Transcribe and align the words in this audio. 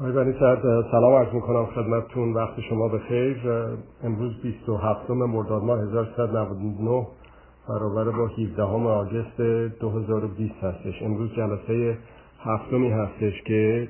آقای 0.00 0.12
بنی 0.12 0.32
سلام 0.90 1.14
عرض 1.14 1.34
می‌کنم 1.34 1.66
خدمتتون. 1.66 2.32
وقت 2.32 2.60
شما 2.60 2.88
به 2.88 2.98
خیر 2.98 3.36
امروز 4.04 4.42
27 4.42 5.10
مرداد 5.10 5.62
ماه 5.62 5.80
1399 5.80 7.06
برابر 7.68 8.10
با 8.10 8.26
17 8.26 8.62
آگست 8.62 9.40
2020 9.80 10.54
هستش. 10.62 11.02
امروز 11.02 11.30
جلسه 11.36 11.96
هفتمی 12.40 12.90
هستش 12.90 13.42
که 13.42 13.88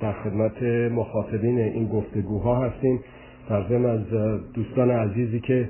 در 0.00 0.12
خدمت 0.12 0.62
مخاطبین 0.92 1.58
این 1.58 1.88
گفتگوها 1.88 2.64
هستیم. 2.64 3.00
در 3.48 3.68
ضمن 3.68 3.86
از 3.86 4.06
دوستان 4.54 4.90
عزیزی 4.90 5.40
که 5.40 5.68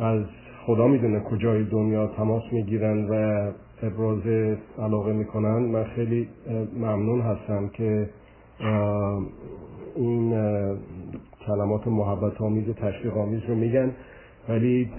از 0.00 0.22
خدا 0.66 0.86
می‌دونه 0.86 1.20
کجای 1.20 1.64
دنیا 1.64 2.06
تماس 2.06 2.42
می‌گیرن 2.52 3.08
و 3.10 3.46
ابراز 3.82 4.26
علاقه 4.78 5.12
می‌کنن 5.12 5.58
من 5.58 5.84
خیلی 5.84 6.28
ممنون 6.76 7.20
هستم 7.20 7.68
که 7.68 8.08
این 9.96 10.30
کلمات 11.46 11.86
محبت 11.86 12.40
آمیز 12.40 12.64
تشویق 12.74 13.16
آمیز 13.16 13.40
رو 13.48 13.54
میگن 13.54 13.92
ولی 14.48 14.90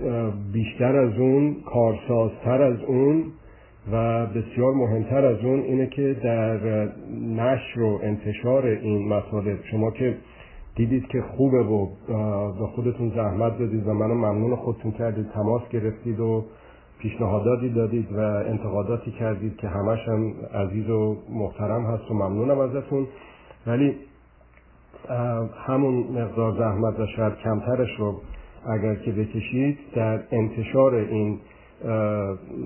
بیشتر 0.53 0.95
از 0.95 1.19
اون 1.19 1.55
کارسازتر 1.65 2.61
از 2.61 2.81
اون 2.87 3.23
و 3.91 4.25
بسیار 4.25 4.73
مهمتر 4.73 5.25
از 5.25 5.37
اون 5.43 5.59
اینه 5.59 5.87
که 5.87 6.15
در 6.23 6.89
نشر 7.21 7.81
و 7.81 7.99
انتشار 8.03 8.65
این 8.65 9.07
مطالب 9.07 9.57
شما 9.71 9.91
که 9.91 10.17
دیدید 10.75 11.07
که 11.07 11.21
خوبه 11.21 11.63
و 11.63 11.87
به 12.59 12.67
خودتون 12.75 13.11
زحمت 13.15 13.59
دادید 13.59 13.87
و 13.87 13.93
منو 13.93 14.13
ممنون 14.13 14.55
خودتون 14.55 14.91
کردید 14.91 15.29
تماس 15.33 15.61
گرفتید 15.69 16.19
و 16.19 16.45
پیشنهاداتی 16.99 17.69
دادید 17.69 18.11
و 18.11 18.19
انتقاداتی 18.19 19.11
کردید 19.11 19.57
که 19.57 19.67
همش 19.67 19.99
هم 20.07 20.33
عزیز 20.53 20.89
و 20.89 21.17
محترم 21.29 21.85
هست 21.85 22.11
و 22.11 22.13
ممنونم 22.13 22.59
ازتون. 22.59 23.07
ولی 23.67 23.95
همون 25.67 25.93
مقدار 25.93 26.57
زحمت 26.57 26.99
و 26.99 27.05
شاید 27.15 27.33
کمترش 27.35 27.99
رو 27.99 28.21
اگر 28.69 28.95
که 28.95 29.11
بکشید 29.11 29.77
در 29.95 30.19
انتشار 30.31 30.95
این 30.95 31.39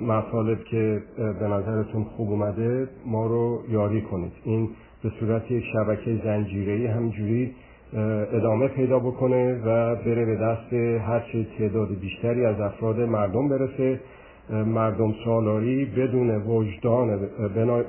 مطالب 0.08 0.64
که 0.64 1.02
به 1.18 1.48
نظرتون 1.48 2.04
خوب 2.04 2.30
اومده 2.30 2.90
ما 3.06 3.28
رو 3.28 3.62
یاری 3.70 4.02
کنید. 4.02 4.32
این 4.44 4.70
به 5.04 5.12
صورت 5.20 5.52
یک 5.52 5.64
شبکه 5.74 6.22
زنجیره‌ای 6.24 6.86
همجوری 6.86 7.56
ادامه 8.34 8.68
پیدا 8.68 9.00
بکنه 9.00 9.62
و 9.66 9.96
بره 9.96 10.26
به 10.26 10.36
دست 10.36 10.74
هرچه 11.08 11.48
تعداد 11.58 12.00
بیشتری 12.00 12.46
از 12.46 12.60
افراد 12.60 13.00
مردم 13.00 13.50
برسه. 13.50 14.00
مردم 14.52 15.14
سالاری 15.26 15.86
بدون 15.86 16.42
وجدان 16.42 17.20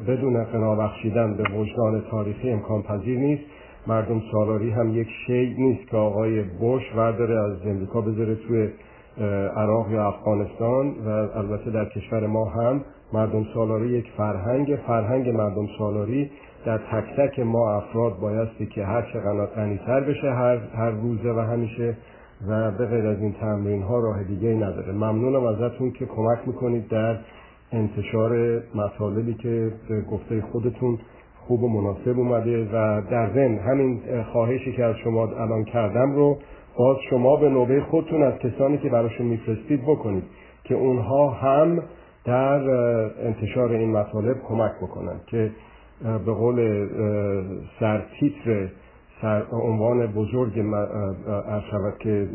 بدون 0.06 0.44
قنا 0.44 0.74
بخشیدن 0.74 1.34
به 1.34 1.44
وجدان 1.58 2.02
تاریخی 2.10 2.50
امکان 2.50 2.82
پذیر 2.82 3.18
نیست. 3.18 3.42
مردم 3.86 4.22
سالاری 4.32 4.70
هم 4.70 4.96
یک 4.96 5.08
شی 5.26 5.54
نیست 5.58 5.90
که 5.90 5.96
آقای 5.96 6.42
بوش 6.42 6.82
ورداره 6.96 7.38
از 7.38 7.66
امریکا 7.66 8.00
بذاره 8.00 8.34
توی 8.34 8.68
عراق 9.56 9.90
یا 9.90 10.06
افغانستان 10.08 10.94
و 11.06 11.08
البته 11.08 11.70
در 11.70 11.84
کشور 11.84 12.26
ما 12.26 12.44
هم 12.44 12.80
مردم 13.12 13.46
سالاری 13.54 13.88
یک 13.88 14.06
فرهنگ. 14.16 14.78
فرهنگ 14.86 15.28
مردم 15.28 15.66
سالاری 15.78 16.30
در 16.66 16.78
تک 16.78 17.04
تک 17.16 17.40
ما 17.40 17.76
افراد 17.76 18.18
بایستی 18.20 18.66
که 18.66 18.84
هر 18.84 19.02
چقدر 19.02 19.46
غنیتر 19.46 20.00
بشه 20.00 20.32
هر, 20.32 20.58
هر 20.76 20.90
روزه 20.90 21.32
و 21.32 21.38
همیشه 21.38 21.96
و 22.48 22.70
به 22.70 22.86
غیر 22.86 23.06
از 23.06 23.18
این 23.18 23.32
تمرین 23.32 23.82
ها 23.82 23.98
راه 23.98 24.22
دیگه 24.22 24.48
نداره. 24.48 24.92
ممنونم 24.92 25.44
ازتون 25.44 25.90
که 25.90 26.06
کمک 26.06 26.38
می‌کنید 26.46 26.88
در 26.88 27.16
انتشار 27.72 28.62
مطالبی 28.74 29.34
که 29.34 29.72
به 29.88 30.00
گفته 30.00 30.40
خودتون 30.40 30.98
خوب 31.46 31.62
و 31.62 31.68
مناسب 31.68 32.18
اومده 32.18 32.64
و 32.64 33.02
در 33.10 33.30
ضمن 33.34 33.58
همین 33.58 34.00
خواهشی 34.32 34.72
که 34.72 34.84
از 34.84 34.96
شما 34.96 35.26
الان 35.26 35.64
کردم 35.64 36.12
رو 36.12 36.38
باز 36.78 36.96
شما 37.10 37.36
به 37.36 37.48
نوبه 37.48 37.80
خودتون 37.80 38.22
از 38.22 38.38
کسانی 38.38 38.78
که 38.78 38.88
براشون 38.88 39.26
میفرستید 39.26 39.82
بکنید 39.82 40.24
که 40.64 40.74
اونها 40.74 41.30
هم 41.30 41.82
در 42.24 42.70
انتشار 43.26 43.72
این 43.72 43.92
مطالب 43.92 44.36
کمک 44.48 44.72
بکنن 44.82 45.20
که 45.26 45.50
به 46.02 46.32
قول 46.32 46.88
سرتیتر 47.80 48.68
عنوان 49.52 50.06
بزرگ 50.06 50.52
شود 51.70 51.98
که 51.98 52.28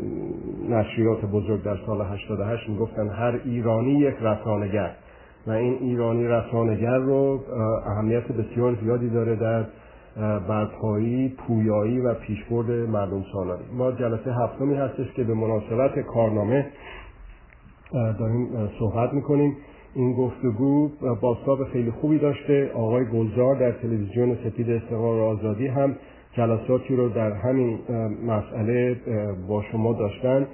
نشریات 0.68 1.24
بزرگ 1.24 1.62
در 1.62 1.76
سال 1.86 2.00
88 2.00 2.68
می‌گفتن 2.68 3.08
هر 3.08 3.40
ایرانی 3.44 3.92
یک 3.92 4.14
رسانگر 4.20 4.90
و 5.46 5.50
این 5.50 5.74
ایرانی 5.80 6.26
رسانگر 6.26 6.96
رو 6.96 7.40
اهمیت 7.86 8.32
بسیار 8.32 8.76
زیادی 8.82 9.10
داره 9.10 9.36
در 9.36 9.64
برپایی، 10.48 11.28
پویایی 11.28 12.00
و 12.00 12.14
پیشبرد 12.14 12.70
مردم 12.70 13.24
سالاری. 13.32 13.64
ما 13.72 13.92
جلسه 13.92 14.32
هفتمی 14.32 14.74
هستش 14.74 15.12
که 15.12 15.24
به 15.24 15.34
مناسبت 15.34 15.98
کارنامه 15.98 16.66
داریم 17.92 18.68
صحبت 18.78 19.14
می‌کنیم. 19.14 19.56
این 19.94 20.12
گفتگو 20.12 20.90
باستاب 21.20 21.64
خیلی 21.64 21.90
خوبی 21.90 22.18
داشته 22.18 22.70
آقای 22.74 23.04
گلزار 23.04 23.54
در 23.54 23.72
تلویزیون 23.72 24.36
سپید 24.44 24.70
استقلال 24.70 25.20
آزادی 25.20 25.66
هم 25.66 25.96
جلساتی 26.38 26.96
رو 26.96 27.08
در 27.08 27.32
همین 27.32 27.78
مسئله 28.26 28.96
با 29.48 29.62
شما 29.72 29.92
داشتن 29.92 30.46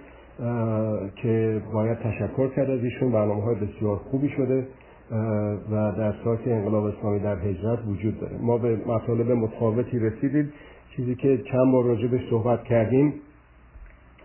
که 1.22 1.62
باید 1.72 1.99
تشکر 1.99 2.49
کرد 2.49 2.71
از 2.71 2.84
ایشون. 2.84 3.12
برنامه 3.12 3.43
های 3.43 3.55
بسیار 3.55 3.97
خوبی 3.97 4.28
شده 4.28 4.67
و 5.71 5.93
در 5.99 6.15
سایت 6.25 6.41
انقلاب 6.47 6.84
اسلامی 6.84 7.21
در 7.21 7.39
هجرت 7.39 7.78
وجود 7.87 8.21
داره. 8.21 8.37
ما 8.41 8.59
به 8.59 8.77
مطالب 8.87 9.31
متفاوتی 9.31 9.99
رسیدیم. 9.99 10.53
چیزی 10.97 11.15
که 11.15 11.39
چند 11.53 11.72
بار 11.72 11.84
راجبش 11.84 12.21
صحبت 12.31 12.65
کردیم 12.65 13.15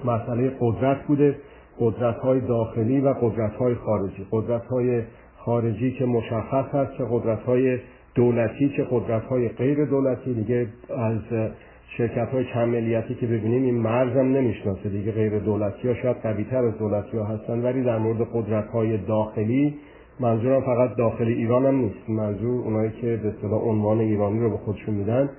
مسئله 0.05 0.51
قدرت 0.59 1.07
بوده. 1.07 1.35
قدرت 1.79 2.15
های 2.15 2.39
داخلی 2.39 2.99
و 2.99 3.13
قدرت 3.13 3.53
های 3.53 3.75
خارجی. 3.75 4.27
قدرت 4.31 4.65
های 4.65 5.01
خارجی 5.37 5.91
که 5.91 6.05
مشخص 6.05 6.65
هست 6.73 6.97
چه 6.97 7.05
قدرت 7.11 7.39
های 7.39 7.79
دولتی 8.19 8.69
چه 8.77 8.87
قدرت 8.91 9.23
های 9.23 9.49
غیر 9.49 9.85
دولتی 9.85 10.33
دیگه 10.33 10.67
از 10.97 11.49
شرکت 11.97 12.29
های 12.29 12.45
چند 12.53 12.67
ملیتی 12.67 13.15
که 13.15 13.27
ببینیم 13.27 13.63
این 13.63 13.75
مرزم 13.75 14.25
نمی‌شناسه 14.37 14.89
دیگه. 14.89 15.11
غیر 15.11 15.39
دولتی 15.39 15.87
ها 15.87 15.93
شاید 15.93 16.17
قوی 16.17 16.43
تر 16.43 16.65
از 16.65 16.77
دولتی 16.77 17.17
ها 17.17 17.25
هستن 17.25 17.61
ولی 17.61 17.83
در 17.83 17.97
مورد 17.97 18.27
قدرت 18.33 18.67
های 18.67 18.97
داخلی 18.97 19.75
منظورم 20.19 20.61
فقط 20.61 20.95
داخل 20.95 21.27
ایران 21.27 21.65
هم 21.65 21.75
نیست. 21.75 22.09
منظور 22.09 22.61
اونایی 22.61 22.91
که 23.01 23.19
به 23.23 23.29
اصطلاح 23.29 23.61
عنوان 23.61 23.99
ایرانی 23.99 24.39
رو 24.39 24.49
به 24.49 24.57
خودشون 24.57 24.95
میدن 24.95 25.29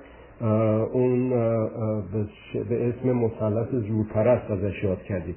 اون 0.93 1.29
به 2.69 2.89
اسم 2.89 3.11
مثلث 3.11 3.67
زورپرست 3.87 4.51
ازش 4.51 4.83
یاد 4.83 5.03
کردی 5.03 5.35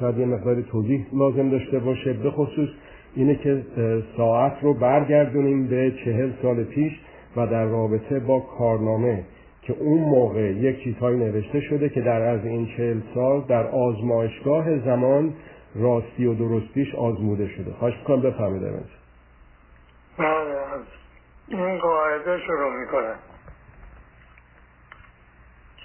شاید 0.00 0.18
یه 0.18 0.26
مقدار 0.26 0.62
توضیح 0.62 1.06
لازم 1.12 1.50
داشته 1.50 1.78
باشه. 1.78 2.12
به 2.12 2.30
خصوص 2.30 2.68
اینه 3.14 3.34
که 3.34 3.62
ساعت 4.16 4.56
رو 4.62 4.74
برگردونیم 4.74 5.66
به 5.66 5.92
چهل 6.04 6.32
سال 6.42 6.64
پیش 6.64 6.92
و 7.36 7.46
در 7.46 7.64
رابطه 7.64 8.20
با 8.20 8.40
کارنامه 8.40 9.24
که 9.62 9.72
اون 9.72 10.00
موقع 10.00 10.40
یک 10.40 10.84
چیزهایی 10.84 11.18
نوشته 11.18 11.60
شده 11.60 11.88
که 11.88 12.00
در 12.00 12.22
از 12.22 12.44
این 12.44 12.66
چهل 12.66 13.00
سال 13.14 13.40
در 13.48 13.66
آزمایشگاه 13.66 14.78
زمان 14.78 15.34
راستی 15.74 16.26
و 16.26 16.34
درستیش 16.34 16.94
آزموده 16.94 17.48
شده. 17.48 17.72
خواهش 17.72 17.94
می‌کنم 17.98 18.20
بفهمید 18.20 18.62
من 20.18 20.26
از 20.74 20.82
این 21.48 21.78
قاعده 21.78 22.38
شروع 22.38 22.80
می‌کنم. 22.80 23.16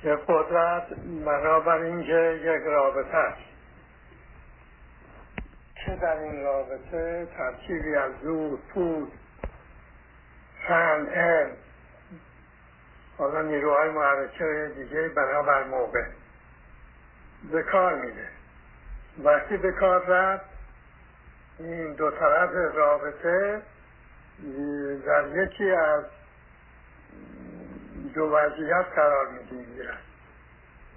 که 0.02 0.18
قدرت 0.28 0.84
بنابر 1.26 1.82
اینکه 1.82 2.40
یک 2.44 2.64
رابطه 2.66 3.18
است. 3.18 3.49
که 5.86 5.96
در 5.96 6.18
این 6.18 6.44
رابطه 6.44 7.28
ترکیبی 7.38 7.96
از 7.96 8.12
زور 8.24 8.60
پود 8.74 9.12
فن 10.68 11.08
علم 11.08 11.52
حالا 13.18 13.42
نیروهای 13.42 13.90
محرکه 13.90 14.72
دیگه 14.76 15.10
بنابر 15.10 15.64
موقع 15.64 16.06
به 17.52 17.64
کار 17.64 17.96
میده 17.96 18.28
وقتی 19.24 19.58
به 19.58 19.72
کار 19.72 20.06
رفت 20.06 20.46
این 21.60 21.94
دو 21.94 22.12
طرف 22.12 22.50
رابطه 22.76 23.62
در 25.06 25.28
یکی 25.28 25.72
از 25.72 26.04
دو 28.14 28.24
وضعیت 28.24 28.86
قرار 28.96 29.28
می‌گیرن 29.28 29.98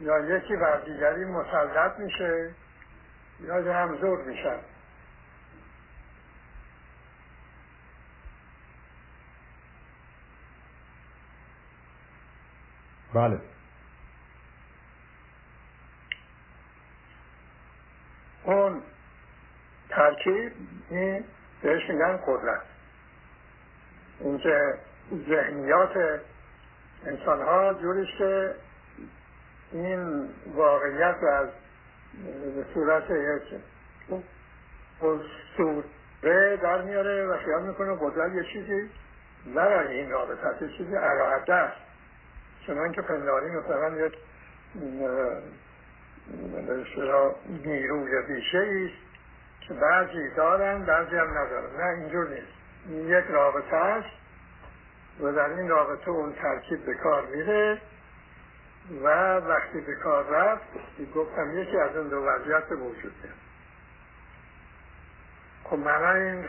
یا 0.01 0.19
یکی 0.19 0.57
بر 0.57 0.81
دیگری 0.81 1.25
مسلط 1.25 1.99
میشه 1.99 2.51
یا 3.41 3.75
همزور 3.75 4.23
میشن. 4.23 4.59
بله. 13.15 13.41
اون 18.45 18.83
ترکیب 19.89 20.53
این 20.91 21.25
بهش 21.63 21.91
میگن 21.91 22.17
قدرت. 22.27 22.63
اینکه 24.21 24.75
ذهنیات 25.29 26.21
انسان 27.07 27.43
ها 27.43 27.75
جوریش 27.75 28.17
که 28.19 28.55
این 29.73 30.29
واقعیت 30.55 31.17
رو 31.23 31.29
از 31.29 31.49
صورت 32.75 33.05
سوره 35.57 36.57
در 36.57 36.83
میاره 36.83 37.27
و 37.27 37.39
خیال 37.39 37.63
می‌کنه 37.63 37.97
قدرت 38.01 38.33
یه 38.33 38.45
چیزی 38.53 38.91
برای 39.55 39.97
این 39.97 40.11
رابطه 40.11 40.63
یه 40.63 40.69
چیزی 40.79 40.97
عراده 40.97 41.55
است. 41.55 41.82
چنان 42.67 42.93
که 42.93 43.03
پنداری 43.03 43.51
مثلا 43.51 44.07
یک 44.07 44.15
نیروی 47.65 48.23
بیشه 48.29 48.59
است 48.59 49.13
که 49.61 49.75
بعضی 49.75 50.31
دارن 50.37 50.85
بعضی 50.85 51.17
هم 51.17 51.31
ندارن. 51.31 51.77
نه 51.77 52.01
اینجور 52.01 52.29
نیست. 52.29 52.53
یک 52.91 53.25
رابطه 53.31 53.77
است 53.77 54.17
و 55.21 55.33
در 55.33 55.49
این 55.49 55.69
رابطه 55.69 56.11
اون 56.11 56.33
ترکیب 56.33 56.87
به 56.87 56.95
کار 56.95 57.27
میره 57.27 57.81
و 59.03 59.37
وقتی 59.37 59.81
به 59.81 59.95
کار 59.95 60.25
رفت 60.25 60.63
گفتم 61.15 61.59
یکی 61.59 61.77
از 61.77 61.97
اون 61.97 62.09
دو 62.09 62.17
وضعیت 62.17 62.73
وجود 62.73 63.15
میاد 63.23 63.37
خب 65.65 65.79
معنی 65.79 66.31
این 66.31 66.45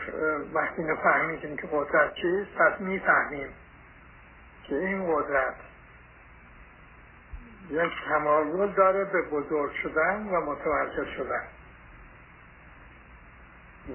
وقتی 0.54 0.82
نفهمیدیم 0.82 1.56
که 1.56 1.68
قدرت 1.72 2.14
چیست 2.14 2.54
پس 2.58 2.80
می‌فهمیم 2.80 3.48
که 4.64 4.74
این 4.76 5.14
قدرت 5.14 5.54
یک 7.70 7.92
تمایل 8.08 8.72
داره 8.72 9.04
به 9.04 9.22
بزرگ 9.22 9.72
شدن 9.72 10.26
و 10.26 10.40
متوجه 10.40 11.04
شدن. 11.16 11.44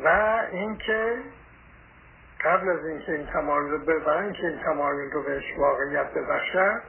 و 0.04 0.08
اینکه 0.52 1.18
قبل 2.46 2.70
از 2.70 2.86
اینکه 2.86 3.12
این 3.12 3.26
تمایل 3.26 3.72
رو 3.72 3.78
برای 3.78 4.24
اینکه 4.24 4.48
این 4.48 4.60
تمایل 4.60 5.12
رو 5.12 5.24
بهش 5.24 5.44
واقعیت 5.58 6.14
ببخشد 6.14 6.82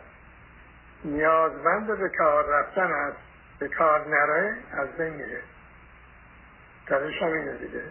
نیازمند 1.05 1.87
به 1.87 2.09
کار 2.19 2.47
رفتن 2.47 2.93
است 2.93 3.19
به 3.59 3.69
کار 3.69 4.09
نره 4.09 4.57
از 4.73 4.89
بین 4.97 5.15
میره. 5.15 5.41
درش 6.87 7.23
هم 7.23 7.33
اینه 7.33 7.53
دیگه. 7.53 7.83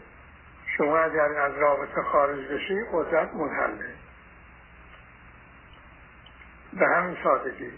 شما 0.78 0.98
اگر 0.98 1.40
از 1.40 1.58
رابطه 1.58 2.02
خارج 2.04 2.48
بشی 2.48 2.76
قدرت 2.94 3.34
منحله. 3.34 3.94
به 6.74 6.88
همین 6.88 7.18
سادگی. 7.24 7.72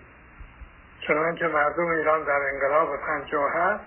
چنان 1.07 1.35
که 1.35 1.47
مردم 1.47 1.87
ایران 1.87 2.23
در 2.23 2.41
انقلاب 2.53 2.89
هست 3.53 3.83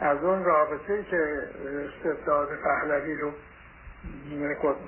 از 0.00 0.18
اون 0.24 0.44
رابطه 0.44 1.02
که 1.02 1.48
استبداد 1.64 2.48
پهلوی 2.64 3.16
رو 3.16 3.32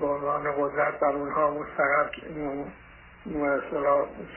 عنوان 0.06 0.52
قدرت 0.58 1.00
بر 1.00 1.12
اونها 1.12 1.50
مستقر 1.50 2.08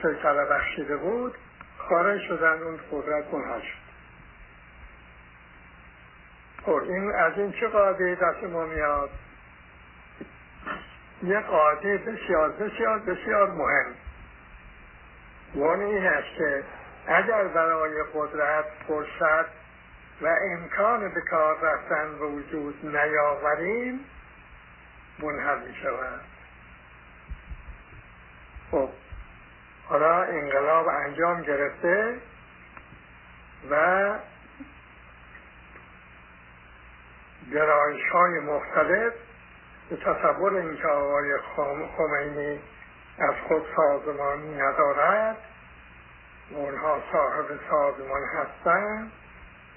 سیطره 0.02 0.44
بخشیده 0.44 0.96
بود 0.96 1.34
خارج 1.78 2.20
شدن 2.20 2.62
اون 2.62 2.80
قدرت 2.92 3.34
منحل 3.34 3.60
شد. 3.60 3.80
خب 6.64 6.74
این 6.74 7.12
از 7.12 7.32
این 7.36 7.52
چه 7.52 7.68
قاعده 7.68 8.14
دست 8.14 8.44
ما 8.44 8.64
میاد؟ 8.64 9.10
یه 11.22 11.40
قاعده 11.40 11.98
بسیار 11.98 12.50
بسیار 12.50 12.98
بسیار 12.98 13.50
مهم. 13.50 13.94
وان 15.54 15.80
این 15.80 16.06
است 16.06 16.36
که 16.38 16.64
اگر 17.10 17.44
برای 17.44 18.02
قدرت 18.14 18.64
فرصت 18.88 19.50
و 20.20 20.36
امکان 20.52 21.14
به 21.14 21.20
کار 21.30 21.60
رفتن 21.60 22.08
وجود 22.08 22.96
نیاوریم 22.96 24.00
منحل 25.18 25.58
می 25.58 25.74
شود 25.74 26.20
خب 28.70 28.88
حالا 29.88 30.22
انقلاب 30.22 30.88
انجام 30.88 31.42
گرفته 31.42 32.16
و 33.70 34.14
گرایش 37.52 38.08
های 38.12 38.38
مختلف 38.38 39.12
به 39.90 39.96
تصور 39.96 40.54
اینکه 40.54 40.88
آقای 40.88 41.38
خمینی 41.96 42.60
از 43.18 43.34
خود 43.48 43.62
سازمانی 43.76 44.54
ندارد 44.54 45.36
اونها 46.50 46.98
صاحب 47.12 47.46
سازمان 47.70 48.22
هستند 48.22 49.12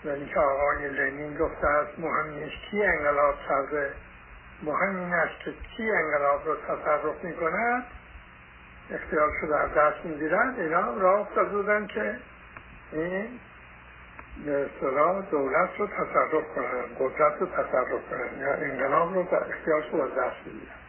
و 0.06 0.10
اینکه 0.10 0.40
آقای 0.40 0.90
لنین 0.90 1.38
گفته 1.38 1.68
است 1.68 2.00
مهم 2.00 2.30
نیست 2.30 2.56
کی 2.72 2.84
انقلاب 2.84 3.36
سازه. 3.48 3.92
مهم 4.64 4.96
این 4.96 5.14
است 5.14 5.40
که 5.46 5.54
کی 5.78 5.92
انقلاب 5.92 6.46
رو 6.46 6.56
تصرف 6.56 7.24
می 7.24 7.34
کند 7.34 7.86
اختیار 8.92 9.32
شده 9.42 9.60
از 9.60 9.74
دست 9.74 10.06
می 10.06 10.14
اینا 10.64 10.98
را 10.98 11.20
افتاد 11.20 11.52
بودن 11.52 11.88
که 11.88 12.20
این 12.92 13.40
به 14.46 14.66
اصطلاح 14.66 15.22
دولت 15.22 15.70
رو 15.78 15.88
تصرف 15.88 16.44
کنن 16.56 16.84
قدرت 17.00 17.40
رو 17.40 17.46
تصرف 17.46 18.10
کنن. 18.10 18.42
یا 18.42 18.54
انقلاب 18.54 19.14
رو 19.14 19.24
در 19.24 19.44
اختیار 19.50 19.82
شد 19.82 19.96
از 19.96 20.16
دست 20.16 20.44
بگیرن 20.46 20.84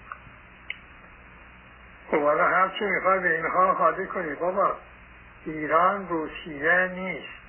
خب 2.10 2.22
حالا 2.22 2.44
هرچی 2.44 2.84
می‌خوای 2.84 3.18
به 3.18 3.36
اینها 3.36 3.72
حالی 3.72 4.06
کنی 4.06 4.34
بابا. 4.34 4.76
ایران 5.44 6.08
روسیه 6.08 6.90
نیست. 6.94 7.44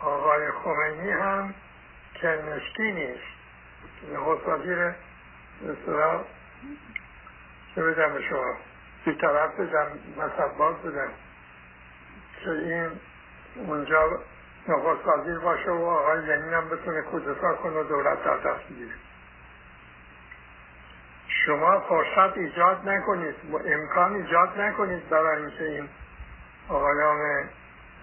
آقای 0.00 0.50
خمینی 0.50 1.10
هم 1.10 1.54
کرمشکی 2.14 2.92
نیست. 2.92 3.38
نخست 4.14 4.48
وزیر 4.48 4.78
اصطلاح 5.68 6.20
چه 7.74 7.82
بدم 7.82 8.14
به 8.14 8.22
شما؟ 8.22 8.54
بی 9.04 9.14
طرف 9.14 9.60
بدم 9.60 9.86
مصب 10.16 10.56
باز 10.58 10.76
بدم. 10.76 11.10
که 12.44 12.50
این 12.50 12.90
اونجا 13.56 14.08
نخست 14.68 15.06
وزیر 15.06 15.38
باشه 15.38 15.70
و 15.70 15.84
آقای 15.84 16.26
لنین 16.26 16.54
هم 16.54 16.68
بتونه 16.68 17.02
کودتا 17.02 17.54
کنه 17.54 17.80
و 17.80 17.84
دولت 17.84 18.24
در 18.24 18.36
دست 18.36 18.68
بگیره. 18.70 18.94
شما 21.28 21.80
فرصت 21.80 22.38
ایجاد 22.38 22.88
نکنید 22.88 23.34
امکان 23.66 24.14
ایجاد 24.14 24.60
نکنید 24.60 25.08
برای 25.08 25.42
اینکه 25.42 25.64
این 25.64 25.88
آقایان 26.68 27.48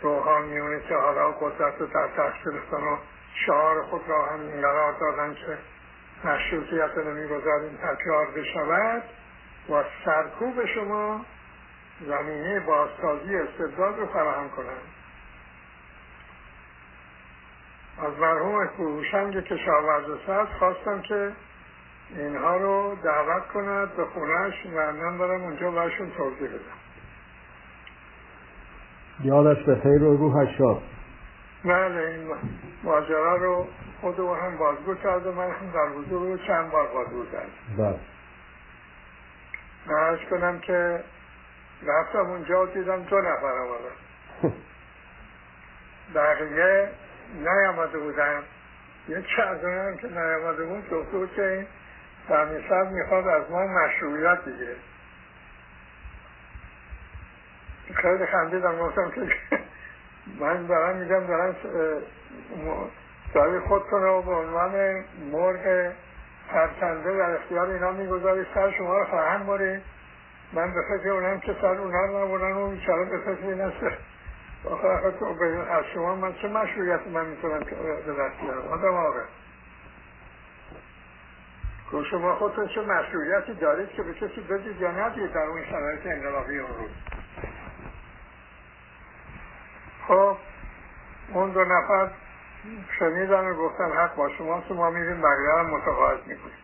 روحانیونی 0.01 0.81
که 0.81 0.95
حالا 0.95 1.31
قدرت 1.31 1.73
رو 1.79 1.85
در 1.85 2.07
دست 2.07 2.45
گرفتن 2.45 2.83
و 2.83 2.97
شعار 3.45 3.83
خود 3.83 4.01
را 4.07 4.25
هم 4.25 4.61
قرار 4.61 4.93
دادن 4.99 5.33
که 5.33 5.57
مشروطیت 6.27 6.91
رو 6.95 7.13
می‌گذاریم 7.13 7.77
تکرار 7.77 8.25
بشود 8.25 9.03
و 9.69 9.83
سرکوب 10.05 10.65
شما 10.65 11.25
زمینه 12.07 12.59
بازسازی 12.59 13.35
استبداد 13.35 13.99
رو 13.99 14.05
فراهم 14.05 14.49
کنند 14.49 14.95
از 17.97 18.19
مرحوم 18.19 18.67
فروشنگ 18.67 19.43
کشاورز 19.43 20.19
سرد 20.27 20.47
خواستم 20.47 21.01
که 21.01 21.31
اینها 22.09 22.57
رو 22.57 22.95
دعوت 23.03 23.47
کند 23.47 23.95
به 23.95 24.05
خونهش 24.05 24.65
و 24.65 24.91
من 24.91 25.17
دارم 25.17 25.41
اونجا 25.43 25.71
برشون 25.71 26.11
توضیح 26.11 26.47
بدم. 26.47 26.74
یادش 29.23 29.63
به 29.63 29.75
خیر 29.75 30.03
و 30.03 30.17
روحش 30.17 30.57
شاد 30.57 30.81
بله 31.65 32.07
این 32.07 32.27
ماجرا 32.83 33.35
رو 33.35 33.67
خود 34.01 34.19
او 34.21 34.33
هم 34.33 34.57
بازگو 34.57 34.95
کرد 34.95 35.27
و 35.27 35.31
من 35.31 35.51
هم 35.51 35.71
در 35.73 35.87
حضور 35.87 36.21
رو 36.21 36.37
چند 36.37 36.71
بار 36.71 36.87
بازگو 36.87 37.25
کرد 37.31 37.49
بله. 37.77 37.99
من 39.85 40.17
کنم 40.29 40.59
که 40.59 41.03
رفتم 41.87 42.29
اونجا 42.29 42.63
و 42.63 42.65
دیدم 42.65 43.03
دو 43.03 43.17
نفر 43.17 43.45
آمدن 43.45 43.95
بقیه 46.15 46.89
نیامده 47.43 47.97
بودن. 47.99 48.41
یه 49.07 49.23
چند 49.37 49.63
هم 49.63 49.97
که 49.97 50.07
نیامده 50.07 50.65
بود 50.65 50.89
گفته 50.89 51.35
که 51.35 51.67
این 52.29 52.93
می‌خواد 52.93 53.27
از 53.27 53.51
ما 53.51 53.67
مشروعیت 53.67 54.45
دیگه 54.45 54.75
خیلی 57.95 58.25
خندیدم 58.25 58.77
گفتم 58.77 59.11
که 59.11 59.21
من 60.39 60.65
دارم 60.65 60.95
میگم 60.95 61.27
دارم 61.27 61.55
داری 63.33 63.59
خود 63.59 63.83
کنه 63.83 64.05
و 64.05 64.21
به 64.21 64.31
عنوان 64.31 65.03
مرغ 65.31 65.91
پرچنده 66.49 67.17
در 67.17 67.35
اختیار 67.35 67.69
اینا 67.69 67.91
می‌گذاری 67.91 68.45
سر 68.53 68.71
شما 68.71 68.97
رو 68.97 69.05
خواهم 69.05 69.45
باری 69.45 69.81
من 70.53 70.73
به 70.73 70.81
فکر 70.81 71.09
اونم 71.09 71.39
که 71.39 71.55
سر 71.61 71.75
اونا 71.75 72.05
رو 72.05 72.25
نبودن 72.25 72.51
و 72.51 72.69
بیچاره 72.69 73.05
به 73.05 73.17
فکر 73.17 73.47
این 73.47 73.61
است. 73.61 73.77
تو 75.19 75.25
از 75.71 75.83
شما 75.93 76.15
من 76.15 76.33
چه 76.33 76.47
مشروعیت 76.47 77.07
من 77.07 77.25
می‌تونم 77.25 77.59
به 77.59 78.13
دست 78.13 78.41
بیارم؟ 78.41 78.67
آدم 78.67 78.95
آقا. 78.95 79.19
که 81.91 82.09
شما 82.11 82.35
خودتون 82.35 82.67
چه 82.67 82.81
مشروعیتی 82.81 83.53
دارید 83.53 83.89
که 83.89 84.03
به 84.03 84.13
کسی 84.13 84.41
بدید 84.41 84.81
یا 84.81 84.91
ندید 84.91 85.33
در 85.33 85.43
اون 85.43 85.65
شرایط 85.65 86.05
انقلابی 86.05 86.59
اون 86.59 86.77
روز؟ 86.77 86.89
خب 90.07 90.37
اون 91.33 91.51
دو 91.51 91.63
نفر 91.63 92.09
شنیدن 92.99 93.47
و 93.47 93.53
گفتن 93.53 93.91
حق 93.91 94.15
با 94.15 94.29
شما 94.29 94.63
ما 94.69 94.89
میریم 94.89 95.21
بقیه 95.21 95.53
هم 95.59 95.65
متقاعد 95.65 96.19
می‌کنیم. 96.27 96.55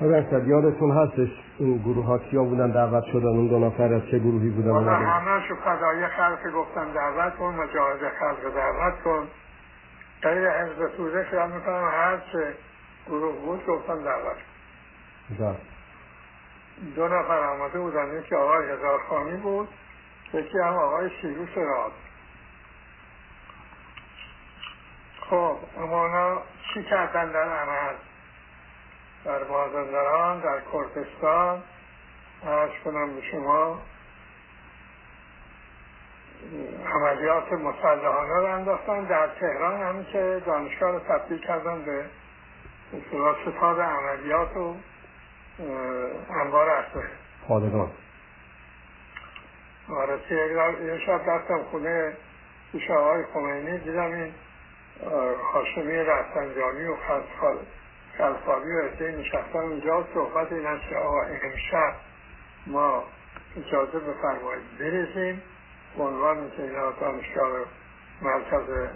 درصد 0.00 0.48
یادتون 0.48 0.90
هستش 0.90 1.28
این 1.58 1.78
گروه 1.78 2.06
ها 2.06 2.18
کیا 2.18 2.44
بودن 2.44 2.70
دعوت 2.70 3.04
شدن؟ 3.04 3.26
اون 3.26 3.46
دو 3.46 3.58
نفر 3.58 3.94
از 3.94 4.02
چه 4.10 4.18
گروهی 4.18 4.50
بودن؟ 4.50 4.70
والا 4.70 4.90
همه 4.90 5.48
شو 5.48 5.54
فدای 5.56 6.06
خلق 6.06 6.52
گفتن 6.54 6.92
دعوت 6.92 7.36
کن 7.36 7.54
مجاهد 7.54 8.12
خلق 8.20 8.54
دعوت 8.54 9.02
کن. 9.04 9.28
غیر 10.22 10.50
حزب 10.50 10.88
توده 10.96 11.24
خیال 11.24 11.50
می‌کنم 11.50 11.90
هر 11.92 12.18
چه 12.32 12.54
گروه 13.08 13.34
بود 13.34 13.66
گفتن 13.66 14.02
دعوت 14.02 14.36
کن. 15.38 15.56
دو 16.96 17.08
نفر 17.08 17.38
آمده 17.38 17.78
بودن 17.78 18.18
یکی 18.18 18.34
آقای 18.34 18.70
هزارخانی 18.70 19.36
بود 19.36 19.68
یکی 20.34 20.58
هم 20.58 20.74
آقای 20.74 21.10
سیروس 21.22 21.48
راد. 21.56 21.92
خب 25.30 25.56
اما 25.78 26.06
اونا 26.06 26.42
چی 26.74 26.82
کردن 26.82 27.32
در 27.32 27.48
عمل 27.48 27.94
در 29.24 29.44
مازندران 29.44 30.40
در 30.40 30.60
کردستان؟ 30.72 31.62
ارز 32.46 32.70
کنم 32.84 33.14
به 33.14 33.22
شما 33.22 33.78
عملیات 36.94 37.52
مسلحانه 37.52 38.34
رو 38.34 38.54
انداختن 38.54 39.04
در 39.04 39.28
تهران 39.40 39.82
همین 39.82 40.04
که 40.04 40.42
دانشگاه 40.46 40.90
رو 40.90 40.98
تبدیل 40.98 41.38
کردن 41.38 41.82
به 41.84 42.04
اصطلاح 42.92 43.36
ستاد 43.42 43.80
عملیات 43.80 44.56
و 44.56 44.74
انبار 46.40 46.68
اسلحه 46.70 47.10
پادگان. 47.48 47.90
آره 49.88 50.18
یه 50.84 50.98
شب 51.06 51.20
رفتم 51.26 51.62
خونه 51.70 52.12
پیش 52.72 52.90
آقای 52.90 53.24
خمینی 53.34 53.78
دیدم 53.78 54.12
این 54.12 54.34
هاشمی 55.52 55.96
رفتنجانی 55.96 56.86
و 56.86 56.96
خلفاوی 58.18 58.72
و 58.72 58.80
عده 58.80 59.12
نشستن 59.12 59.58
اونجا. 59.58 60.06
صحبت 60.14 60.52
این 60.52 60.66
است 60.66 60.88
که 60.88 60.96
آقا 60.96 61.22
امشب 61.22 61.94
ما 62.66 63.04
اجازه 63.56 63.98
بفرمایید 63.98 64.78
بریزیم 64.78 65.42
به 65.96 66.02
عنوان 66.04 66.52
اینا 66.58 66.90
دانشگاه 66.90 67.50
مرکز 68.22 68.88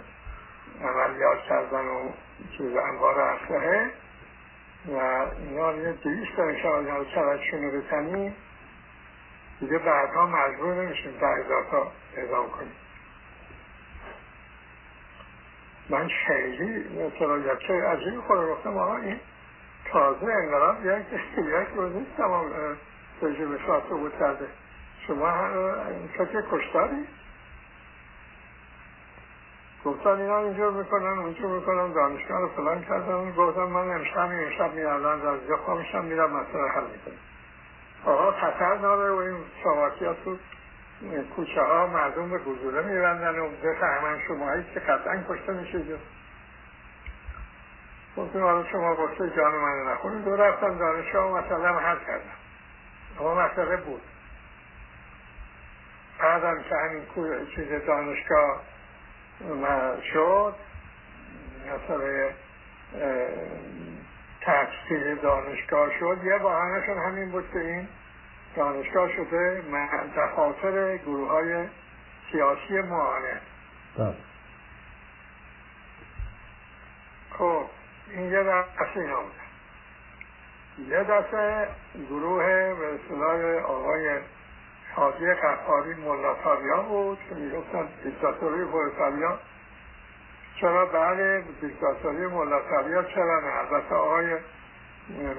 عملیات 0.81 1.39
کردن 1.49 1.85
و 1.85 2.09
چیز 2.57 2.75
انبار 2.77 3.19
اسلحه 3.19 3.89
و 4.87 5.25
اینا 5.39 5.73
یه 5.73 5.91
دویست 5.91 6.37
دانشگاه 6.37 6.77
اینا 6.77 6.97
رو 6.97 7.05
چرکشون 7.05 7.63
رو 7.63 7.81
بتنیم 7.81 8.35
دیگه 9.59 9.77
بعدها 9.77 10.25
مجبور 10.25 10.73
نمیشیم 10.73 11.11
تا 11.71 11.91
اعدام 12.17 12.49
کنیم. 12.49 12.71
من 15.89 16.07
خیلی 16.27 16.85
یک 17.45 17.71
عجیب 17.71 18.21
خود 18.21 18.37
گفتم 18.47 18.77
آقا 18.77 18.97
این 18.97 19.19
تازه 19.91 20.25
انقلاب 20.25 20.85
یک 20.85 21.05
یک 21.37 21.67
روز 21.75 21.95
نیست 21.95 22.17
تمام 22.17 22.45
رژیم 23.21 23.57
شاه 23.57 23.89
بود 23.89 24.13
کرده. 24.19 24.47
شما 25.07 25.49
فکر 26.17 26.43
کشتاری؟ 26.51 27.07
گفتن 29.85 30.09
اینا 30.09 30.39
اینجور 30.39 30.71
می‌کنن 30.71 31.19
اونجور 31.19 31.59
می‌کنن 31.59 31.93
دانشگاه 31.93 32.41
رو 32.41 32.47
فلان 32.47 32.81
کردن. 32.81 33.31
گفتم 33.31 33.63
من 33.63 33.89
امشب 33.89 34.19
امشب 34.19 34.73
میادن 34.73 35.27
از 35.27 35.39
اینجا 35.39 35.57
خواهمشم 35.57 36.05
میرم 36.05 36.31
مسئله 36.31 36.67
حل 36.75 36.83
می‌کنم. 36.83 37.17
آقا 38.05 38.31
خطر 38.31 38.75
داره 38.75 39.11
و 39.11 39.15
این 39.15 39.37
سواکی 39.63 40.05
تو 40.25 40.37
کوچه 41.35 41.61
ها 41.61 41.87
مردم 41.87 42.29
به 42.29 42.37
گزوله 42.37 42.81
میبندن 42.81 43.39
و 43.39 43.49
بفهمن 43.49 44.19
شما 44.27 44.45
هایی 44.45 44.65
که 44.73 44.79
قطعا 44.79 45.23
کشته 45.29 45.83
جو 45.87 45.97
گفتیم 48.17 48.41
حالا 48.41 48.65
شما 48.71 48.95
گفته 48.95 49.29
جان 49.29 49.51
من 49.51 49.91
نخونید؟ 49.91 50.25
دو 50.25 50.35
رفتم 50.35 50.77
دانشگاه 50.77 51.31
و 51.31 51.37
مسئله 51.37 51.67
حل 51.67 51.97
کردم 52.07 52.23
اما 53.19 53.35
مسئله 53.35 53.77
بود. 53.77 54.01
بعدم 56.19 56.63
که 56.63 56.75
همین 56.75 57.05
چیز 57.55 57.85
دانشگاه 57.87 58.61
شد 60.13 60.55
مسئله 61.67 62.35
تفصیل 64.41 65.15
دانشگاه 65.15 65.99
شد 65.99 66.17
یه 66.23 66.37
بحانهشون 66.37 66.97
همین 66.97 67.31
بود 67.31 67.51
که 67.53 67.59
این 67.59 67.87
دانشگاه 68.55 69.09
شده 69.11 69.63
دفاتر 70.17 70.97
گروه 70.97 71.29
های 71.31 71.67
سیاسی 72.31 72.81
معانه 72.81 73.41
خب 77.37 77.65
این 78.09 78.31
یه 78.31 78.43
دسته 78.43 78.99
اینا 78.99 79.21
بوده. 79.21 79.49
یه 80.89 81.03
دسته 81.03 81.67
گروه 82.09 82.43
به 82.73 82.93
اصطلاح 82.93 83.63
آقای 83.63 84.19
حاجی 84.95 85.33
قفاری 85.33 85.93
ملاتاریا 85.93 86.81
بود 86.81 87.19
که 87.29 87.35
می‌گفتن 87.35 87.87
دیکتاتوری 88.03 88.65
پولتاریا 88.65 89.39
چرا؟ 90.61 90.85
بله 90.85 91.43
دیکتاتوری 91.61 92.27
ملاتاریا 92.27 93.03
چرا 93.03 93.39
نه؟ 93.39 93.57
البته 93.59 93.95
آقای 93.95 94.37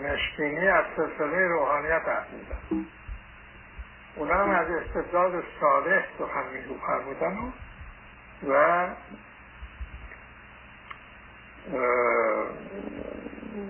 مشکینی 0.05 0.69
از 0.69 0.85
سلسله 0.97 1.49
روحانیت 1.49 2.03
حرف 2.07 2.27
میزن 2.33 2.87
اونا 4.17 4.35
هم 4.35 4.51
از 4.51 4.71
استبداد 4.71 5.45
صالح 5.61 6.05
سخن 6.19 6.45
میگو 6.53 6.75
فرمودن 6.87 7.53
و 8.49 8.87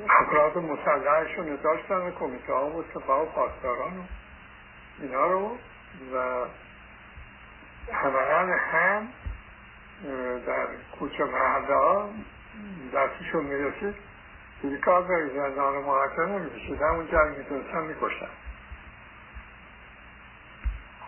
افراد 0.08 0.58
مسلحشون 0.58 1.58
داشتن 1.62 2.10
کمیته 2.10 2.52
ها 2.52 2.66
و 2.66 2.84
سپاه 2.94 3.22
و 3.22 3.26
پاسداران 3.26 3.98
و 3.98 4.02
اینا 5.00 5.26
رو 5.26 5.56
و 6.14 6.46
همه 7.92 8.54
هم 8.56 9.08
در 10.46 10.66
کوچه 10.98 11.24
محله 11.24 11.74
ها 11.74 12.10
دستشون 12.94 13.44
می‌رسید. 13.44 13.94
دیگه 14.62 14.76
کار 14.76 15.02
به 15.02 15.30
زندان 15.34 15.74
محاکمه 15.74 16.26
نمی‌رسید 16.26 16.82
همون 16.82 17.06
جنگ 17.06 17.38
می‌تونستن 17.38 17.80
میکشتن 17.80 18.28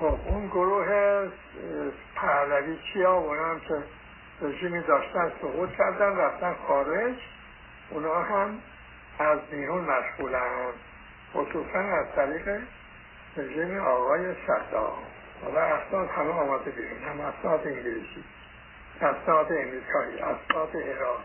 خب 0.03 0.19
اون 0.27 0.47
گروه 0.47 0.87
پهلوی 2.15 2.79
چیا 2.93 3.13
اونا 3.13 3.45
هم 3.45 3.61
که 3.61 3.75
رژیمی 4.41 4.83
داشتن 4.83 5.33
سقوط 5.41 5.71
کردن 5.71 6.17
رفتن 6.17 6.55
خارج. 6.69 7.15
اونا 7.91 8.23
هم 8.23 8.59
از 9.19 9.39
بیرون 9.51 9.85
مشغولن. 9.85 10.73
خصوصا 11.35 11.79
از 11.79 12.07
طریق 12.17 12.63
رژیم 13.37 13.79
آقای 13.79 14.35
صدام 14.47 14.99
حالا 15.43 15.61
اسناد 15.61 16.09
همه 16.09 16.33
آماده 16.33 16.71
بیرون 16.71 17.03
هم 17.03 17.21
اسناد 17.21 17.67
انگلیسی 17.67 18.25
اسناد 19.01 19.53
امریکایی 19.53 20.19
اسناد 20.19 20.77
عراق 20.77 21.21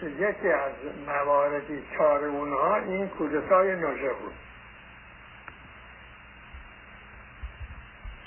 که 0.00 0.06
یکی 0.06 0.48
از 0.48 0.72
مواردی 1.06 1.82
کار 1.98 2.24
اونها 2.24 2.76
این 2.76 3.08
کودتای 3.08 3.76
نوژه 3.76 4.12
بود 4.12 4.34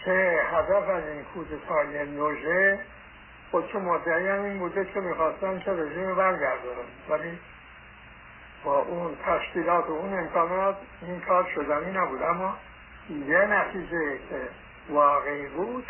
که 0.05 0.41
هدف 0.53 0.89
از 0.89 1.03
این 1.07 1.23
کودتای 1.23 2.05
نوژه 2.05 2.79
خودشون 3.51 3.81
مدعی 3.81 4.27
هم 4.27 4.43
این 4.43 4.59
بوده 4.59 4.85
که 4.85 4.99
می‌خواستن 4.99 5.59
که 5.59 5.71
رژیم 5.71 6.15
برگردونن. 6.15 6.87
ولی 7.09 7.39
با 8.63 8.79
اون 8.79 9.17
تشکیلات 9.25 9.89
و 9.89 9.91
اون 9.91 10.19
امکانات 10.19 10.77
این 11.01 11.19
کار 11.19 11.49
شدنی 11.55 11.91
نبود. 11.91 12.23
اما 12.23 12.57
یه 13.27 13.37
نتیجه 13.37 14.17
که 14.29 14.41
واقعی 14.89 15.47
بود 15.47 15.85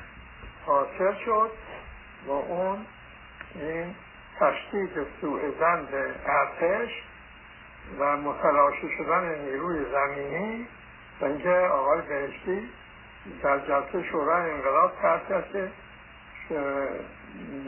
حاصل 0.66 1.14
شد 1.26 1.52
و 2.28 2.32
اون 2.32 2.86
این 3.56 3.96
تشدید 4.40 5.08
سوء 5.22 5.40
زن 5.60 5.88
ارتش 6.26 7.04
و 8.00 8.18
متلاشی 8.18 8.90
شدن 8.98 9.40
نیروی 9.40 9.86
زمینی 9.92 10.68
و 11.22 11.26
اینکه 11.26 11.50
آقای 11.50 12.02
بهشتی 12.02 12.70
در 13.44 13.60
جلسه 13.60 14.04
شورای 14.04 14.52
انقلاب 14.52 14.92
کرد 15.02 15.46
که 15.54 15.70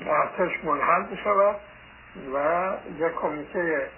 ارتش 0.05 0.63
منحل 0.63 1.03
بشود 1.03 1.55
و 2.33 2.71
یک 2.97 3.12
کمیته 3.12 3.89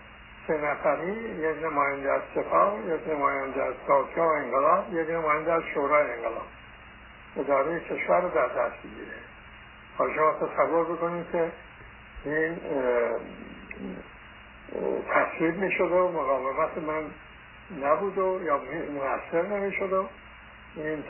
سه 0.48 0.58
نفری 0.58 1.12
یک 1.12 1.64
نماینده 1.64 2.12
از 2.12 2.22
سپاه 2.36 2.80
یک 2.80 3.08
نماینده 3.08 3.64
از 3.64 3.74
دادگاه 3.88 4.38
انقلاب 4.38 4.94
یک 4.94 5.10
نماینده 5.10 5.54
از 5.54 5.64
شورای 5.74 6.12
انقلاب. 6.12 6.48
اداره 7.38 7.80
کشور 7.80 8.22
رو 8.22 8.30
در 8.30 8.48
دست 8.48 8.76
بگیره 8.84 9.18
شما 9.98 10.34
تصور 10.34 10.86
بکنید 10.86 11.26
که 11.32 11.52
این 12.26 12.58
تصویب 15.10 15.58
می 15.58 15.72
شده 15.72 15.96
و 15.96 16.12
مقاومت 16.12 16.78
من 16.78 17.04
نبود 17.84 18.18
و 18.18 18.40
یا 18.44 18.62
موثر 18.94 19.48
نمی 19.48 19.72
شده 19.72 19.98
و 19.98 20.06
این 20.78 21.04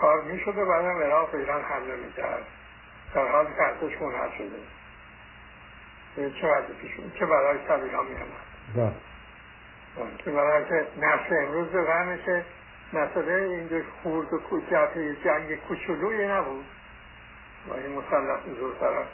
کار 0.00 0.22
می 0.22 0.40
شده 0.40 0.64
بعدم 0.64 1.02
عراق 1.02 1.34
ایران 1.34 1.62
حمله 1.62 1.96
می 1.96 2.12
کرد 2.12 2.42
در 3.14 3.28
حال 3.28 3.46
که 3.46 3.62
ارتش 3.62 4.02
منحل 4.02 4.30
شده. 4.38 4.60
چه 6.40 6.46
وضعی 6.46 6.74
پیش 6.80 6.90
چه 7.18 7.26
برای 7.26 7.58
سبیل 7.68 7.94
ها 7.94 8.02
می 8.02 8.14
آمد 8.14 8.92
که 10.18 10.30
برای 10.30 10.64
که 10.64 10.86
نسل 10.96 11.46
امروز 11.46 11.68
به 11.68 12.16
که 12.26 12.44
مسئله 12.92 13.32
اینجا 13.32 13.80
خورد 14.02 14.32
و 14.32 14.38
کوچه 14.38 15.16
جنگ 15.24 15.56
کوچولوی 15.56 16.28
نبود. 16.28 16.64
با 17.68 17.74
این 17.74 17.92
مسلط 17.92 18.40
بزرگتر 18.40 19.04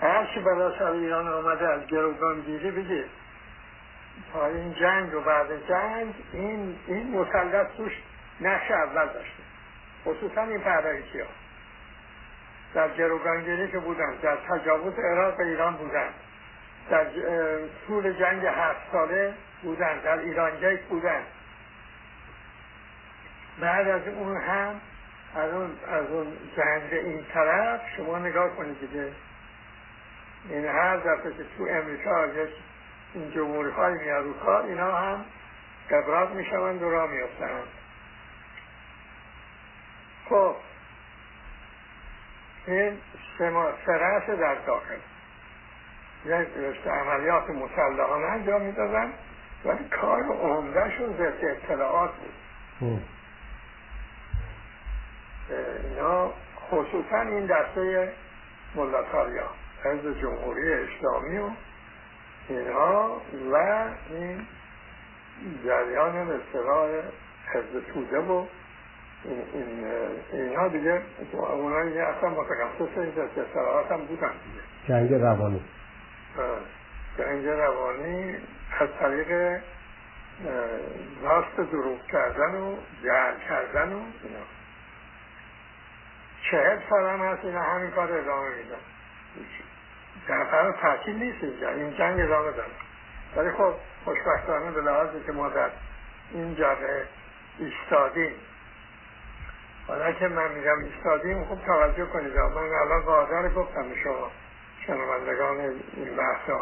هر 0.00 0.26
چی 0.34 0.40
برای 0.40 0.78
سر 0.78 0.90
ایران 0.90 1.28
آمده 1.28 1.68
از 1.68 1.86
گروگان 1.86 2.40
گیری 2.40 2.70
بگید 2.70 3.10
تا 4.32 4.46
این 4.46 4.74
جنگ 4.74 5.14
و 5.14 5.20
بعد 5.20 5.68
جنگ 5.68 6.14
این 6.32 6.76
این 6.86 7.20
مسلط 7.20 7.66
توش 7.76 7.92
نقش 8.40 8.70
اول 8.70 9.06
داشته. 9.06 9.42
خصوصا 10.04 10.42
این 10.42 10.60
پهلوی 10.60 11.20
ها. 11.20 11.26
در 12.74 12.88
گروگانگیری 12.88 13.68
که 13.68 13.78
بودن 13.78 14.14
در 14.22 14.36
تجاوز 14.36 14.94
عراق 14.98 15.36
به 15.36 15.44
ایران 15.44 15.76
بودن. 15.76 16.08
در 16.90 17.06
طول 17.86 18.12
جنگ 18.12 18.46
هفت 18.46 18.92
ساله 18.92 19.34
بودن 19.62 19.98
در 19.98 20.18
ایران 20.18 20.56
گیت 20.56 20.82
بودن. 20.82 21.22
بعد 23.60 23.88
از 23.88 24.08
اون 24.08 24.36
هم 24.36 24.80
از 25.36 25.52
اون, 25.52 25.70
از 25.88 26.10
اون 26.10 26.36
جنگ 26.56 26.92
این 26.92 27.24
طرف 27.34 27.80
شما 27.96 28.18
نگاه 28.18 28.56
کنید 28.56 28.80
دیگه. 28.80 29.12
این 30.50 30.64
هر 30.64 30.96
دفعه 30.96 31.32
که 31.32 31.44
تو 31.58 31.66
امریکا 31.70 32.26
یک 32.26 32.50
این 33.14 33.30
جمهوری 33.30 33.70
های 33.70 33.94
میاد 33.94 34.24
رو 34.24 34.32
کار 34.32 34.62
اینا 34.62 34.96
هم 34.96 35.24
قبرات 35.90 36.30
می‌شوند 36.30 36.82
و 36.82 36.90
را 36.90 37.06
میفتند 37.06 37.77
خب. 40.28 40.54
این 42.66 42.98
سرس 43.86 44.30
در 44.30 44.54
داخل. 44.54 44.98
یک 46.24 46.48
رشته 46.56 46.90
عملیات 46.90 47.50
مسلحانه 47.50 48.26
انجام 48.26 48.62
می‌دادن 48.62 49.12
ولی 49.64 49.88
کار 50.00 50.22
عمدهشون 50.22 51.16
ضد 51.16 51.44
اطلاعات 51.44 52.10
بود. 52.80 53.02
اینا 55.84 56.32
خصوصا 56.70 57.20
این 57.20 57.46
دسته 57.46 58.12
ملتاریا 58.74 59.50
حزب 59.84 60.20
جمهوری 60.20 60.72
اسلامی 60.72 61.38
و 61.38 61.50
اینها 62.48 63.22
و 63.52 63.56
این 64.10 64.46
جریان 65.64 66.28
به 66.28 66.34
اصطلاح 66.34 66.88
حزب 67.54 67.80
توده 67.94 68.18
و 68.18 68.46
اینها 70.32 70.68
دیگه 70.68 71.02
اونایی 71.32 71.98
اصلا 71.98 72.28
متخصص 72.28 72.98
این 72.98 73.12
اصطلاحات 73.46 73.92
هم 73.92 74.04
بودن 74.04 74.32
دیگه. 74.44 74.88
جنگ 74.88 75.14
روانی. 75.14 75.62
جنگ 77.18 77.46
روانی 77.46 78.36
از 78.80 78.88
طریق 79.00 79.60
راست 81.22 81.56
دروغ 81.56 82.06
کردن 82.06 82.54
و 82.54 82.76
جهل 83.02 83.34
کردن 83.48 83.92
و 83.92 84.02
اینا. 84.22 84.40
چهل 86.50 86.78
سال 86.90 87.06
هم 87.06 87.20
هست 87.20 87.44
اینا 87.44 87.62
همین 87.62 87.90
کار 87.90 88.12
ادامه 88.12 88.48
میدن. 88.48 88.76
جعفر 90.28 90.72
تحکیل 90.72 91.16
نیست 91.16 91.44
اینجا. 91.44 91.68
این 91.68 91.96
جنگ 91.96 92.20
ادامه 92.20 92.50
داره. 92.50 92.70
ولی 93.36 93.50
خب 93.50 93.74
خوشبختانه 94.04 94.70
به 94.70 94.80
لحاظی 94.80 95.20
که 95.26 95.32
ما 95.32 95.48
در 95.48 95.70
این 96.32 96.54
جبهه 96.54 97.06
ایستادیم 97.58 98.32
حالا 99.88 100.12
که 100.12 100.28
من 100.28 100.52
میگم 100.52 100.78
ایستادیم 100.78 101.44
خوب 101.44 101.58
توجه 101.66 102.06
کنید. 102.06 102.36
من 102.36 102.72
الان 102.82 103.00
قادر 103.00 103.48
گفتم 103.48 103.94
شما 104.04 104.30
شنوندگان 104.86 105.56
این 105.96 106.16
بحثا. 106.16 106.60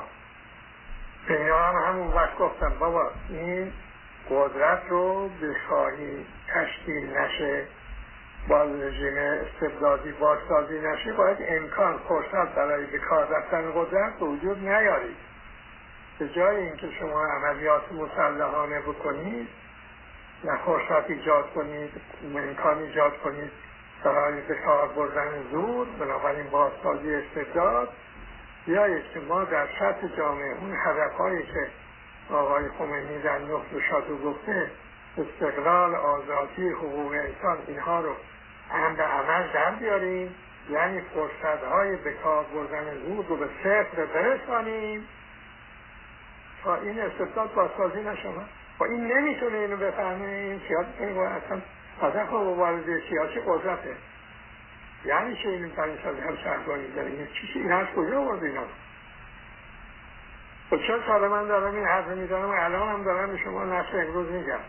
به 1.28 1.34
هم 1.54 1.74
همون 1.88 2.08
وقت 2.08 2.38
گفتم 2.38 2.72
بابا 2.78 3.10
این 3.28 3.72
قدرت 4.30 4.82
رو 4.88 5.28
بخواهی 5.28 6.26
تشکیل 6.54 7.18
نشه 7.18 7.66
با 8.48 8.62
رژیم 8.62 9.16
استبدادی 9.16 10.12
بازسازی 10.12 10.80
نشه 10.80 11.12
باید 11.12 11.38
امکان 11.40 11.98
فرصت 12.08 12.54
برای 12.54 12.86
به 12.86 12.98
کار 12.98 13.26
رفتن 13.26 13.72
قدرت 13.74 14.18
به 14.18 14.26
وجود 14.26 14.68
نیارید. 14.68 15.16
به 16.18 16.28
جای 16.28 16.56
اینکه 16.56 16.90
شما 17.00 17.26
عملیات 17.26 17.92
مسلحانه 17.92 18.80
بکنید 18.80 19.48
نه 20.46 20.58
فرصت 20.64 21.10
ایجاد 21.10 21.52
کنید 21.54 21.90
امکان 22.34 22.78
ایجاد 22.78 23.18
کنید. 23.18 23.50
برای 24.04 24.40
به 24.40 24.54
کار 24.54 24.88
بردن 24.88 25.42
زور 25.50 25.86
بنابراین 26.00 26.50
بازسازی 26.50 27.14
استبداد. 27.14 27.88
بیایید 28.66 29.04
که 29.14 29.20
ما 29.20 29.44
در 29.44 29.66
سطح 29.78 30.16
جامعه. 30.16 30.56
اون 30.60 30.76
هدفهایی 30.86 31.42
که 31.42 31.70
آقای 32.34 32.68
خمینی 32.78 33.22
در 33.22 33.38
نقل 33.38 33.80
شادو 33.90 34.18
گفته 34.18 34.70
استقلال 35.18 35.94
آزادی 35.94 36.68
حقوق 36.68 37.12
انسان 37.12 37.58
اینها 37.66 38.00
رو 38.00 38.12
هم 38.70 38.96
به 38.96 39.02
عمل 39.02 39.52
در 39.52 39.70
بیاریم. 39.70 40.34
یعنی 40.70 41.00
فرصت 41.00 41.64
های 41.64 41.96
به 41.96 42.12
کار 42.12 42.44
بردن 42.44 42.98
زور 43.06 43.24
رو 43.26 43.36
به 43.36 43.48
صفر 43.62 44.04
برسانیم. 44.04 45.08
تا 46.64 46.76
این 46.76 47.00
استبداد 47.00 47.54
بازسازی 47.54 48.02
نشود. 48.02 48.48
با 48.78 48.86
خب 48.86 48.92
این 48.92 49.12
نمی‌تونه 49.12 49.58
اینو 49.58 49.76
بفهمه 49.76 50.26
این 50.26 50.60
سیاست 50.68 50.88
اصلا 51.44 51.60
هدف 52.02 52.32
مبارزه 52.32 53.02
سیاسی 53.10 53.40
قدرته. 53.46 53.96
یعنی 55.04 55.36
چه 55.42 55.48
این 55.48 55.68
پنج 55.68 55.98
سال 56.04 56.16
هم 56.16 56.36
شهرگانی 56.36 56.88
داره؟ 56.96 57.08
این 57.08 57.26
چیزی 57.26 57.58
این 57.58 57.72
هست 57.72 57.92
کجا 57.92 58.20
آورد 58.20 58.44
اینا 58.44 58.64
خب 60.70 60.76
چند 60.86 61.00
سال 61.06 61.28
من 61.28 61.46
دارم 61.46 61.74
این 61.74 61.84
حرف 61.84 62.06
می‌زنم؟ 62.06 62.50
الان 62.50 62.88
هم 62.88 63.04
دارم 63.04 63.32
به 63.32 63.38
شما 63.38 63.64
نفس 63.64 63.94
امروز 63.94 64.30
میگم. 64.30 64.60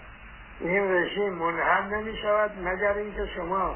این 0.59 0.91
رژیم 0.91 1.33
منحل 1.33 1.83
نمی 1.83 2.17
شود 2.17 2.51
مگر 2.63 2.93
اینکه 2.93 3.25
شما 3.35 3.75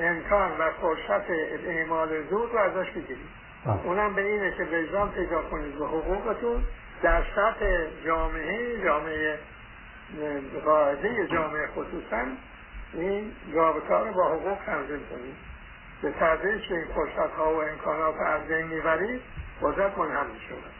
امکان 0.00 0.50
و 0.58 0.70
فرصت 0.70 1.30
اعمال 1.66 2.22
زور 2.30 2.48
رو 2.50 2.58
ازش 2.58 2.90
بگیرید. 2.90 3.28
اونم 3.84 4.14
به 4.14 4.22
اینه 4.22 4.50
که 4.50 4.64
وجدان 4.64 5.10
پیدا 5.10 5.42
کنید 5.42 5.78
به 5.78 5.86
حقوقتون 5.86 6.62
در 7.04 7.22
سطح 7.22 7.66
جامعه 8.04 8.84
جامعه 8.84 9.38
قاعده 10.64 11.26
جامعه 11.26 11.66
خصوصا 11.66 12.24
این 12.92 13.32
رابطه 13.52 13.94
رو 13.94 14.12
با 14.12 14.28
حقوق 14.28 14.58
تنظیم 14.66 15.00
کنید 15.10 15.36
به 16.02 16.10
تدریج 16.10 16.68
که 16.68 16.74
این 16.74 16.84
فرصت 16.94 17.34
ها 17.34 17.54
و 17.54 17.62
امکانات 17.62 18.14
از 18.20 18.48
بین 18.48 18.66
می‌برید 18.66 19.22
قدرت 19.62 19.98
منحل 19.98 20.26
می 20.26 20.40
شود 20.48 20.72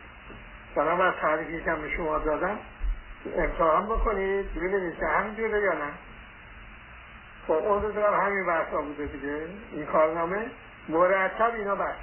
سلام 0.74 1.00
از 1.00 1.14
تعریفی 1.20 1.64
که 1.64 1.70
به 1.74 1.90
شما 1.90 2.18
دادم. 2.18 2.58
امتحان 3.36 3.86
بکنید. 3.86 4.54
ببینید 4.54 4.96
که 4.98 5.06
همینجوره 5.06 5.60
یا 5.60 5.72
نه؟ 5.72 5.92
خب 7.46 7.52
اون 7.52 7.82
رو 7.82 7.92
دارم 7.92 8.20
همین 8.20 8.46
بحثا 8.46 8.82
بوده 8.82 9.06
دیگه. 9.06 9.46
این 9.72 9.86
کارنامه 9.86 10.46
مرتب 10.88 11.52
اینا 11.54 11.74
بحث. 11.74 11.96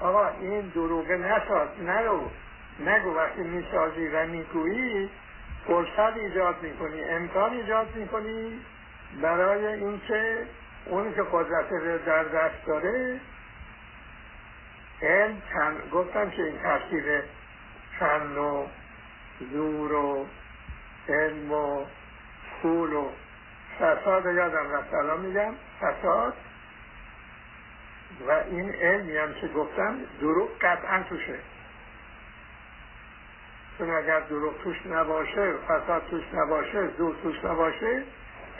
آقا 0.00 0.28
این 0.28 0.60
دروغه 0.60 1.16
نساز 1.16 1.68
نگو 1.80 2.30
نگو 2.80 3.14
وقتی 3.16 3.42
می‌سازی 3.42 4.08
و 4.08 4.26
می‌گویی 4.26 5.10
فرصت 5.66 6.16
ایجاد 6.16 6.62
می‌کنی 6.62 7.04
امکان 7.04 7.52
ایجاد 7.52 7.96
می‌کنی 7.96 8.60
برای 9.22 9.66
اینکه 9.66 10.46
اونی 10.86 11.14
که 11.14 11.22
قدرت 11.22 12.04
در 12.04 12.24
دست 12.24 12.66
داره 12.66 13.20
علم 15.02 15.42
گفتم 15.92 16.30
که 16.30 16.42
این 16.42 16.58
ترکیب 16.58 17.04
فن 17.98 18.36
و 18.36 18.66
زور 19.52 19.92
و 19.92 20.26
علم 21.08 21.52
و 21.52 21.84
پول 22.62 22.92
و 22.92 23.08
فساد 23.80 24.26
یادم 24.26 24.72
رفت. 24.72 24.94
الان 24.94 25.20
میگم 25.20 25.54
فساد 25.80 26.34
و 28.28 28.30
این 28.30 28.74
علمی 28.74 29.16
هم 29.16 29.34
که 29.34 29.48
گفتم 29.48 29.98
دروغ 30.20 30.48
قطعا 30.60 31.02
توشه. 31.08 31.38
چون 33.78 33.90
اگر 33.90 34.20
دروغ 34.20 34.62
توش 34.62 34.86
نباشه 34.86 35.52
فساد 35.52 36.02
توش 36.10 36.22
نباشه 36.34 36.88
زور 36.98 37.16
توش 37.22 37.44
نباشه 37.44 38.02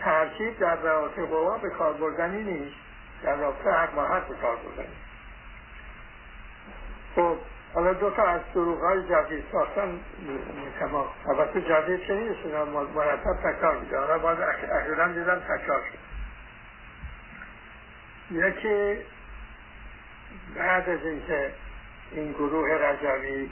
ترکیب 0.04 0.58
در 0.58 0.76
رابطه 0.76 1.26
قوا 1.26 1.58
به 1.58 1.70
کار 1.70 1.92
بردنی 1.92 2.42
نیست. 2.42 2.76
در 3.22 3.36
رابطه 3.36 3.70
حق 3.70 3.94
با 3.94 4.04
حق 4.04 4.28
به 4.28 4.34
کار 4.34 4.56
بردنی. 4.56 4.96
خب 7.14 7.36
حالا 7.74 7.92
دو 7.92 8.10
تا 8.10 8.22
از 8.22 8.40
دروغ 8.54 8.80
های 8.80 9.02
جدید 9.08 9.44
ساختن 9.52 10.00
تمام 10.80 11.06
البته 11.28 11.60
جدید 11.60 12.06
چه 12.06 12.14
نیست؟ 12.14 12.40
اینا 12.44 12.64
مرتب 12.64 13.36
تکرار 13.44 13.78
میده 13.78 13.98
حالا 13.98 14.18
باز 14.18 14.38
اخیرا 14.40 15.08
دیدم 15.08 15.40
تکرار 15.40 15.82
شد. 15.92 15.98
یکی 18.30 19.02
بعد 20.56 20.88
از 20.88 21.04
اینکه 21.04 21.52
این 22.12 22.32
گروه 22.32 22.68
رجوی 22.68 23.50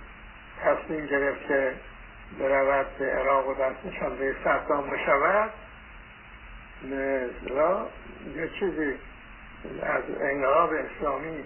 تصمیم 0.62 1.06
گرفت 1.06 1.48
که 1.48 1.72
برود 2.40 2.86
به 2.98 3.04
عراق 3.04 3.48
و 3.48 3.54
دستشان 3.54 4.16
به 4.16 4.34
صدام 4.44 4.90
بشود. 4.90 5.50
را 7.48 7.88
یه 8.36 8.48
چیزی 8.48 8.94
از 9.82 10.02
انقلاب 10.20 10.70
اسلامی 10.72 11.44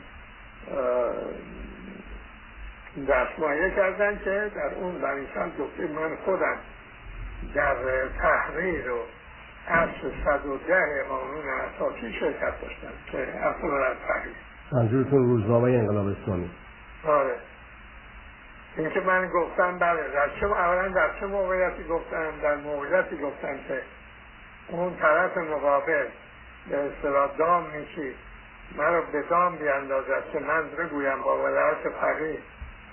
دستمایه 3.08 3.70
کردن 3.70 4.18
که 4.18 4.50
در 4.54 4.74
اون 4.74 5.00
بریسان 5.00 5.52
دکتر 5.58 5.92
من 5.92 6.16
خودم 6.24 6.56
در 7.54 8.08
تحریر 8.08 8.90
و 8.90 8.98
اصل 9.68 10.10
110 10.24 11.04
قانون 11.08 11.44
اساسی 11.48 12.12
شرکت 12.12 12.60
داشتم 12.60 12.92
که 13.12 13.18
اصلا 13.18 13.84
از 13.84 13.96
تحریر. 14.08 14.34
منظورتون 14.72 15.24
روزنامه 15.24 15.70
انقلاب 15.70 16.06
اسلامی. 16.06 16.50
آره. 17.04 17.34
اینکه 18.78 19.00
من 19.00 19.28
گفتم 19.28 19.78
بله 19.78 20.08
در 20.08 20.28
چه 20.40 20.46
اولا 20.46 20.88
در 20.88 21.10
چه 21.20 21.26
موقعیتی 21.26 21.84
گفتم؟ 21.84 22.30
در 22.42 22.56
موقعیتی 22.56 23.16
گفتم 23.16 23.58
که 23.68 23.82
اون 24.68 24.96
طرف 24.96 25.36
مقابل 25.36 26.06
به 26.70 26.78
اصطلاح 26.78 27.36
دام 27.36 27.66
میشید 27.70 28.16
من 28.76 28.94
رو 28.94 29.02
به 29.12 29.22
دام 29.22 29.56
بیاندازد 29.56 30.22
که 30.32 30.38
من 30.38 30.70
بگویم 30.70 31.22
با 31.22 31.44
ولایت 31.44 31.88
فقیه. 32.00 32.38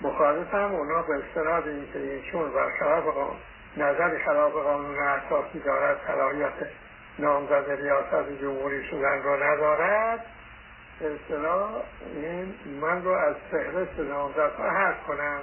مخالفم 0.00 0.74
اونا 0.74 1.02
به 1.02 1.14
استناد 1.14 1.68
اینکه 1.68 1.98
ایشون 1.98 2.50
و 2.54 2.70
خلاف 2.78 3.04
نظر 3.76 4.18
خلاف 4.18 4.52
قانون 4.52 4.98
اساسی 4.98 5.60
دارد 5.60 5.96
صلاحیت 6.06 6.68
نامزد 7.18 7.70
ریاست 7.70 8.40
جمهوری 8.40 8.84
شدن 8.84 9.22
رو 9.22 9.42
ندارد. 9.42 10.26
اصطلاح 11.00 11.70
این 12.14 12.54
من 12.80 13.04
رو 13.04 13.10
از 13.10 13.34
فهرست 13.50 13.98
نامزدها 13.98 14.70
حذف 14.70 15.02
کنم. 15.06 15.40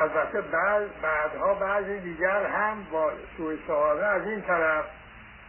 البته 0.00 0.40
بعد 0.40 0.82
بعدها 1.02 1.54
بعضی 1.54 2.00
دیگر 2.00 2.46
هم 2.46 2.76
با 2.92 3.12
سوی 3.36 3.58
سواله 3.66 4.04
از 4.04 4.26
این 4.26 4.42
طرف 4.42 4.84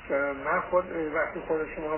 که 0.07 0.13
من 0.45 0.59
خود 0.59 0.85
وقتی 1.15 1.39
خود 1.39 1.67
شما 1.75 1.97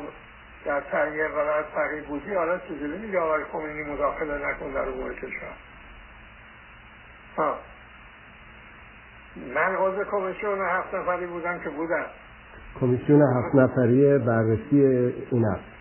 در 0.65 0.81
تغییر 0.81 1.27
ولایت 1.27 1.65
فقیه 1.65 2.01
بودی 2.01 2.33
حالا 2.33 2.59
چیزی 2.59 2.87
میگه 2.87 3.19
آقای 3.19 3.43
خمینی 3.43 3.83
مداخله 3.83 4.49
نکن 4.49 4.71
در 4.71 4.89
امور 4.89 5.13
کشور. 5.13 5.53
ها 7.37 7.57
من 9.53 9.75
عضو 9.75 10.03
کمیسیون 10.03 10.61
هفت 10.61 10.93
نفری 10.93 11.25
بودم 11.25 11.59
که 11.59 11.69
بودم. 11.69 12.05
کمیسیون 12.79 13.21
هفت 13.21 13.55
نفری 13.55 14.17
بررسی 14.17 14.85
این 15.31 15.45
است 15.45 15.77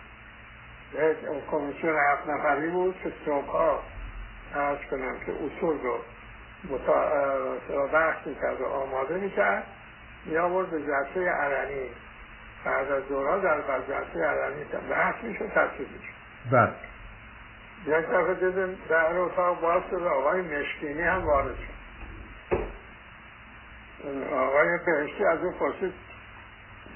کمیسیون 1.51 1.95
هفت 1.95 2.29
نفری 2.29 2.69
بود 2.69 2.95
که 3.03 3.11
صبحها 3.25 3.79
ارز 4.55 4.77
کنم 4.91 5.15
که 5.25 5.31
اصول 5.31 5.81
رو 5.83 5.97
بحث 7.93 8.27
می‌کرد 8.27 8.61
و 8.61 8.65
آماده 8.65 9.15
می‌کرد. 9.15 9.63
میآورد 10.25 10.69
به 10.69 10.81
جلسه 10.81 11.29
علنی. 11.29 11.89
بعد 12.65 12.91
از 12.91 13.07
دوران 13.07 13.41
در 13.41 13.61
جلسه 13.87 14.25
علنی 14.25 14.63
بحث 14.89 15.23
می‌شد 15.23 15.47
تصویب 15.49 15.89
می‌شد. 15.91 16.17
بله. 16.51 16.73
یک 17.85 18.05
دفعه 18.05 18.33
دیدیم 18.33 18.77
در 18.89 19.17
اتاق 19.17 19.61
باز 19.61 19.81
شد 19.91 20.03
آقای 20.03 20.41
مشکینی 20.41 21.01
هم 21.01 21.25
وارد 21.25 21.55
شد. 21.55 21.77
آقای 24.33 24.67
بهشتی 24.85 25.25
از 25.25 25.39
اون 25.39 25.53
پرسید 25.53 25.93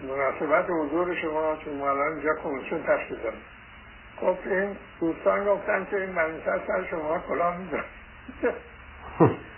مناسبت 0.08 0.65
حضور 0.69 1.15
شما 1.15 1.56
چون 1.56 1.78
ما 1.78 1.89
الان 1.89 2.08
اینجا 2.08 2.36
کمیسیون 2.43 2.84
تشکیل 2.84 3.17
داریم 3.17 3.41
گفت 4.21 4.47
این 4.47 4.78
دوستان 5.00 5.45
گفتن 5.45 5.88
که 5.91 5.97
این 5.97 6.10
منیست 6.10 6.45
سر 6.45 6.86
شما 6.89 7.19
کلاه 7.19 7.58
میزن 7.58 7.84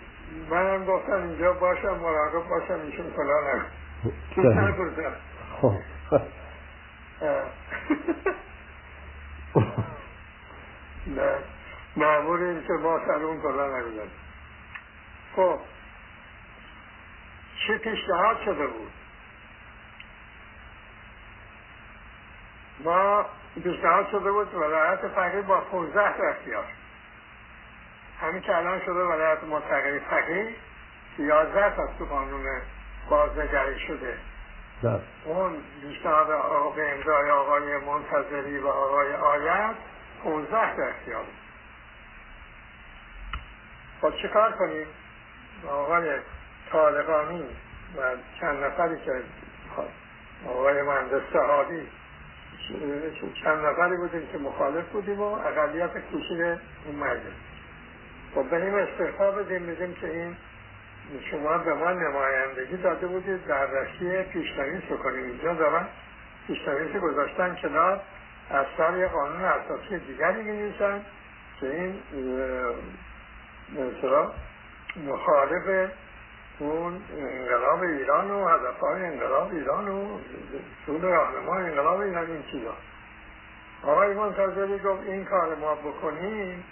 منم 0.50 0.84
گفتم 0.84 1.12
اینجا 1.22 1.52
باشم 1.52 1.94
مراقب 1.98 2.48
باشم 2.48 2.80
ایشون 2.80 3.12
کلاه 3.16 3.54
نگم 3.54 3.64
نه. 11.06 11.38
معمول 11.96 12.42
این 12.42 12.62
که 12.66 12.72
ما 12.72 13.00
سر 13.06 13.22
اون 13.22 13.42
کلا 13.42 13.78
نگذاریم 13.78 14.10
خب. 15.36 15.60
چه 17.66 17.78
پیشنهاد 17.78 18.40
شده 18.44 18.66
بود؟ 18.66 18.90
ما 22.84 23.26
پیشنهاد 23.64 24.08
شده 24.10 24.32
بود 24.32 24.54
ولایت 24.54 25.08
فقیه 25.08 25.42
با 25.42 25.60
15 25.60 26.16
تا 26.16 26.28
اختیار. 26.28 26.64
همین 28.20 28.42
که 28.42 28.56
الان 28.56 28.80
شده 28.80 29.00
ولایت 29.00 29.44
متقی 29.44 29.98
فقیه 29.98 30.54
11 31.18 31.76
تا 31.76 31.86
تو 31.98 32.04
قانون 32.04 32.46
بازنگری 33.10 33.78
شده. 33.78 34.18
بله. 34.82 35.00
اون 35.24 35.56
پیشنهاد 35.82 36.26
به 36.74 36.92
امضای 36.92 37.30
آقای 37.30 37.76
منتظری 37.76 38.58
و 38.58 38.66
آقای 38.66 39.14
آیت 39.14 39.74
15 40.24 40.76
تا 40.76 40.82
اختیار 40.82 41.24
خب 44.00 44.12
چه 44.22 44.28
کار 44.28 44.52
کنیم؟ 44.52 44.86
آقای 45.68 46.18
طالقانی 46.72 47.44
و 47.96 48.02
چند 48.40 48.64
نفری 48.64 48.96
که 49.04 49.22
آقای 50.48 50.82
مهندس 50.82 51.22
صحابی 51.32 51.88
چند 53.44 53.66
نفری 53.66 53.96
بودیم 53.96 54.26
که 54.32 54.38
مخالف 54.38 54.84
بودیم 54.84 55.20
و 55.20 55.24
اقلیت 55.24 55.98
کوچیک 55.98 56.40
اون 56.86 56.96
مجلس 56.96 57.53
خب 58.34 58.42
بریم 58.42 58.74
استعفا 58.74 59.30
بدیم 59.30 59.66
بدیم 59.66 59.94
که 59.94 60.10
این 60.10 60.36
شما 61.30 61.58
به 61.58 61.74
ما 61.74 61.92
نمایندگی 61.92 62.76
داده 62.76 63.06
بودید 63.06 63.46
در 63.46 63.66
رشتی 63.66 64.22
پیشنویس 64.22 64.82
بکنیم. 64.84 65.24
اینجا 65.24 65.54
دارن 65.54 65.86
پیشنویس 66.46 66.96
گذاشتن 66.96 67.56
کنار 67.62 68.00
از 68.50 68.66
سال 68.76 68.98
یه 68.98 69.06
قانون 69.06 69.44
اساسی 69.44 69.98
دیگری 69.98 70.42
می 70.42 70.74
که 71.60 71.70
این 71.70 72.02
مثلا 73.72 74.32
مخالف 75.06 75.90
اون 76.58 77.02
انقلاب 77.18 77.82
ایران 77.82 78.30
و 78.30 78.48
هدفهای 78.48 79.04
انقلاب 79.04 79.50
ایران 79.52 79.88
و 79.88 80.18
اصول 80.82 81.02
راهنما 81.02 81.56
انقلاب 81.56 82.00
ایران 82.00 82.30
این 82.30 82.42
چیزا. 82.42 82.74
آقای 83.82 84.14
منتظری 84.14 84.78
گفت 84.78 85.02
این 85.02 85.24
کار 85.24 85.54
ما 85.54 85.74
بکنیم. 85.74 86.64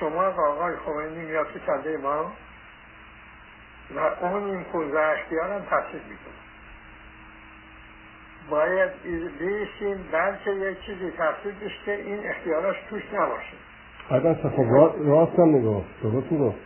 شما 0.00 0.24
آقای 0.24 0.76
خمینی 0.76 1.24
میاد 1.26 1.46
تو 1.46 1.58
کده 1.58 1.96
ما 1.96 2.32
و 3.96 3.98
اون 3.98 4.44
این 4.44 4.64
پوزه 4.64 4.98
اختیار 5.00 5.50
هم 5.52 5.60
تصدیق 5.60 6.02
می‌کنه. 6.02 6.34
باید 8.50 8.90
بیشیم 9.38 10.08
بلکه 10.12 10.50
یک 10.50 10.80
چیزی 10.80 11.10
تصدیق 11.10 11.72
که 11.84 11.92
این 11.92 12.28
اختیاراش 12.30 12.76
توش 12.90 13.02
نباشه. 13.12 13.56
حتما 14.10 14.34
خب 14.34 14.66
راست 15.08 15.38
هم 15.38 15.48
نگاه 15.48 15.82
درست 16.02 16.32
می‌گفت. 16.32 16.58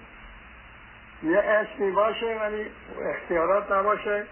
یه 1.23 1.39
اسمی 1.39 1.91
باشه 1.91 2.39
ولی 2.41 2.71
اختیارات 3.15 3.73
نباشه 3.73 4.27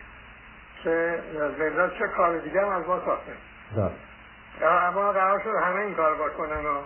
که 0.85 1.19
وزارت 1.59 1.99
چه 1.99 2.09
کار 2.17 2.39
دیگه 2.39 2.61
هم 2.61 2.69
از 2.69 2.87
ما 2.87 3.01
ساخته. 3.07 3.33
اما 4.63 5.13
قرار 5.13 5.41
شد 5.41 5.51
همه 5.65 5.81
این 5.81 5.95
کار 5.95 6.15
بکنن 6.15 6.67
و 6.67 6.81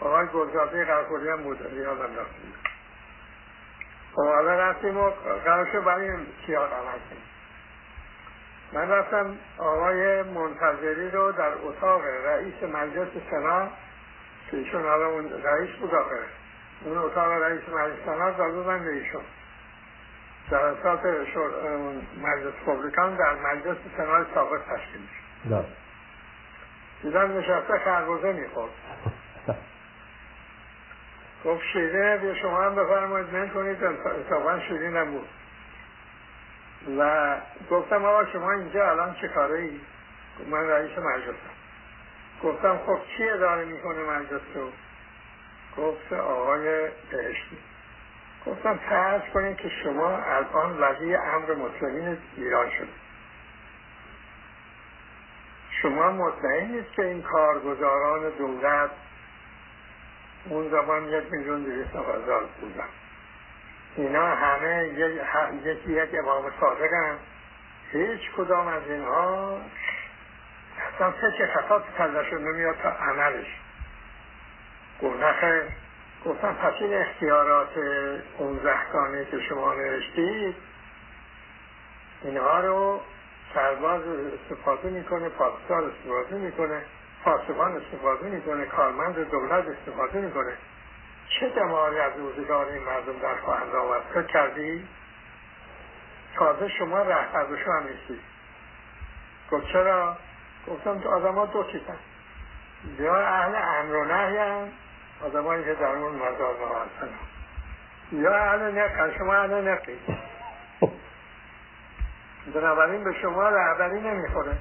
آقای 0.00 0.26
گلزاده 0.26 0.84
قرخوری 0.84 1.28
هم 1.28 1.42
بود 1.42 1.60
یادم 1.72 2.02
رفتیم 2.02 2.54
خب 4.14 4.26
حالا 4.26 4.54
رفتیم 4.54 4.96
و 4.96 5.10
قرار 5.44 5.66
شد 5.72 5.84
برای 5.84 6.10
این 6.10 6.26
سیاه 6.46 6.68
کنیم 6.68 7.22
من 8.72 8.88
رفتم 8.88 9.36
آقای 9.58 10.22
منتظری 10.22 11.10
رو 11.10 11.32
در 11.32 11.52
اتاق 11.62 12.02
رئیس 12.24 12.62
مجلس 12.62 13.08
سنا 13.30 13.68
که 14.50 14.56
ایشون 14.56 14.82
حالا 14.82 15.06
اون 15.06 15.42
رئیس 15.42 15.70
بود 15.80 15.94
آخه. 15.94 16.20
اون 16.84 16.98
اتاق 16.98 17.32
رئیس 17.32 17.68
مجلس 17.68 18.04
سنا 18.04 18.30
دادن 18.30 18.84
به 18.84 18.90
ایشون. 18.90 19.22
در 20.50 20.64
اساس 20.64 21.00
مجلس 22.22 22.54
پبلیکان 22.66 23.16
در 23.16 23.34
مجلس 23.34 23.76
سنا 23.96 24.24
سابق 24.34 24.60
تشکیل 24.60 25.00
شد 25.48 25.64
دیدم 27.02 27.38
نشسته 27.38 27.78
خربوزه 27.84 28.32
می‌خورد. 28.32 28.70
گفت 31.44 31.62
شیرینه 31.72 32.16
به 32.16 32.34
شما 32.34 32.62
هم 32.62 32.74
بفرمایید 32.74 33.34
من 33.34 33.48
کنید 33.48 33.84
انصافا 33.84 34.60
شیرین 34.60 34.96
هم 34.96 35.10
بود 35.10 35.28
و 36.98 37.36
گفتم 37.70 38.04
آقا 38.04 38.24
شما 38.24 38.52
اینجا 38.52 38.90
الان 38.90 39.14
چه 39.14 39.28
کاره 39.28 39.58
ای؟ 39.58 39.80
من 40.50 40.68
رئیس 40.68 40.98
مجلسم. 40.98 41.50
گفتم 42.42 42.78
خب 42.86 42.98
چی 43.16 43.28
اداره 43.28 43.64
می‌کنه 43.64 44.02
مجلس 44.02 44.40
رو 44.54 44.70
گفت 45.76 46.12
آقای 46.12 46.88
بهشتی. 47.10 47.58
گفتم 48.46 48.80
فرض 48.88 49.22
کنید 49.34 49.56
که 49.56 49.68
شما 49.68 50.16
الان 50.16 50.80
ولی 50.80 51.16
امر 51.16 51.54
مسلمین 51.54 52.18
ایران 52.36 52.70
شد 52.70 52.88
شما 55.82 56.12
مطمئن 56.12 56.66
نیست 56.66 56.92
که 56.92 57.02
این 57.02 57.22
کارگزاران 57.22 58.30
دولت 58.30 58.90
اون 60.48 60.70
زمان 60.70 61.08
یک 61.08 61.32
میلیون 61.32 61.62
دویست 61.62 61.90
هزار 61.90 62.44
بودن. 62.60 62.88
اینا 63.96 64.26
همه 64.26 64.88
یکی 65.64 65.92
یک 65.92 66.08
امام 66.18 66.52
صادق 66.60 66.92
هم 66.92 67.18
هیچ 67.92 68.20
کدام 68.36 68.66
از 68.66 68.82
اینها 68.88 69.58
اصلا 70.94 71.12
چه 71.38 71.46
خطا 71.46 71.78
تو 71.78 71.86
کلشون 71.98 72.48
نمیاد 72.48 72.76
تا 72.82 72.90
عملش. 72.90 73.46
نخیر 75.02 75.62
گفتم 76.24 76.54
پس 76.54 76.72
این 76.80 76.94
اختیارات 76.94 77.68
اون 78.38 78.60
زهگانه 78.62 79.24
که 79.24 79.40
شما 79.40 79.74
نوشتید 79.74 80.54
اینها 82.22 82.60
رو 82.60 83.00
سرباز 83.54 84.02
استفاده 84.06 84.90
می‌کنه 84.90 85.28
پاسدار 85.28 85.84
استفاده 85.84 86.36
می‌کنه. 86.36 86.82
پاسبان 87.24 87.76
استفاده 87.76 88.28
می‌کنه 88.28 88.66
کارمند 88.66 89.30
دولت 89.30 89.64
استفاده 89.68 90.20
می‌کنه. 90.20 90.52
چه 91.28 91.48
دماری 91.48 91.98
از 91.98 92.12
روزگار 92.16 92.68
این 92.68 92.82
مردم 92.82 93.18
در 93.18 93.36
خواهند 93.36 93.74
آورد؟ 93.74 94.02
فکر 94.02 94.22
کردی؟ 94.22 94.88
تازه 96.34 96.68
شما 96.68 97.02
رهبرشو 97.02 97.72
هم 97.72 97.82
نیستید 97.82 98.20
گفت 99.50 99.66
چرا؟ 99.66 100.16
گفتم 100.68 101.00
که 101.00 101.08
آدم 101.08 101.34
ها 101.34 101.46
دو 101.46 101.64
چیزن. 101.64 101.98
یا 102.98 103.16
اهل 103.16 103.54
امر 103.54 103.94
و 103.94 104.04
نهی 104.04 104.36
هم 104.36 104.68
آدم 105.24 105.64
که 105.64 105.74
در 105.74 105.86
اون 105.86 106.12
مزار 106.12 106.54
هستن. 106.54 107.08
یا 108.12 108.36
اهل 108.36 108.78
نقل 108.78 109.18
شما 109.18 109.34
اهل 109.34 109.68
نقی 109.68 109.98
بنابراین 112.54 113.04
به 113.04 113.12
شما 113.22 113.48
رهبری 113.48 114.00
نمی‌خوره. 114.00 114.56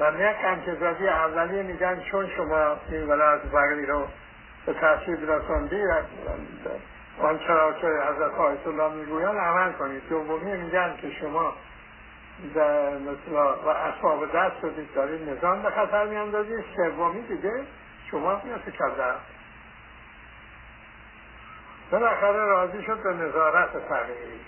و 0.00 0.10
نق 0.10 0.36
انتظاری 0.44 1.08
اولیه 1.08 1.62
میگن 1.62 2.00
چون 2.00 2.28
شما 2.36 2.76
این 2.90 3.08
ولایت 3.08 3.42
بغلی 3.42 3.86
رو 3.86 4.06
به 4.66 4.72
تصویب 4.72 5.30
رساندی 5.30 5.82
آنچه 7.18 7.48
را 7.48 7.72
که 7.72 7.86
حضرت 7.86 8.34
آیت 8.34 8.66
الله 8.66 8.94
می‌گویند 8.94 9.38
عمل 9.38 9.72
کنید. 9.72 10.02
دومی 10.08 10.56
میگن 10.56 10.96
که 11.00 11.10
شما 11.10 11.52
در 12.54 12.90
مثلا 12.90 13.56
و 13.64 13.68
اسباب 13.68 14.32
دست 14.32 14.60
شدید 14.60 14.94
دارید 14.94 15.28
نظام 15.28 15.62
به 15.62 15.70
خطر 15.70 16.04
میاندازید. 16.06 16.64
سومی 16.76 17.22
دیگه 17.22 17.52
شما 18.10 18.40
میاد 18.44 18.60
کرده. 18.78 19.14
بالاخره 21.90 22.44
راضی 22.44 22.82
شد 22.82 23.02
به 23.02 23.12
نظارت 23.12 23.70
فقیری 23.70 24.40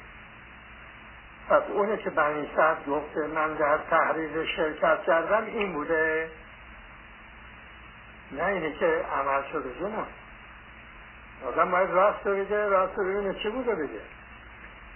پس 1.48 1.62
اونه 1.68 1.96
که 1.96 2.10
بنی 2.10 2.50
سعد 2.56 2.86
گفته 2.86 3.26
من 3.26 3.54
در 3.54 3.78
تحریر 3.90 4.44
شرکت 4.56 5.02
کردم 5.06 5.44
این 5.44 5.72
بوده. 5.72 6.30
نه 8.32 8.44
اینه 8.44 8.72
که 8.72 9.04
عمل 9.16 9.42
شده 9.52 9.74
جنم 9.80 10.06
آدم 11.46 11.70
باید 11.70 11.90
راست 11.90 12.24
بگه 12.24 12.66
راست 12.66 12.96
ببینه 12.96 13.34
چی 13.34 13.48
بوده 13.48 13.74
بگه؟ 13.74 14.00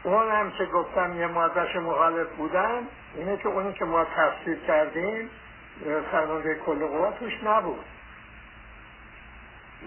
اون 0.02 0.30
هم 0.30 0.50
که 0.50 0.64
گفتم 0.64 1.20
یه 1.20 1.26
مادش 1.26 1.76
مخالف 1.76 2.28
بودن 2.28 2.86
اینه 3.14 3.36
که 3.36 3.48
اونی 3.48 3.72
که 3.72 3.84
ما 3.84 4.04
تصویر 4.04 4.58
کردیم 4.66 5.30
فرمانده 6.10 6.54
کل 6.54 6.86
قوا 6.86 7.12
توش 7.12 7.32
نبود. 7.44 7.84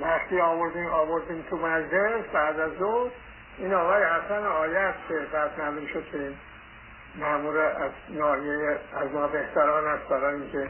وقتی 0.02 0.42
آوردیم 0.42 0.88
آوردیم 0.88 1.46
تو 1.50 1.58
مجلس 1.58 2.26
بعد 2.34 2.60
از 2.60 2.78
دو 2.78 3.10
این 3.58 3.74
آقای 3.74 4.04
حسن 4.04 4.46
آیت 4.46 4.96
که 5.08 5.14
بعد 5.34 5.56
که 6.12 6.34
معمور 7.16 7.58
از 7.58 7.92
ناحیه 8.10 8.80
از 8.94 9.12
ما 9.12 9.28
بهتران 9.28 9.88
است. 9.88 10.08
برای 10.08 10.42
اینکه 10.42 10.70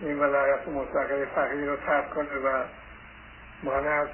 این 0.00 0.20
ولایت 0.20 0.68
مطلقه 0.68 1.28
فقیر 1.34 1.70
رو 1.70 1.76
ترک 1.76 2.10
کنه 2.10 2.38
و 2.44 2.64
مانع 3.62 3.88
از 3.88 4.08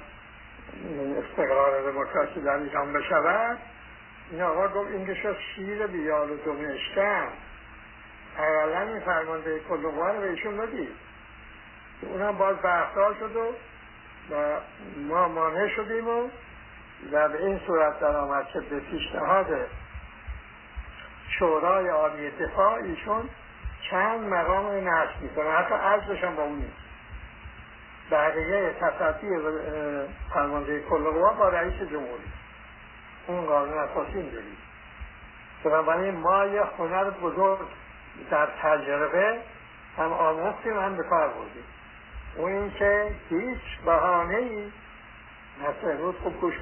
استقرار 1.17 1.91
دموکراسی 1.91 2.41
در 2.41 2.55
ایران 2.55 2.93
بشود. 2.93 3.57
این 4.31 4.41
آقا 4.41 4.67
گفت 4.67 4.91
این 4.91 5.15
شد 5.15 5.37
شیر 5.55 5.87
بیال 5.87 6.31
و 6.31 6.37
دمشکن 6.37 7.27
اولا 8.37 8.81
این 8.81 8.99
فرمانده 8.99 9.59
کلوقوه 9.59 10.11
رو 10.11 10.21
به 10.21 10.29
ایشون 10.29 10.57
بدید. 10.57 10.95
اونم 12.01 12.37
باز 12.37 12.55
بحثار 12.63 13.15
شد 13.19 13.35
و 13.35 13.53
و 14.31 14.59
ما 14.97 15.27
مانع 15.27 15.67
شدیم 15.67 16.07
و 16.07 16.29
و 17.11 17.29
به 17.29 17.45
این 17.45 17.59
صورت 17.67 17.99
در 17.99 18.17
آمد 18.17 18.47
که 18.47 18.59
به 18.59 18.79
پیشنهاد 18.79 19.47
شورای 21.29 21.89
عالی 21.89 22.31
دفاع 22.31 22.73
ایشون 22.73 23.29
چند 23.91 24.19
مقام 24.19 24.87
نصب 24.87 25.21
می‌کنه. 25.21 25.51
حتی 25.51 25.73
عرضش 25.73 26.23
هم 26.23 26.35
با 26.35 26.43
اون 26.43 26.55
نیست. 26.55 26.85
بقیه 28.11 28.73
تصدی 28.81 29.27
فرمانده 30.33 30.83
کل 30.89 31.03
با 31.37 31.49
رئیس 31.49 31.73
جمهوری. 31.73 32.31
اون 33.27 33.45
قانون 33.45 33.77
اساسی 33.77 34.17
اینجوری 34.17 34.57
بنابراین 35.63 36.15
ما 36.15 36.45
یه 36.45 36.63
هنر 36.77 37.09
بزرگ 37.09 37.67
در 38.31 38.47
تجربه 38.61 39.39
هم 39.97 40.13
آموختیم 40.13 40.79
هم 40.79 40.97
به 40.97 41.03
کار 41.03 41.29
بودیم 41.29 41.63
اون 42.35 42.51
اینکه 42.51 43.11
هیچ 43.29 43.79
بهانه 43.85 44.35
ای 44.35 44.71
مثل 45.61 45.91
امروز 45.91 46.15
خوب 46.23 46.39
گوش 46.39 46.53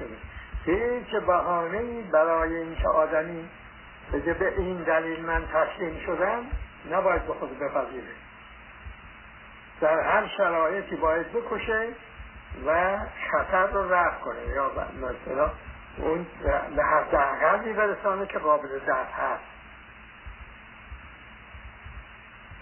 هیچ 0.64 1.16
بهانه 1.26 1.78
ای 1.78 2.02
برای 2.02 2.56
اینکه 2.56 2.88
آدمی 2.88 3.48
بگه 4.14 4.34
به 4.34 4.58
این 4.58 4.82
دلیل 4.82 5.24
من 5.24 5.42
تسلیم 5.46 6.00
شدم 6.06 6.46
نباید 6.90 7.26
به 7.26 7.34
خود 7.34 7.58
بپذیره 7.58 8.14
در 9.80 10.00
هر 10.00 10.28
شرایطی 10.36 10.96
باید 10.96 11.32
بکشه 11.32 11.88
و 12.66 12.98
خطر 13.30 13.66
رو 13.66 13.92
رفت 13.92 14.20
کنه. 14.20 14.46
یا 14.54 14.70
مثلا 14.96 15.50
اون 15.98 16.26
به 16.76 16.84
حداقلی 16.84 17.72
برسانه 17.72 18.26
که 18.26 18.38
قابل 18.38 18.78
دفع 18.78 19.12
هست. 19.12 19.44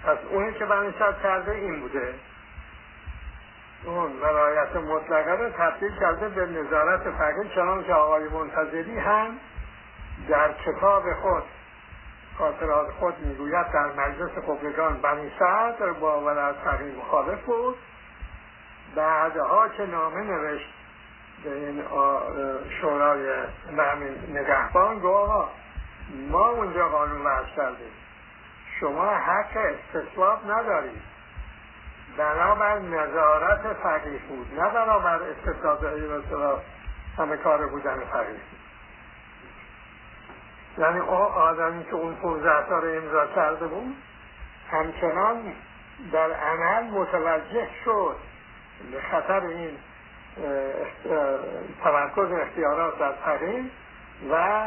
پس 0.05 0.19
اونی 0.31 0.53
که 0.53 0.65
بنیشت 0.65 1.23
کرده 1.23 1.53
این 1.53 1.81
بوده. 1.81 2.15
اون 3.85 4.21
ولایت 4.21 4.77
مطلقه 4.77 5.33
رو 5.33 5.51
تبدیل 5.51 5.99
کرده 6.01 6.29
به 6.29 6.47
نظارت 6.47 7.11
فقیل 7.11 7.49
چنان 7.55 7.85
که 7.85 7.95
آقای 7.95 8.29
منتظری 8.29 8.99
هم 8.99 9.38
در 10.29 10.53
کتاب 10.53 11.03
خود 11.23 11.43
خاطرات 12.39 12.91
خود 12.91 13.19
می‌گوید 13.19 13.67
در 13.73 13.87
مجلس 13.87 14.31
خبرگان 14.47 15.01
بنی 15.01 15.33
سعد 15.39 16.01
با 16.01 16.21
ولایت 16.21 16.57
فقیل 16.65 16.97
مخالف 16.99 17.45
بود. 17.45 17.77
بعدها 18.95 19.69
که 19.69 19.87
نامه 19.87 20.21
نوشت 20.21 20.75
به 21.45 21.53
این 21.53 21.85
شورای 22.81 23.47
نگهبان 24.29 24.99
گو 24.99 25.09
آقا 25.09 25.49
ما 26.31 26.49
اونجا 26.49 26.89
قانون 26.89 27.27
وضع 27.27 27.49
کردیم. 27.57 27.93
شما 28.81 29.11
حق 29.11 29.57
استصواب 29.57 30.51
ندارید. 30.51 31.03
بنابر 32.19 32.79
نظارت 32.79 33.73
فقیه 33.83 34.19
بود. 34.29 34.61
نه 34.61 34.71
بنابر 34.71 35.21
استفاده 35.23 35.91
مثلا 35.91 36.59
همه 37.19 37.37
کار 37.37 37.67
بودن 37.67 38.01
فقیه. 38.13 38.41
یعنی 40.79 41.01
آدمی 41.01 41.85
که 41.85 41.95
اون 41.95 42.15
15 42.15 42.69
سال 42.69 42.97
امضا 42.97 43.27
کرده 43.27 43.67
بود 43.67 43.97
همچنان 44.71 45.53
در 46.13 46.33
عمل 46.33 46.91
متوجه 46.91 47.69
شد. 47.85 48.17
به 48.93 49.01
خطر 49.01 49.41
این 49.47 49.71
تمرکز 51.85 52.33
اختیارات 52.33 52.99
در 52.99 53.13
فقیه 53.13 53.65
و 54.31 54.67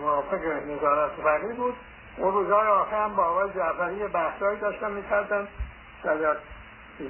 موافق 0.00 0.44
نظارت 0.68 1.10
فقیه 1.12 1.54
بود. 1.56 1.74
اون 2.16 2.32
روزهای 2.32 2.66
آخر 2.66 3.04
هم 3.04 3.16
با 3.16 3.24
آقای 3.24 3.50
جعفری 3.50 4.08
بحثایی 4.08 4.60
داشتن 4.60 4.90
می‌کردن. 4.90 5.48
شاید 6.02 6.36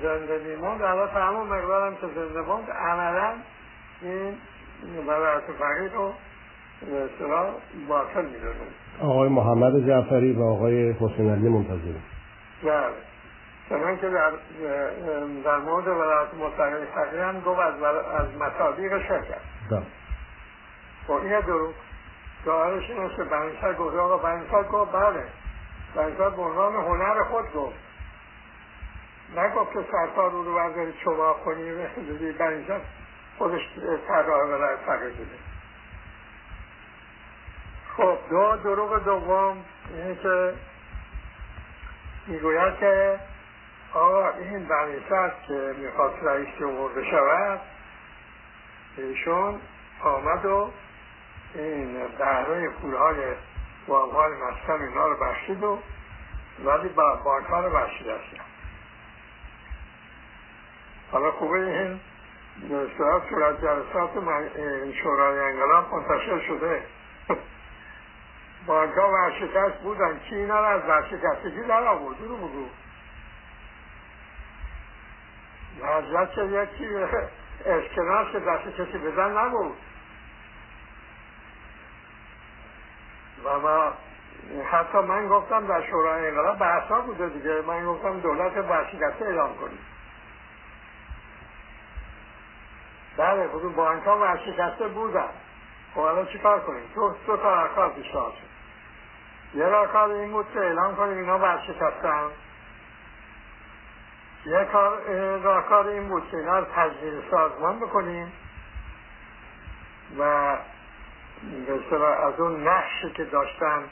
زنده 0.02 0.38
میموند. 0.38 0.82
اما 0.82 1.06
تمام 1.06 1.48
مقدارم 1.48 1.96
که 1.96 2.06
زنده 2.06 2.40
موند 2.40 2.70
عملا 2.70 3.32
این 4.02 4.38
ولایت 5.06 5.42
فقید 5.58 5.94
رو 5.94 6.14
باطل 7.88 8.24
می‌دونیم 8.24 8.74
آقای 9.02 9.28
محمد 9.28 9.86
جعفری 9.86 10.32
و 10.32 10.42
آقای 10.42 10.92
حسین 10.92 11.30
علی 11.30 11.48
منتظری 11.48 12.02
بله. 12.62 12.92
چنان 13.68 13.98
که 13.98 14.10
در, 14.10 14.30
در 15.44 15.56
مورد 15.56 15.88
ولایت 15.88 16.34
مطلقه 16.34 16.86
فقیه 16.94 17.24
هم 17.24 17.40
گفت 17.40 17.58
از, 17.60 17.82
از 17.82 18.26
مصادیق 18.40 19.08
شرکت 19.08 19.40
بله. 19.70 19.82
خب 21.06 21.12
این 21.12 21.40
دروغ. 21.40 21.74
ظاهرش 22.44 22.90
این 22.90 23.02
است 23.02 23.16
که 23.16 23.24
بنیسر 23.24 23.72
گفت 23.74 23.96
آقا 23.96 24.16
بنیسر 24.16 24.62
گفت 24.62 24.92
بله. 24.92 25.24
بنیسر 25.94 26.30
به 26.30 26.42
عنوان 26.42 26.74
هنر 26.74 27.24
خود 27.24 27.44
گفت. 27.54 27.76
نگفت 29.36 29.72
که 29.72 29.78
سرکار 29.92 30.30
رو 30.30 30.42
رو 30.42 30.54
برداری 30.54 30.92
چوبا 31.04 31.32
کنی 31.44 31.72
بنیسر 32.38 32.80
خودش 33.38 33.60
طراح 34.08 34.44
ولایت 34.44 34.78
فقیه 34.86 35.08
بوده. 35.08 35.45
خب 37.96 38.18
دو 38.30 38.56
دروغ 38.56 39.04
دوم 39.04 39.64
اینه 39.94 40.14
که 40.14 40.54
می‌گوید 42.26 42.78
که 42.78 43.20
آقا 43.94 44.30
این 44.30 44.68
بنیسر 44.68 45.32
که 45.48 45.74
می‌خواست 45.78 46.16
رئیس 46.22 46.48
جمهور 46.60 46.92
بشود. 46.92 47.60
ایشون 48.96 49.60
آمد 50.02 50.44
و 50.44 50.70
این 51.54 52.08
بهره 52.18 52.68
پولهای 52.68 53.16
وامهای 53.88 54.32
مسکن 54.32 54.82
اینا 54.82 55.06
رو 55.06 55.16
بخشید 55.16 55.64
و 55.64 55.78
ولی 56.64 56.88
با 56.88 57.16
بانک 57.24 57.46
ها 57.46 57.60
رو 57.60 57.76
بخشید 57.76 58.06
هستن 58.06 58.44
حالا 61.12 61.30
خوبه 61.30 61.58
این 61.58 62.00
به 62.68 62.88
صورت 62.98 63.28
جلسات 63.62 64.10
شورای 65.02 65.52
انقلاب 65.52 65.94
منتشر 65.94 66.40
شده. 66.48 66.82
بانک 68.66 68.94
ها 68.94 69.10
ورشکست 69.12 69.82
بودن. 69.82 70.18
کی 70.18 70.34
اینا 70.34 70.60
رو 70.60 70.66
از 70.66 70.82
ورشکستگی 70.88 71.62
در 71.68 71.82
آورد 71.82 72.16
رو 72.20 72.36
بگو 72.36 72.66
حضرت 75.82 76.32
که 76.32 76.42
یکی 76.42 76.86
اسکناس 77.66 78.32
که 78.32 78.38
دست 78.38 78.76
کسی 78.76 78.98
بزن 78.98 79.38
نبود. 79.38 79.76
و 83.44 83.58
ما 83.58 83.92
حتی 84.70 84.98
من 84.98 85.28
گفتم 85.28 85.66
در 85.66 85.90
شورای 85.90 86.28
انقلاب 86.28 86.58
بحثا 86.58 87.00
بوده 87.00 87.28
دیگه. 87.28 87.62
من 87.62 87.86
گفتم 87.86 88.20
دولت 88.20 88.56
ورشکسته 88.56 89.24
اعلام 89.24 89.56
کنید 89.56 89.96
بله 93.16 93.48
بودون 93.48 93.72
بانک 93.72 94.04
ها 94.04 94.18
ورشکسته 94.18 94.88
بودن. 94.88 95.30
خب 95.94 96.00
حالا 96.00 96.24
چی 96.24 96.38
کار 96.38 96.60
کنیم؟ 96.60 96.84
تو 96.94 97.14
دو 97.26 97.36
تا 97.36 97.62
راکار 97.62 97.90
پیشنهاد 97.90 98.32
شد. 98.32 98.45
یه 99.54 99.64
راکار 99.64 100.10
این 100.10 100.32
بود 100.32 100.46
که 100.52 100.60
اعلام 100.60 100.96
کنیم 100.96 101.18
اینا 101.18 101.38
ورشکستن 101.38 102.30
یه 104.46 104.64
کار 105.68 105.88
این 105.88 106.08
بود 106.08 106.30
که 106.30 106.36
اینا 106.36 106.58
رو 106.58 106.66
تجدید 106.74 107.30
سازمان 107.30 107.80
بکنیم 107.80 108.32
و 110.18 110.22
از 112.02 112.40
اون 112.40 112.68
نقشی 112.68 113.10
که 113.10 113.24
داشتن 113.24 113.84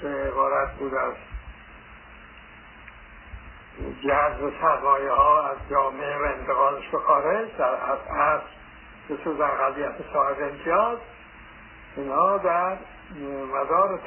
که 0.00 0.08
عبارت 0.08 0.74
بود 0.74 0.94
از 0.94 1.14
جذب 4.04 4.52
سرمایه 4.60 5.12
ها 5.12 5.48
از 5.48 5.56
جامعه 5.70 6.18
و 6.18 6.22
انتقالش 6.22 6.88
به 6.88 6.98
خارج 6.98 7.56
در 7.58 7.64
از 7.64 8.40
به 9.08 9.16
سوز 9.24 9.40
اقلیت 9.40 9.94
صاحب 10.12 10.36
امتیاز 10.42 10.98
اینها 11.96 12.38
در 12.38 12.76
مدار 13.52 14.00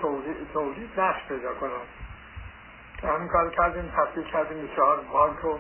تولید 0.54 1.00
نقش 1.00 1.28
پیدا 1.28 1.54
کنند 1.54 1.88
همین 3.04 3.28
کار 3.28 3.50
کردیم 3.50 3.92
تفکیل 3.98 4.24
کردیم 4.24 4.68
بسیار 4.68 5.00
بانک 5.14 5.46
و 5.46 5.58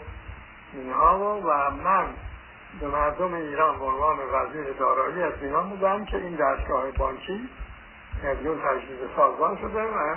اینها 0.73 1.39
و 1.41 1.71
من 1.71 2.05
به 2.79 2.87
مردم 2.87 3.33
ایران 3.33 3.79
به 3.79 3.85
عنوان 3.85 4.17
وزیر 4.33 4.73
دارایی 4.73 5.23
از 5.23 5.33
ایران 5.41 5.69
بودم 5.69 6.05
که 6.05 6.17
این 6.17 6.35
دستگاه 6.35 6.91
بانکی 6.91 7.49
میلیون 8.23 8.61
تجدید 8.61 8.99
سازمان 9.15 9.57
شده 9.57 9.83
و 9.83 10.15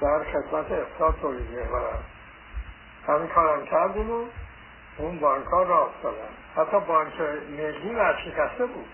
در 0.00 0.24
خدمت 0.24 0.72
اقتصاد 0.72 1.14
تولید 1.22 1.50
می‌برد 1.50 2.04
همین 3.06 3.28
کارم 3.28 3.64
کردیم 3.64 4.10
و 4.10 4.24
اون 4.98 5.18
بانک 5.18 5.46
ها 5.46 5.62
راست 5.62 6.02
دادن 6.02 6.28
حتی 6.56 6.80
بانک 6.80 7.20
ملی 7.50 7.94
ورشکسته 7.94 8.66
بود. 8.66 8.86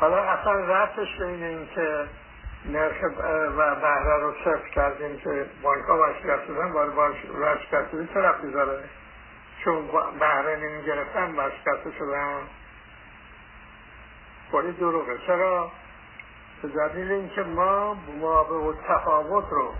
حالا 0.00 0.16
اصلا 0.16 0.52
رفتش 0.52 1.18
بین 1.18 1.42
این 1.42 1.68
که 1.74 2.06
نرخ 2.64 2.96
و 3.56 3.74
بهره 3.74 4.18
رو 4.20 4.34
صفر 4.44 4.68
کردیم 4.74 5.18
که 5.18 5.46
بانک 5.62 5.84
ها 5.84 5.98
ورشکسته 5.98 6.46
شدن 6.46 6.72
بار 6.72 6.90
ورشکسته 7.34 8.08
چه 8.14 8.20
رفتی 8.20 8.50
داره؟ 8.50 8.84
چون 9.64 9.86
بهره 10.20 10.56
نمی 10.56 10.82
گرفتن 10.82 11.34
ورشکسته 11.36 11.92
شدن. 11.98 12.40
ولی 14.52 14.72
دروغه. 14.72 15.18
چرا؟ 15.26 15.70
به 16.62 16.68
دلیل 16.68 17.12
اینکه 17.12 17.42
ما 17.42 17.94
موابع 17.94 18.56
و 18.56 18.72
تفاوت 18.88 19.44
رو 19.50 19.74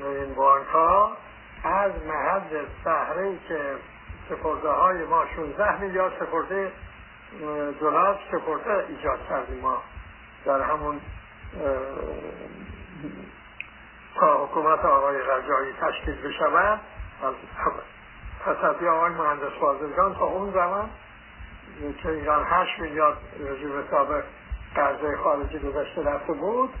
این 0.00 0.34
بانک 0.34 0.66
ها 0.66 1.16
از 1.64 1.92
محل 2.08 2.64
سهره 2.84 3.38
که 3.48 3.60
سپرده 4.28 4.68
های 4.68 5.04
ما 5.04 5.24
16 5.36 5.80
میلیارد 5.80 6.12
سپرده 6.20 6.72
دلار 7.80 8.18
سپرده 8.32 8.84
ایجاد 8.88 9.28
کردیم. 9.28 9.60
ما 9.60 9.82
در 10.44 10.60
همون 10.60 11.00
تا 14.14 14.44
حکومت 14.44 14.84
آقای 14.84 15.16
رجایی 15.18 15.72
تشکیل 15.80 16.28
بشود. 16.28 16.80
از 17.22 17.34
تصدی 18.44 18.88
آقای 18.88 19.10
مهندس 19.10 19.52
فاضلگان 19.60 20.14
تا 20.14 20.24
اون 20.24 20.52
زمان 20.52 20.90
که 22.02 22.08
ایران 22.08 22.44
8 22.48 22.80
میلیارد 22.80 23.16
رژیم 23.40 23.84
سابق 23.90 24.24
قرضه 24.74 25.16
خارجی 25.16 25.58
گذشته 25.58 26.02
رفته 26.02 26.32
بود 26.32 26.74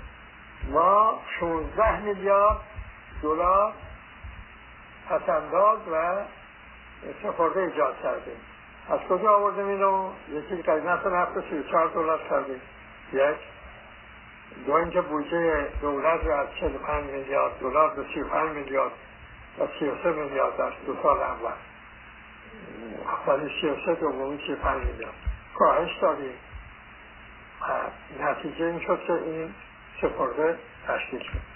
ما 0.68 1.20
16 1.40 2.00
میلیارد 2.00 2.56
دلار 3.22 3.72
پسنداز 5.08 5.78
و 5.92 6.24
سفرده 7.22 7.60
ایجاد 7.60 7.96
کردیم. 8.02 8.40
از 8.88 9.00
کجا 9.00 9.30
آوردیم 9.30 9.68
اینو 9.68 10.10
یکی 10.30 10.62
قیمت 10.62 11.06
نفت 11.06 11.50
34 11.50 11.88
دلار 11.88 12.20
کردیم 12.30 12.60
یک 13.12 13.36
دو 14.66 14.72
اینکه 14.72 15.00
بودجه 15.00 15.68
دولت 15.80 16.24
رو 16.24 16.32
از 16.32 16.46
45 16.60 17.10
میلیارد 17.10 17.58
دلار 17.60 17.94
به 17.94 18.04
35 18.14 18.56
میلیارد 18.56 18.92
و 19.58 19.66
33 19.80 20.12
میلیارد 20.12 20.56
در 20.56 20.72
دو 20.86 20.96
سال 21.02 21.20
اول 21.20 21.52
ولی 23.26 23.50
33 23.60 23.94
دومی 23.94 24.38
35 24.46 24.86
میلیارد 24.86 25.14
کاهش 25.54 25.98
دادیم 26.02 26.34
نتیجه 28.20 28.64
این 28.64 28.80
شد 28.80 29.00
که 29.06 29.12
این 29.12 29.54
سپرده 30.00 30.58
تشکیل 30.88 31.20
شد 31.20 31.55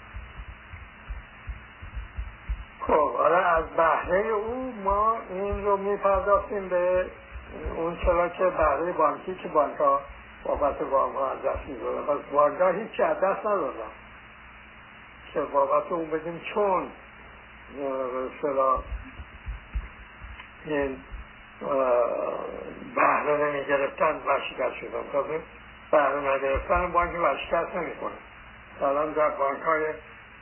خب 2.87 3.15
حالا 3.15 3.37
از 3.37 3.65
بهره 3.77 4.27
او 4.27 4.73
ما 4.83 5.17
این 5.29 5.65
رو 5.65 5.77
میپرداختیم 5.77 6.69
به 6.69 7.05
اون 7.75 7.97
چرا 8.05 8.29
که 8.29 8.43
بهره 8.43 8.91
بانکی 8.91 9.35
که 9.35 9.47
بانک 9.47 9.77
ها 9.77 10.01
بابت 10.43 10.81
وام 10.81 11.13
ها 11.13 11.31
از 11.31 11.41
دست 11.41 11.67
می‌دادن. 11.67 12.01
پس 12.01 12.19
بانک 12.31 12.61
ها 12.61 12.69
هیچی 12.69 13.03
از 13.03 13.17
دست 13.17 13.39
ندادن. 13.39 13.91
که 15.33 15.41
بابت 15.41 15.91
اون 15.91 16.09
بدیم 16.09 16.41
چون 16.53 16.87
سرا 18.41 18.83
این 20.65 20.97
بهره 22.95 23.37
نمی 23.37 23.65
گرفتن 23.65 24.21
ورشکست 24.25 24.75
شدن 24.75 25.03
تازه 25.11 25.39
بهره 25.91 26.35
نگرفتن 26.35 26.91
بانک 26.91 27.19
ورشکست 27.19 27.75
نمی 27.75 27.95
کنه 27.95 28.11
الان 28.89 29.11
در 29.11 29.29
بانک 29.29 29.61
های 29.61 29.85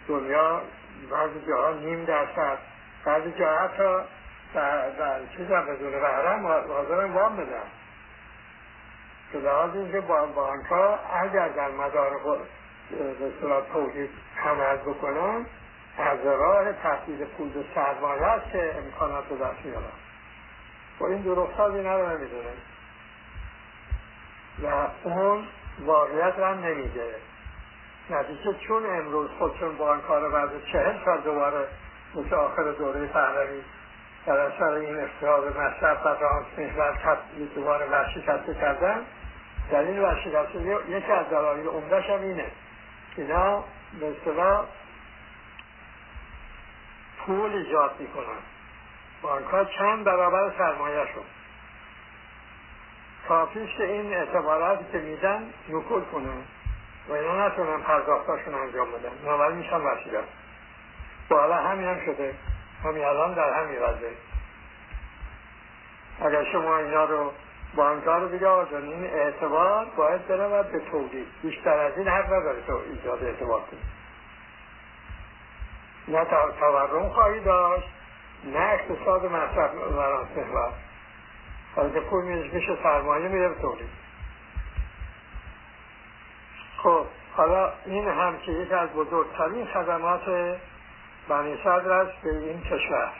دنیا 0.07 0.61
بعضی 1.11 1.47
جاها 1.47 1.71
نیم 1.73 2.05
درصد 2.05 2.57
بعضی 3.05 3.31
جاها 3.31 3.67
حتی 3.67 4.03
در 4.99 5.19
چیز 5.37 5.47
هم 5.51 5.65
بدون 5.65 5.91
بهره 5.91 6.39
حاضرن 6.67 7.11
وام 7.11 7.35
بدن 7.35 7.67
که 9.31 9.37
لحاظ 9.37 9.75
اینکه 9.75 10.01
بانک 10.01 10.65
ها 10.65 10.99
اگر 11.23 11.47
در 11.47 11.71
مدار 11.71 12.11
به 12.89 13.31
صورت 13.41 13.73
تولید 13.73 14.09
عمل 14.45 14.75
بکنن 14.75 15.45
از 15.97 16.25
راه 16.25 16.73
تحصیل 16.73 17.25
پول 17.25 17.49
به 17.49 17.63
سرمایه 17.75 18.23
است 18.23 18.51
که 18.51 18.75
امکانات 18.77 19.23
رو 19.29 19.37
دست 19.37 19.65
میارن 19.65 19.83
و 20.99 21.03
این 21.03 21.21
درستازی 21.21 21.79
نداره 21.79 22.17
نمی‌دونه 22.17 22.49
و 24.63 24.87
اون 25.03 25.47
واقعیت 25.79 26.33
را 26.37 26.53
نمیده 26.53 27.15
نتیجه 28.09 28.53
چون 28.67 28.85
امروز 28.85 29.29
خودشون 29.39 29.77
با 29.77 29.91
آن 29.91 30.01
کار 30.01 30.29
بعد 30.29 30.49
چهل 30.71 31.05
سال 31.05 31.21
دوباره 31.21 31.67
مثل 32.15 32.35
آخر 32.35 32.71
دوره 32.71 33.07
پهلوی 33.07 33.61
در 34.25 34.37
اثر 34.39 34.73
این 34.73 34.99
افتحاد 34.99 35.57
مصرف 35.57 36.05
و 36.05 36.09
رانس 36.09 36.73
تبدیل 37.03 37.47
دوباره 37.55 37.85
ورشکسته 37.85 38.53
کردن 38.53 39.05
در 39.71 39.79
این 39.79 39.99
ورشکسته 39.99 40.77
یکی 40.89 41.11
از 41.11 41.29
دلایل 41.29 41.67
عمدهش 41.67 42.09
هم 42.09 42.21
اینه. 42.21 42.45
اینا 43.17 43.63
اصطلاح 44.01 44.65
پول 47.25 47.51
ایجاد 47.51 47.91
می‌کنن. 47.99 48.39
بانک 49.21 49.45
ها 49.45 49.65
چند 49.65 50.03
برابر 50.03 50.51
سرمایه 50.57 51.05
شد 51.05 51.39
کافیش 53.27 53.75
که 53.77 53.83
این 53.83 54.13
اعتباراتی 54.13 54.85
که 54.91 54.97
میدن 54.97 55.53
نکول 55.69 56.01
کنن. 56.01 56.43
و 57.09 57.13
اینا 57.13 57.47
نتونن 57.47 57.81
پرداختاشون 57.81 58.53
انجام 58.53 58.91
بدن. 58.91 59.09
بنابراین 59.25 59.57
میشن 59.57 59.81
وسیله 59.81 60.19
و 61.31 61.35
حالا 61.35 61.55
همین 61.55 61.87
هم 61.87 62.05
شده. 62.05 62.33
همین 62.83 63.05
الان 63.05 63.33
در 63.33 63.53
همین 63.53 63.79
وضعه. 63.79 64.11
اگر 66.21 66.51
شما 66.51 66.77
اینا 66.77 67.05
رو 67.05 67.31
بانکها 67.75 68.17
رو 68.17 68.29
بگه 68.29 68.49
این 68.49 69.05
اعتبار 69.05 69.85
باید 69.97 70.27
برود 70.27 70.71
به 70.71 70.79
تولید. 70.79 71.27
بیشتر 71.41 71.79
از 71.79 71.97
این 71.97 72.07
حق 72.07 72.25
نداره 72.25 72.61
تو 72.67 72.79
ایجاد 72.89 73.23
اعتبار 73.23 73.61
کنید 73.61 73.99
نه 76.07 76.25
تورم 76.59 77.09
خواهی 77.09 77.39
داشت 77.39 77.87
نه 78.43 78.59
اقتصاد 78.59 79.25
مصرف 79.25 79.71
بران 79.71 80.27
محور 80.35 80.71
حالا 81.75 82.01
پول 82.01 82.23
میشه 82.25 82.77
سرمایه 82.83 83.27
میره 83.27 83.49
به 83.49 83.55
تولید. 83.61 83.98
خب 86.83 87.05
حالا 87.35 87.71
این 87.85 88.07
هم 88.07 88.37
که 88.37 88.51
یکی 88.51 88.73
از 88.73 88.89
بزرگترین 88.89 89.65
خدمات 89.65 90.21
بنی 91.29 91.57
صدر 91.63 91.91
است 91.91 92.21
به 92.23 92.29
این 92.29 92.61
کشور 92.61 93.11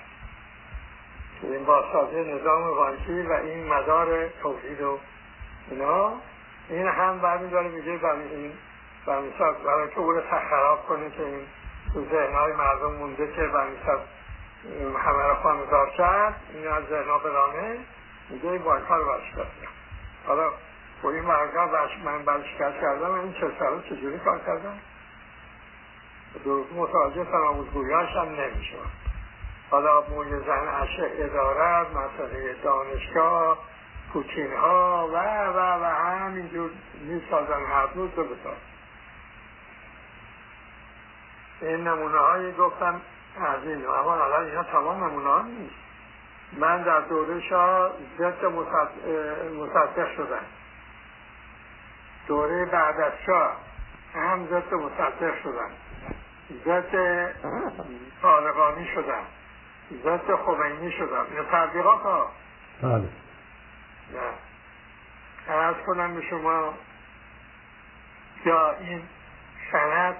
این 1.43 1.65
بازسازی 1.65 2.33
نظام 2.33 2.75
بانکی 2.75 3.21
و 3.21 3.31
این 3.31 3.67
مدار 3.67 4.27
تولید 4.27 4.81
و 4.81 4.99
اینا. 5.71 6.13
این 6.69 6.87
هم 6.87 7.19
برمیداره 7.19 7.67
میگه 7.67 7.97
برای 7.97 8.35
این 8.35 8.51
برمیساز 9.05 9.55
برای 9.55 9.89
که 9.89 9.99
او 9.99 10.21
خراب 10.49 10.85
کنه 10.87 11.09
که 11.09 11.23
این 11.25 11.41
تو 11.93 12.05
ذهنهای 12.05 12.53
مردم 12.53 12.91
مونده 12.91 13.27
که 13.35 13.41
برمیساز 13.41 13.99
همه 15.05 15.23
را 15.23 15.35
خانزار 15.35 15.89
کرد 15.89 16.41
این 16.53 16.67
از 16.67 16.83
ذهنها 16.89 17.17
برانه. 17.17 17.77
میگه 18.29 18.49
این 18.49 18.63
بانک 18.63 18.83
ها 18.83 18.97
رو 18.97 19.17
حالا 20.27 20.51
با 21.01 21.11
این 21.11 21.23
بانک 21.23 21.53
ها 21.53 21.87
من 22.05 22.25
برشکست 22.25 22.81
کردم 22.81 23.11
این 23.11 23.33
چه 23.33 23.51
ساله 23.59 23.81
چجوری 23.89 24.19
کار 24.19 24.39
کردم؟ 24.39 24.79
متوجه 26.75 27.23
فراموزگویاش 27.23 28.09
هم 28.15 28.29
نمیشه 28.29 28.77
حالا 29.71 30.01
موی 30.01 30.29
زن 30.29 30.67
اشه 30.67 31.11
ادارت 31.17 31.87
مسئله 31.87 32.55
دانشگاه 32.63 33.57
پوتین 34.13 34.53
ها 34.53 35.09
و 35.13 35.17
و 35.49 35.83
و 35.83 35.85
همینجور 35.85 36.71
می‌سازن 37.01 37.65
هر 37.65 37.87
روز 37.95 38.09
رو 38.15 38.23
بساز 38.23 38.57
این 41.61 41.87
نمونه 41.87 42.17
هایی 42.17 42.51
گفتم 42.51 43.01
از 43.37 43.63
این. 43.63 43.85
اما 43.85 44.15
حالا 44.15 44.41
اینا 44.41 44.63
تمام 44.63 45.03
نمونه 45.03 45.29
ها 45.29 45.41
نیست. 45.41 45.75
من 46.53 46.83
در 46.83 46.99
دوره 46.99 47.41
شاه 47.41 47.91
ضد 48.17 48.45
مصدق 49.55 50.15
شدم. 50.15 50.45
دوره 52.29 52.65
بعد 52.65 52.99
از 52.99 53.13
شاه. 53.25 53.57
هم 54.13 54.47
ضد 54.47 54.73
مصدق 54.73 55.41
شدم 55.43 55.69
ضد 56.65 56.93
طالقانی 58.21 58.87
شدم 58.95 59.23
ضد 60.03 60.35
خمینی 60.35 60.91
شدم 60.91 61.25
این 61.31 61.43
تبلیغات 61.51 62.01
ها. 62.01 62.31
بله. 62.81 63.09
ارز 65.47 65.75
کنم 65.85 66.15
به 66.15 66.21
شما 66.21 66.73
یا 68.45 68.71
این 68.71 69.01
سند 69.71 70.15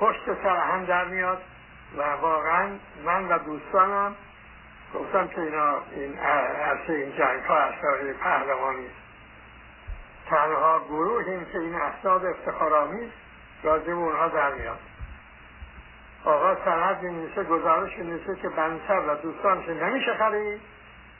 پشت 0.00 0.42
سر 0.42 0.56
هم 0.56 0.84
در 0.84 1.04
میاد 1.04 1.42
و 1.96 2.02
واقعا 2.02 2.68
من 3.04 3.28
و 3.28 3.38
دوستانم 3.38 4.14
گفتم 4.94 5.28
که 5.28 5.40
اینا 5.40 5.78
این 5.90 6.18
عرصه 6.18 6.92
این 6.92 7.16
جنگ 7.16 7.42
ها 7.42 7.70
پهلوانی 8.22 8.86
است 8.86 9.07
تنها 10.30 10.80
گروهیم 10.88 11.44
که 11.44 11.58
این 11.58 11.74
اسناد 11.74 12.24
افتخارآمیز 12.24 13.10
راجع 13.62 13.92
اونها 13.92 14.28
در 14.28 14.54
میاد. 14.54 14.78
آقا 16.24 16.64
سند 16.64 17.02
می‌نویسه 17.02 17.44
گزارش 17.44 17.98
می‌نویسه 17.98 18.36
که 18.42 18.48
بنیسر 18.48 19.00
و 19.08 19.14
دوستانش 19.14 19.68
نمیشه 19.68 20.14
خرید. 20.14 20.60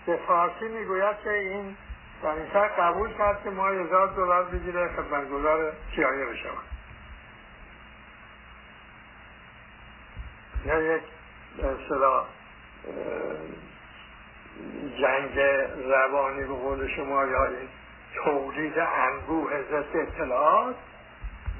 به 0.06 0.16
فارسی 0.26 0.68
می‌گوید 0.68 1.16
که 1.24 1.30
این 1.30 1.76
بنیسر 2.22 2.68
قبول 2.68 3.12
کرد 3.12 3.42
که 3.44 3.50
ما 3.50 3.68
هزار 3.68 4.06
دلار 4.06 4.44
بگیره 4.44 4.88
خدمتگزار 4.88 5.72
سیایه 5.96 6.26
بشود 6.26 6.64
یا 10.64 10.82
یک 10.82 11.02
صدا 11.88 12.26
جنگ 15.00 15.38
روانی 15.84 16.40
به 16.40 16.54
قول 16.54 16.88
شما 16.96 17.24
یا 17.24 17.44
این 17.46 17.68
تولید 18.14 18.78
انبوه 18.78 19.62
ضد 19.70 19.96
اطلاعات. 19.96 20.74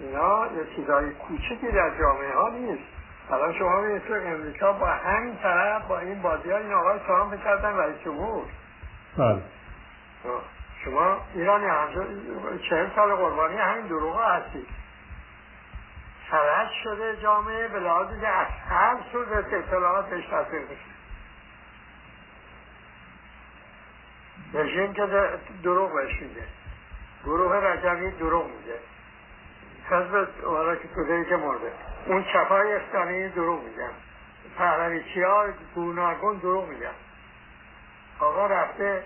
اینا 0.01 0.47
یه 0.47 0.77
چیزهای 0.77 1.11
کوچکی 1.11 1.71
در 1.75 1.99
جامعه 1.99 2.35
ها 2.35 2.49
نیست. 2.49 2.89
الان 3.31 3.53
شما 3.59 3.81
به 3.81 3.99
تو 3.99 4.15
امریکا 4.15 4.73
با 4.73 4.87
همین 4.87 5.37
طرف 5.37 5.89
با 5.89 5.99
این 5.99 6.23
بازی 6.23 6.51
ها 6.51 6.57
این 6.57 6.73
آقای 6.73 6.99
ترامپ 6.99 7.45
کردن 7.45 7.77
رئیس 7.77 7.97
جمهور. 8.05 8.45
بله. 9.19 9.43
شما 10.85 11.17
ایرانی 11.35 11.67
همجا 11.67 12.05
چهل 12.71 12.87
سال 12.97 13.15
قربانی 13.15 13.57
همین 13.57 13.87
دروغ 13.87 14.15
ها 14.15 14.33
هستید. 14.33 14.67
فرش 16.31 16.71
شده 16.85 17.17
جامعه 17.23 17.69
به 17.69 17.81
لحاظی 17.81 18.21
که 18.21 18.29
از 18.29 18.47
هر 18.69 18.97
صورت 19.13 19.53
اطلاعات 19.53 20.11
بهش 20.11 20.27
تاثیر 20.27 20.61
میشه 20.61 20.98
رژیم 24.55 24.93
که 24.93 25.07
دروغ 25.63 25.95
بهش 25.95 26.23
میده 26.23 26.45
گروه 27.25 27.57
رجبی 27.57 28.11
دروغ 28.11 28.47
میده 28.47 28.79
حزب 29.91 30.29
والا 30.45 30.77
که 30.77 30.89
توده 30.89 31.25
که 31.25 31.37
مرده. 31.37 31.73
اون 32.07 32.25
چپای 32.25 32.73
اسلامی 32.73 33.29
دروغ 33.29 33.63
میگن 33.63 33.91
پهلویچی 34.59 35.23
ها 35.23 35.45
گوناگون 35.75 36.37
دروغ 36.37 36.69
میگن 36.69 36.95
آقا 38.21 38.47
رفته 38.47 39.03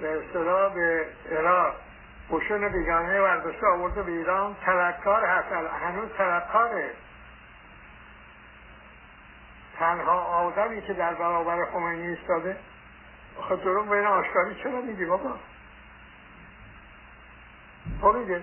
به 0.00 0.18
اصطلاح 0.18 0.74
به 0.74 1.06
عراق. 1.30 1.74
قشون 2.30 2.68
بیگانه 2.68 3.20
ورداشته 3.20 3.66
آورده 3.66 4.02
به 4.02 4.12
ایران. 4.12 4.56
طلبکار 4.64 5.24
هست. 5.24 5.52
هنوز 5.82 6.08
طلبکاره. 6.18 6.90
تنها 9.78 10.20
آدمی 10.20 10.82
که 10.82 10.92
در 10.92 11.14
برابر 11.14 11.64
خمینی 11.72 12.06
ایستاده 12.06 12.56
آخه 13.38 13.56
دروغ 13.56 13.90
بین 13.90 14.06
آشکاری 14.06 14.54
چرا 14.62 14.80
میگی 14.80 15.04
بابا؟ 15.04 15.36
تو 18.00 18.12
میگه 18.12 18.42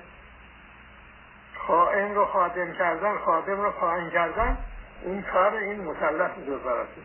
خائن 1.67 2.15
رو 2.15 2.25
خادم 2.25 2.73
کردن 2.73 3.17
خادم 3.17 3.61
رو 3.61 3.71
خائن 3.71 4.09
کردن 4.09 4.57
این 5.03 5.21
کار 5.21 5.53
این 5.53 5.83
مسلط 5.83 6.39
جزاراتی 6.39 7.01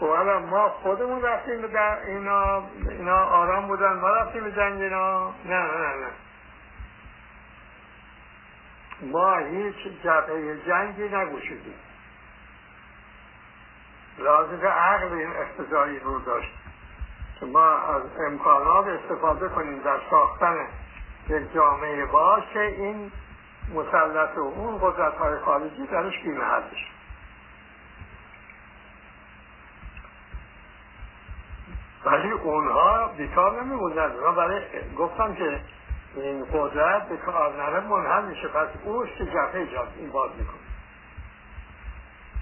خب 0.00 0.06
الان 0.06 0.42
ما 0.42 0.68
خودمون 0.68 1.22
رفتیم 1.22 1.66
در 1.66 1.98
اینا 2.06 2.62
اینا 2.88 3.24
آرام 3.24 3.66
بودن 3.66 3.92
ما 3.92 4.08
رفتیم 4.08 4.44
به 4.44 4.52
جنگ 4.52 4.82
اینا. 4.82 5.30
نه 5.44 5.62
نه 5.62 5.94
نه 5.96 6.10
ما 9.02 9.36
هیچ 9.36 9.76
جبهه 10.04 10.56
جنگی 10.66 11.08
نگوشیدیم. 11.08 11.74
لازم 14.18 14.66
عقل 14.66 15.12
این 15.12 15.32
اقتضایی 15.36 15.98
رو 15.98 16.18
داشت. 16.20 16.52
ما 17.46 17.70
از 17.70 18.02
امکانات 18.26 18.86
استفاده 18.86 19.48
کنیم 19.48 19.78
در 19.78 19.98
ساختن 20.10 20.56
یک 21.28 21.52
جامعه 21.54 22.06
باشه 22.06 22.60
این 22.60 23.12
مسلط 23.74 24.38
و 24.38 24.40
اون 24.40 24.78
قدرت 24.78 25.14
های 25.14 25.38
خارجی 25.38 25.86
درش 25.86 26.22
بیمحل 26.22 26.60
بشه. 26.60 26.88
ولی 32.04 32.30
اونها 32.30 33.08
بیکار 33.08 33.62
نمیموندن 33.62 34.12
اونا 34.12 34.32
برای 34.32 34.62
گفتم 34.98 35.34
که 35.34 35.60
این 36.16 36.44
قدرت 36.52 37.08
به 37.08 37.16
کار 37.16 37.56
نره 37.56 37.80
منحل 37.80 38.24
میشه. 38.24 38.48
پس 38.48 38.68
که 39.18 39.26
جبهه 39.26 39.54
ایجاد 39.54 39.88
این 39.96 40.10
باز 40.10 40.30
می‌کنه 40.38 40.58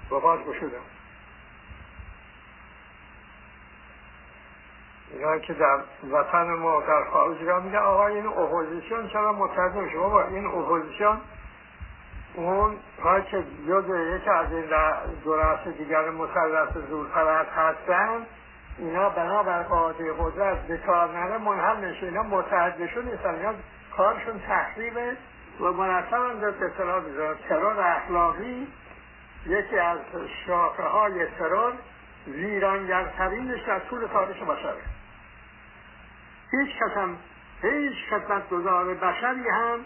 با 0.09 0.19
باز 0.19 0.39
اینا 5.13 5.39
که 5.39 5.53
در 5.53 5.79
وطن 6.11 6.43
ما 6.43 6.81
در 6.81 7.03
خارج 7.11 7.43
را 7.43 7.59
میگه 7.59 7.79
آقا 7.79 8.07
این 8.07 8.27
اپوزیسیون 8.27 9.07
چرا 9.07 9.33
متحد 9.33 9.75
میشه 9.75 9.97
بابا 9.97 10.23
این 10.23 10.45
اپوزیسیون 10.45 11.17
اون 12.35 12.77
ها 13.03 13.19
که 13.19 13.43
جز 13.67 13.83
یکی 13.89 14.29
از 14.29 14.51
این 14.51 14.65
دو 15.23 15.35
رأس 15.35 15.67
دیگر 15.67 16.09
مسلط 16.09 16.77
زورپرست 16.89 17.49
هستن 17.49 18.25
اینا 18.77 19.09
بنابر 19.09 19.63
قاعده 19.63 20.13
قدرت 20.19 20.67
به 20.67 20.77
کار 20.77 21.11
نره 21.11 21.37
منحل 21.37 21.85
نشه. 21.85 22.05
اینا 22.05 22.23
متحدشون 22.23 23.05
نیستن. 23.05 23.35
اینا 23.35 23.53
کارشون 23.97 24.41
تخریبه 24.49 25.17
و 25.59 25.63
مرتب 25.63 26.13
هم 26.13 26.39
در 26.39 26.65
اطلاع 26.65 26.99
بیزار 26.99 27.35
ترور 27.49 27.79
اخلاقی 27.79 28.67
یکی 29.45 29.77
از 29.77 29.99
شاخه 30.45 30.83
های 30.83 31.25
ترور 31.25 31.73
ویرانگرترینش 32.27 33.61
در 33.67 33.79
طول 33.79 34.07
تاریخ 34.07 34.37
بشره 34.37 34.96
هیچ 36.51 36.69
کس 36.79 36.97
هم 36.97 37.17
هیچ 37.61 37.93
خدمت 38.09 38.49
گذار 38.49 38.93
بشری 38.93 39.49
هم 39.49 39.79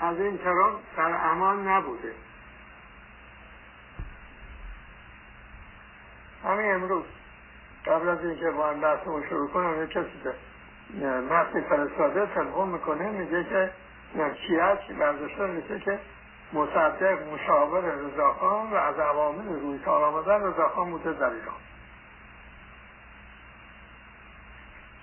از 0.00 0.20
این 0.20 0.38
ترور 0.38 0.72
در 0.96 1.30
امان 1.30 1.68
نبوده. 1.68 2.12
همین 6.44 6.74
امروز 6.74 7.04
قبل 7.86 8.08
از 8.08 8.24
اینکه 8.24 8.50
با 8.50 8.70
این 8.70 8.80
بحثمون 8.80 9.28
شروع 9.28 9.48
کنم 9.50 9.80
یه 9.80 9.86
کسی 9.86 10.10
متنی 11.30 11.62
فرستاده 11.62 12.26
تلفن 12.26 12.68
می‌کنه 12.68 13.10
میگه 13.10 13.44
که 13.44 13.70
شیعه 14.46 14.98
برداشته 14.98 15.46
میگه 15.46 15.80
که 15.80 16.00
مصدق 16.52 17.18
مشاور 17.34 17.80
رضاخان 17.80 18.70
و 18.70 18.74
از 18.74 18.98
عوامل 18.98 19.60
روی 19.60 19.78
کار 19.78 20.04
آمدن 20.04 20.42
رضاخان 20.42 20.90
بوده 20.90 21.12
در 21.12 21.30
ایران. 21.30 21.65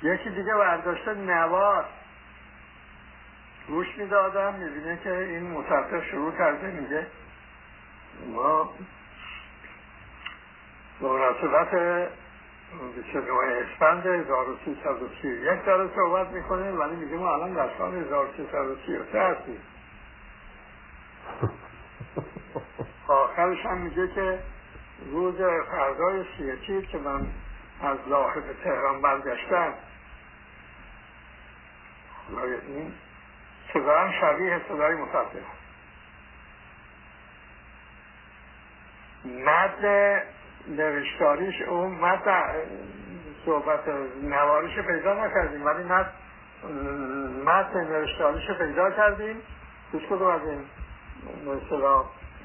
یکی 0.04 0.30
دیگه 0.30 0.54
برداشته 0.54 1.14
نوار 1.14 1.86
گوش 3.68 3.88
می‌دادم 3.98 4.54
می‌بینه 4.54 5.00
که 5.04 5.18
این 5.18 5.52
مصدق 5.52 6.04
شروع 6.04 6.32
کرده 6.38 6.68
میگه 6.68 7.08
ما 8.28 8.74
به 11.02 11.08
مناسبت 11.08 11.72
29 12.96 13.32
اسفند 13.34 14.06
1331 14.06 15.66
داره 15.66 15.90
صحبت 15.96 16.28
می‌کنه 16.28 16.72
ولی 16.72 16.96
میگه 16.96 17.16
ما 17.16 17.34
الان 17.34 17.54
در 17.54 17.70
سال 17.78 17.96
1333 17.96 19.22
هستیم. 19.22 19.62
آخرش 23.08 23.66
هم 23.66 23.78
میگه 23.78 24.08
که 24.08 24.40
روز 25.12 25.36
فردای 25.72 26.26
سیتی 26.38 26.82
که 26.82 26.98
من 26.98 27.28
از 27.82 27.98
لاحه 28.08 28.42
به 28.42 28.54
تهران 28.64 29.02
برگشتم 29.02 29.74
این 32.68 32.94
صدا 33.74 34.00
هم 34.00 34.12
شبیه 34.22 34.62
صدای 34.70 34.96
مصدق 34.96 35.44
مد 39.26 39.86
نوشتاریش 40.68 41.62
اون 41.62 41.92
مد 41.92 42.24
صحبت 43.46 43.88
نواریش 44.24 44.80
پیدا 44.80 45.26
نکردیم 45.26 45.66
ولی 45.66 45.84
مد 47.46 47.78
نوشتاریش 47.78 48.52
پیدا 48.52 48.92
کردیم. 48.92 49.42
دوست 49.92 50.06
کدوم 50.06 50.28
از 50.28 50.42
این 50.42 50.66
مثلا 51.46 52.04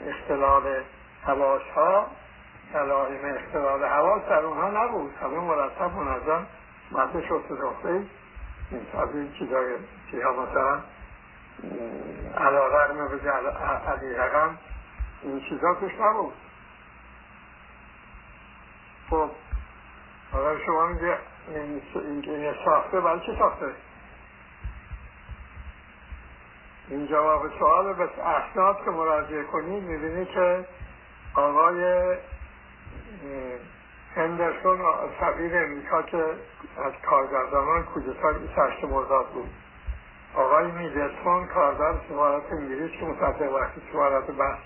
اختلال 0.09 0.83
حواس 1.27 1.63
ها 1.75 2.07
علائم 2.75 3.35
اختلال 3.37 3.85
حواس 3.85 4.23
در 4.23 4.45
اونها 4.45 4.85
نبود. 4.85 5.15
همه 5.23 5.39
مرتب 5.41 5.93
منظم 5.95 6.47
مد 6.93 7.25
شد 7.29 7.45
از 7.85 8.05
این 8.71 9.33
چیزای 9.39 9.77
چیزها 10.11 10.33
مثلا 10.33 10.81
علا 12.37 12.67
رقم 12.67 13.09
به 13.09 13.31
علی 13.91 14.15
رقم. 14.15 14.59
این 15.23 15.41
چیزا 15.41 15.75
توش 15.75 15.93
نبود. 16.01 16.35
خب 19.11 19.31
اگر 20.33 20.65
شما 20.67 20.87
میگه 20.87 21.19
این, 21.49 21.83
ساخته 22.65 23.01
برای 23.01 23.21
چی 23.21 23.37
ساخته؟ 23.39 23.73
این 26.89 27.07
جواب 27.07 27.59
سوال 27.59 27.93
به 27.93 28.09
اسناد 28.23 28.85
که 28.85 28.91
مراجعه 28.91 29.45
کنید 29.45 29.85
می‌بینید 29.85 30.29
که 30.29 30.67
آقای 31.35 32.17
هندرسون 34.17 34.79
سفیر 35.21 35.57
امریکا 35.57 36.03
که 36.03 36.25
از 36.85 36.93
کارگردانان 37.11 37.83
کودتا 37.83 38.33
28 38.33 38.85
مرداد 38.85 39.27
بود. 39.27 39.51
آقای 40.35 40.71
میدرسون 40.71 41.47
کارگر 41.47 41.95
سفارت 42.09 42.53
انگلیس 42.53 42.91
که 43.01 43.07
مصدق 43.07 43.53
وقتی 43.53 43.81
سفارت 43.93 44.31
بس 44.31 44.59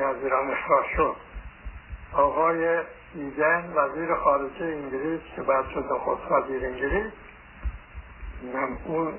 از 0.00 0.16
ایران 0.22 0.50
اخراج 0.50 0.86
شد. 0.96 1.16
آقای 2.12 2.78
ایدن 3.14 3.72
وزیر 3.76 4.14
خارجه 4.14 4.64
انگلیس 4.64 5.20
که 5.36 5.42
بعد 5.42 5.64
شد 5.68 5.88
خود 6.04 6.18
وزیر 6.30 6.66
انگلیس. 6.66 7.12
اون 8.86 9.14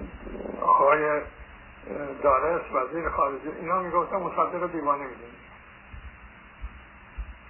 آقای 0.61 1.21
دارس 2.23 2.61
وزیر 2.73 3.09
خارجه 3.09 3.51
اینا 3.61 3.79
می‌گفتن 3.79 4.15
مصدق 4.15 4.71
دیوانه 4.71 5.03
می‌دونی 5.03 5.38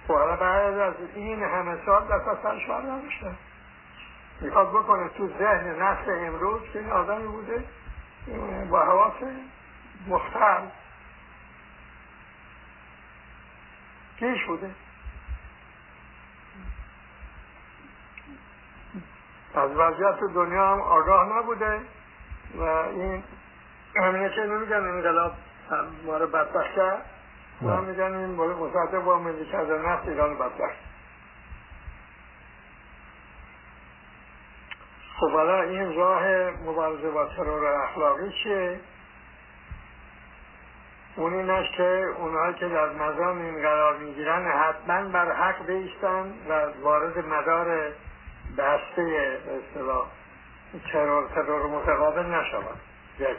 و 0.08 0.36
بعد 0.36 0.78
از 0.78 0.94
این 1.14 1.42
همه 1.42 1.76
سال 1.86 2.04
دست 2.04 2.28
از 2.28 2.36
سرش 2.42 2.66
بر 2.66 2.80
نداشتن 2.80 3.36
می‌خواد 4.40 4.68
بکنه 4.68 5.08
تو 5.08 5.28
ذهن 5.38 5.82
نسل 5.82 6.10
امروز 6.10 6.60
که 6.72 6.78
این 6.78 6.90
آدمی 6.90 7.26
بوده 7.26 7.64
با 8.70 8.84
حواس 8.84 9.14
مختل. 10.06 10.66
کیش 14.18 14.44
بوده. 14.44 14.70
از 19.54 19.70
وضعیت 19.70 20.20
دنیا 20.34 20.72
هم 20.72 20.80
آگاه 20.80 21.38
نبوده 21.38 21.80
و 22.54 22.62
این 22.62 23.24
همینه 23.96 24.30
که 24.34 24.40
نمیگن 24.40 24.74
انقلاب 24.74 25.32
ما 26.06 26.16
رو 26.16 26.26
بدبخت 26.26 26.74
کرد 26.76 27.04
ما 27.60 27.80
میگن 27.80 28.14
این 28.14 28.34
مصادف 28.34 29.04
با 29.04 29.18
ملی 29.18 29.46
کرده 29.46 29.88
نفت 29.88 30.08
ایران 30.08 30.34
بدبخت. 30.34 30.90
خب 35.16 35.30
حالا 35.30 35.62
این 35.62 35.96
راه 35.96 36.50
مبارزه 36.66 37.10
با 37.10 37.26
ترور 37.26 37.66
اخلاقی 37.66 38.32
چیه؟ 38.42 38.80
اون 41.16 41.34
این 41.34 41.50
است 41.50 41.72
که 41.76 42.06
اونهایی 42.18 42.54
که 42.54 42.68
در 42.68 42.92
نظام 42.92 43.38
این 43.38 43.62
قرار 43.62 43.96
می‌گیرن 43.96 44.46
حتما 44.46 45.08
بر 45.08 45.32
حق 45.32 45.66
بیستن 45.66 46.32
و 46.48 46.66
وارد 46.82 47.26
مدار 47.26 47.92
بسته 48.58 49.38
اصطلاح 49.58 50.06
ترور 50.92 51.28
ترور 51.28 51.66
متقابل 51.66 52.26
نشود 52.26 52.80
یک. 53.18 53.38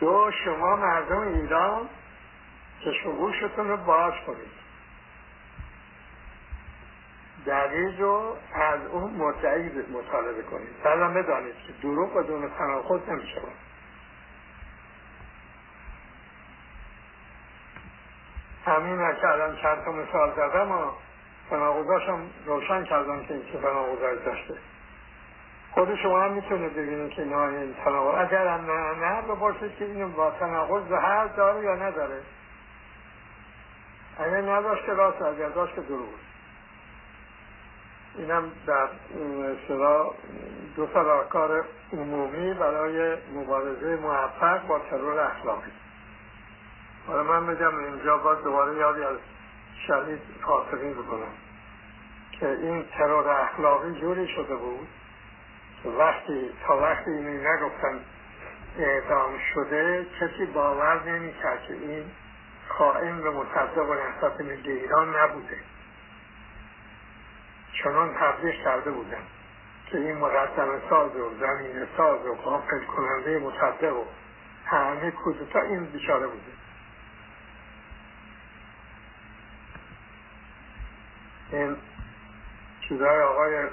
دو 0.00 0.30
شما 0.44 0.76
مردم 0.76 1.20
ایران 1.20 1.88
چشم 2.84 3.12
گوشتون 3.12 3.68
رو 3.68 3.76
باز 3.76 4.12
کنید. 4.26 4.58
دلیل 7.46 8.00
رو 8.00 8.36
از 8.54 8.86
اون 8.86 9.10
مدعی 9.10 9.68
مطالبه 9.68 10.42
کنید. 10.42 10.82
بعدم 10.84 11.14
بدانید 11.14 11.54
که 11.66 11.72
دروغ 11.82 12.14
بدون 12.14 12.50
تناقض 12.58 13.08
نمیشه. 13.08 13.40
همین 18.66 19.14
که 19.20 19.28
الان 19.28 19.56
چند 19.56 19.84
تا 19.84 19.92
مثال 19.92 20.32
زدم 20.36 20.72
و 20.72 20.90
تناقضاشم 21.50 22.20
روشن 22.46 22.84
کردم 22.84 23.24
که 23.24 23.34
این 23.34 23.44
چه 23.52 23.58
داشته. 24.24 24.54
خود 25.70 25.94
شما 25.94 26.20
هم 26.20 26.32
می‌تونه 26.32 26.68
ببینید 26.68 27.10
که 27.10 27.24
نه 27.24 27.36
این 27.36 27.74
تناقض 27.84 28.26
اگر 28.26 28.46
هم 28.46 28.70
نه 28.70 29.06
نه 29.06 29.22
بپرسید 29.22 29.76
که 29.76 29.84
این 29.84 30.12
با 30.12 30.30
تناقض 30.30 30.92
هر 30.92 31.26
داره 31.26 31.64
یا 31.64 31.74
نداره. 31.74 32.20
اگر 34.18 34.40
نداشت 34.40 34.86
که 34.86 34.92
راست 34.92 35.22
اگر 35.22 35.48
داشت 35.48 35.74
که 35.74 35.80
دروغ. 35.80 36.08
اینم 38.18 38.52
در 38.66 38.88
اصطلاح 39.52 40.14
دو 40.76 40.86
کار 41.30 41.64
عمومی 41.92 42.54
برای 42.54 43.16
مبارزه 43.34 43.96
موفق 43.96 44.66
با 44.66 44.78
ترور 44.78 45.20
اخلاقی. 45.20 45.70
حالا 47.06 47.22
من 47.22 47.46
بگم 47.46 47.76
اینجا 47.76 48.16
باید 48.16 48.38
دوباره 48.44 48.76
یادی 48.76 49.02
از 49.02 49.16
شهید 49.86 50.20
فاسقین 50.46 50.92
بکنم 50.92 51.32
که 52.32 52.48
این 52.48 52.84
ترور 52.98 53.28
اخلاقی 53.28 54.00
جوری 54.00 54.28
شده 54.28 54.56
بود 54.56 54.88
وقتی 55.98 56.50
تا 56.66 56.76
وقتی 56.76 57.10
اینو 57.10 57.52
نگفتن 57.52 58.00
اعدام 58.78 59.38
شده 59.54 60.06
کسی 60.20 60.46
باور 60.46 61.02
نمی‌کرد 61.04 61.62
که 61.68 61.74
این 61.74 62.04
خائن 62.68 63.22
به 63.22 63.30
مصدق 63.30 63.88
و 63.88 63.94
نهضت 63.94 64.40
ملی 64.40 64.72
ایران 64.72 65.16
نبوده. 65.16 65.58
چنان 67.82 68.14
تبلیغ 68.14 68.54
کرده 68.64 68.90
بودن 68.90 69.22
که 69.86 69.98
این 69.98 70.18
مقدم 70.18 70.80
ساز 70.90 71.16
و 71.16 71.30
زمین 71.40 71.86
ساز 71.96 72.26
و 72.26 72.34
قافل 72.34 72.84
کننده 72.84 73.38
مصدق 73.38 73.96
و 73.96 74.04
همه 74.64 75.10
کودتا 75.10 75.60
این 75.60 75.84
بیچاره 75.84 76.26
بوده. 76.26 76.52
این 81.52 81.76
چیزهای 82.88 83.22
آقای 83.22 83.68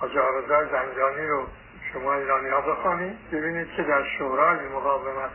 آجارزای 0.00 0.68
زنجانی 0.70 1.26
رو 1.26 1.46
شما 1.92 2.14
ایرانی 2.14 2.48
ها 2.48 2.60
بخوانید 2.60 3.30
ببینید 3.30 3.68
که 3.76 3.82
در 3.82 4.04
شورای 4.18 4.68
مقاومت 4.68 5.32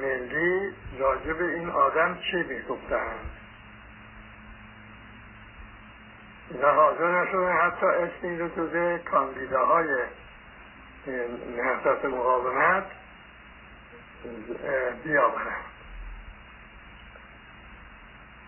ملی 0.00 0.74
راجب 0.98 1.42
این 1.42 1.70
آدم 1.70 2.18
چی 2.30 2.42
می‌گفتند 2.42 3.30
اینا 6.50 6.72
حاضر 6.72 7.22
نشدن 7.22 7.52
حتی 7.52 7.86
اسم 7.86 8.18
این 8.22 8.38
رو 8.38 8.48
جزه 8.48 8.98
کاندیداهای 9.10 9.86
نهضت 11.56 12.04
مقاومت 12.04 12.84
بیاورند 15.04 15.64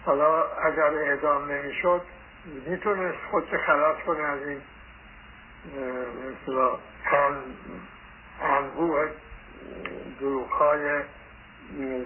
حالا 0.04 0.44
اگر 0.44 0.94
اعدام 0.94 1.52
نمی‌شد 1.52 2.02
می‌تونست 2.66 3.18
خودش 3.30 3.54
خلاص 3.66 3.96
کنه 4.06 4.22
از 4.22 4.42
این 4.42 4.62
مثلا 6.46 6.78
انبوه 8.42 9.10
دروغ 10.20 10.50
های 10.50 11.02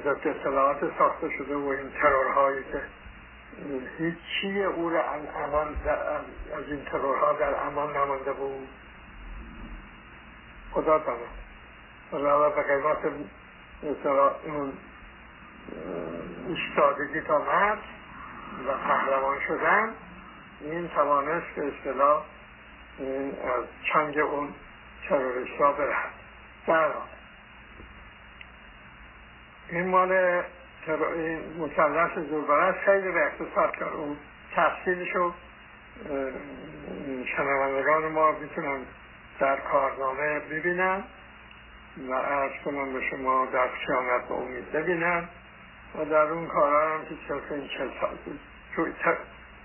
ضد 0.04 0.28
اطلاعات 0.28 0.98
ساخته 0.98 1.30
شده 1.38 1.56
و 1.56 1.66
این 1.68 1.90
ترورهایی 1.90 2.64
که 2.72 2.82
هیچی 3.98 4.62
او 4.62 4.90
را 4.90 5.04
امان 5.44 5.76
از 6.56 6.64
این 6.68 6.84
ترورها 6.84 7.32
در 7.32 7.66
امان 7.66 7.96
نمانده 7.96 8.32
بود. 8.32 8.68
خدا 10.72 10.98
داند 10.98 11.18
حالا 12.10 12.50
به 12.50 12.62
قیمت 12.62 12.98
اون 14.44 14.72
ایستادگی 16.48 17.20
تا 17.20 17.38
مرد 17.38 17.78
و 18.68 18.70
قهرمان 18.70 19.40
شدن 19.48 19.94
این 20.60 20.88
توانست 20.88 21.46
به 21.56 21.66
اصطلاح 21.66 22.22
از 23.58 23.64
چنگ 23.92 24.18
اون 24.18 24.54
تروریست 25.08 25.60
ها 25.60 25.72
برهد 25.72 26.12
در 26.66 26.90
این 29.70 29.86
مال 29.86 30.12
این 30.12 31.40
مثلث 31.58 32.18
زوربرست 32.30 32.78
خیلی 32.78 33.12
به 33.12 33.26
اقتصاد 33.26 33.76
کرد 33.76 33.92
اون 33.92 34.16
تفصیلش 34.56 35.08
رو 35.14 35.32
شنوندگان 37.36 38.12
ما 38.12 38.32
می‌تونن 38.32 38.80
در 39.40 39.56
کارنامه 39.56 40.38
ببینن 40.40 41.04
و 42.08 42.12
ارز 42.12 42.52
کنم 42.64 42.92
به 42.92 43.00
شما 43.10 43.46
در 43.46 43.68
خیانت 43.68 44.28
به 44.28 44.34
امید 44.34 44.72
ببینن 44.72 45.28
و 45.98 46.04
در 46.04 46.22
اون 46.22 46.46
کارها 46.46 46.94
هم 46.94 47.04
که 47.04 47.54
این 47.54 47.68
چل 47.68 47.90
سال 48.00 48.92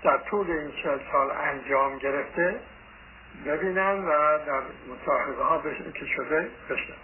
در 0.02 0.18
طول 0.18 0.50
این 0.50 0.72
چل 0.82 0.98
سال 1.12 1.30
انجام 1.30 1.98
گرفته 1.98 2.60
ببینن 3.46 4.04
و 4.04 4.08
در 4.46 4.62
مصاحبه 4.88 5.44
ها 5.44 5.62
که 5.94 6.06
شده 6.06 6.48
بشنن 6.70 6.96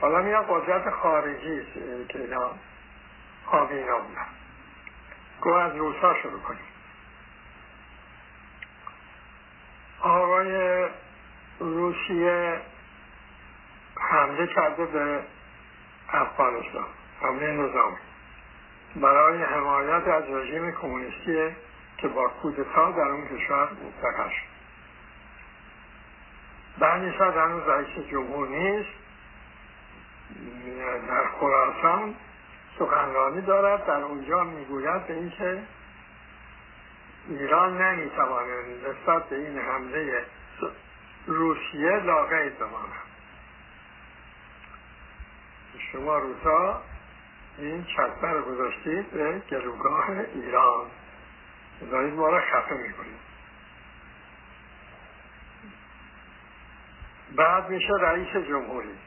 حالا 0.00 0.22
میاد 0.22 0.46
قدرت 0.48 0.90
خارجی 0.90 1.62
که 2.08 2.18
اینا 2.18 2.50
حامی 3.44 3.74
اینا 3.74 3.98
بودن. 3.98 4.26
گو 5.40 5.52
از 5.54 5.76
روسا 5.76 6.14
شروع 6.22 6.40
کنیم. 6.40 6.60
آقای 10.00 10.86
روسیه 11.60 12.60
حمله 14.00 14.46
کرده 14.46 14.86
به 14.86 15.20
افغانستان 16.08 16.86
حمله 17.20 17.52
نظامی. 17.52 17.96
برای 18.96 19.42
حمایت 19.42 20.08
از 20.08 20.24
رژیم 20.30 20.72
کمونیستی 20.72 21.56
که 21.98 22.08
با 22.08 22.28
کودتا 22.28 22.90
در 22.90 23.02
اون 23.02 23.28
کشور 23.28 23.68
مستقر 23.72 24.28
شد. 24.28 24.48
بنیسا 26.78 27.30
هنوز 27.30 27.62
رئیس 27.68 28.08
جمهور 28.10 28.48
نیست. 28.48 29.07
در 31.08 31.26
خراسان 31.40 32.14
سخنرانی 32.78 33.40
دارد. 33.40 33.86
در 33.86 34.02
اونجا 34.02 34.44
می‌گوید 34.44 35.06
به 35.06 35.14
اینکه 35.14 35.62
ایران 37.28 37.82
نمی‌تواند 37.82 38.86
نسبت 38.86 39.28
به 39.28 39.36
این 39.36 39.58
حمله 39.58 40.24
روسیه 41.26 41.90
لاقید 41.90 42.58
بماند. 42.58 42.92
شما 45.92 46.18
روسا 46.18 46.82
این 47.58 47.84
چکمه 47.84 48.30
رو 48.30 48.42
گذاشتید 48.42 49.10
به 49.10 49.42
گلوگاه 49.50 50.10
ایران. 50.34 50.86
دارید 51.90 52.14
ما 52.14 52.28
را 52.28 52.40
خفه 52.40 52.74
می‌کنید. 52.74 53.18
بعد 57.36 57.70
میشه 57.70 57.92
رئیس 58.00 58.36
جمهوری. 58.36 58.98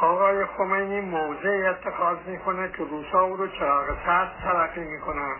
آقای 0.00 0.46
خمینی 0.46 1.00
موضع 1.00 1.70
اتخاذ 1.70 2.18
می‌کنه 2.26 2.68
که 2.68 2.84
روسا 2.84 3.20
او 3.20 3.36
رو 3.36 3.48
چراغ 3.48 3.86
سرد 4.06 4.32
ترقی 4.42 4.84
می‌کنن 4.84 5.36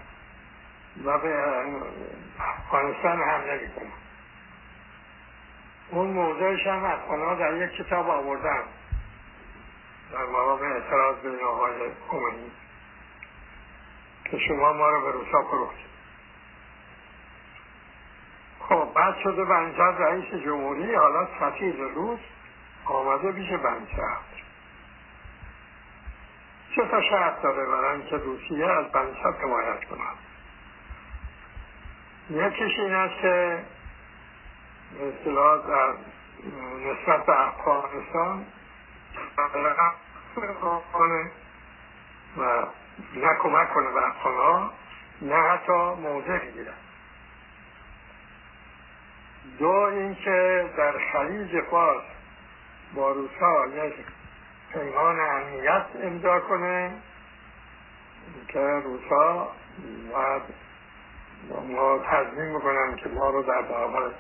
و 1.04 1.18
به 1.18 1.44
افغانستان 2.40 3.22
حمله 3.22 3.60
می‌کنن 3.62 3.92
اون 5.90 6.06
موضعش 6.06 6.66
هم 6.66 6.84
افغان 6.84 7.38
در 7.38 7.54
یک 7.54 7.72
کتاب 7.72 8.10
آوردن 8.10 8.62
در 10.12 10.24
مقام 10.24 10.62
اعتراض 10.62 11.16
به 11.16 11.44
آقای 11.44 11.72
خمینی 12.08 12.50
که 14.24 14.38
شما 14.38 14.72
ما 14.72 14.88
رو 14.90 15.00
به 15.00 15.12
روسا 15.12 15.42
فروختید 15.42 15.90
خب 18.60 18.88
بعد 18.94 19.14
شده 19.24 19.44
بنجر 19.44 19.90
رئیس 19.90 20.34
جمهوری 20.44 20.94
حالا 20.94 21.28
سفیر 21.40 21.74
روس 21.74 22.20
آمده 22.84 23.32
پیش 23.32 23.50
بنجر 23.50 24.29
چه 26.76 26.86
تا 26.90 27.02
شرط 27.02 27.42
داره 27.42 27.66
برای 27.66 28.02
که 28.02 28.16
روسیه 28.16 28.66
از 28.66 28.92
بنجر 28.92 29.32
حمایت 29.42 29.84
کند 29.84 30.16
یکیش 32.30 32.78
این 32.78 32.94
است 32.94 33.20
که 33.20 33.64
اصطلاح 35.00 35.66
در 35.68 35.92
نسبت 36.86 37.26
به 37.26 37.48
افغانستان 37.48 38.46
و 42.36 42.42
نه 43.14 43.34
کمک 43.42 43.72
کنه 43.72 43.90
به 43.92 44.06
افغان 44.08 44.36
ها 44.36 44.70
نه 45.22 45.36
حتی 45.36 45.72
موضع 46.02 46.38
بگیرن 46.38 46.74
دو 49.58 49.70
اینکه 49.70 50.70
در 50.76 50.92
خلیج 51.12 51.60
فارس 51.70 52.04
با 52.94 53.12
روسا 53.12 53.66
یک 53.66 53.94
پیمان 54.72 55.20
امنیت 55.20 55.86
امضا 56.02 56.40
کنه. 56.40 56.92
که 58.48 58.60
روسا 58.60 59.48
باید 60.12 60.42
ما 61.68 61.98
تضمین 61.98 62.48
می‌کنن 62.48 62.96
که 62.96 63.08
ما 63.08 63.30
رو 63.30 63.42
در 63.42 63.62
برابر 63.62 64.10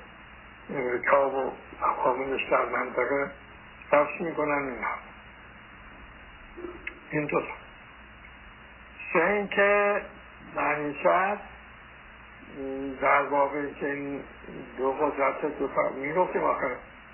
امریکا 0.70 1.30
و 1.30 1.52
اقامونش 1.82 2.40
در 2.50 2.64
منطقه 2.64 3.30
حفظ 3.92 4.20
می‌کنن. 4.20 4.52
این 4.52 4.84
این 7.10 7.26
دو 7.26 7.42
سه 9.12 9.24
اینکه 9.24 10.02
منیشت 10.54 11.40
در 13.00 13.22
واقع 13.22 13.72
که 13.72 13.86
این 13.86 14.24
دو 14.78 14.92
قدرت 14.92 15.58
دو 15.58 15.68
تا 15.68 15.88
می‌گفتیم 15.96 16.44
آخر 16.44 16.70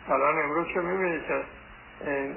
الان 0.08 0.38
امروز 0.38 0.66
که 0.74 0.80
می‌بینید 0.80 1.22
که 1.26 1.44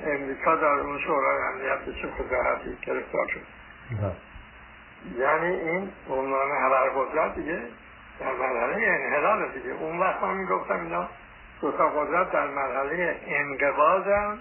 امریکا 0.05 0.55
در 0.55 0.66
اون 0.66 0.99
شورای 0.99 1.38
امنیت 1.53 1.97
چه 2.01 2.07
قدرتی 2.07 2.78
گرفتار 2.88 3.28
شد. 3.28 3.41
یعنی 5.20 5.55
این 5.55 5.89
عنوان 6.10 6.49
قدرت 6.95 7.36
دیگه 7.36 7.60
در 8.20 8.34
مرحله 8.39 8.88
انحلال 8.88 9.47
دیگه. 9.53 9.74
اون 9.82 9.99
وقت 9.99 10.24
من 10.24 10.38
می‌گفتم 10.38 10.80
اینا 10.80 11.07
دو 11.62 11.72
تا 11.72 11.89
قدرت 11.89 12.32
در 12.32 12.47
مرحله 12.47 13.16
انقباض 13.28 14.07
هم 14.07 14.38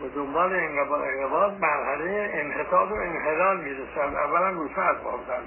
و 0.00 0.08
دنبال 0.14 0.52
انقباض 0.52 1.52
مرحله 1.60 2.30
انحطاط 2.34 2.90
و 2.90 2.94
انحلال 2.94 3.60
می‌رسن. 3.60 4.16
اولا 4.16 4.50
روسا 4.50 4.82
از 4.82 4.96
باب 5.04 5.20
در 5.28 5.40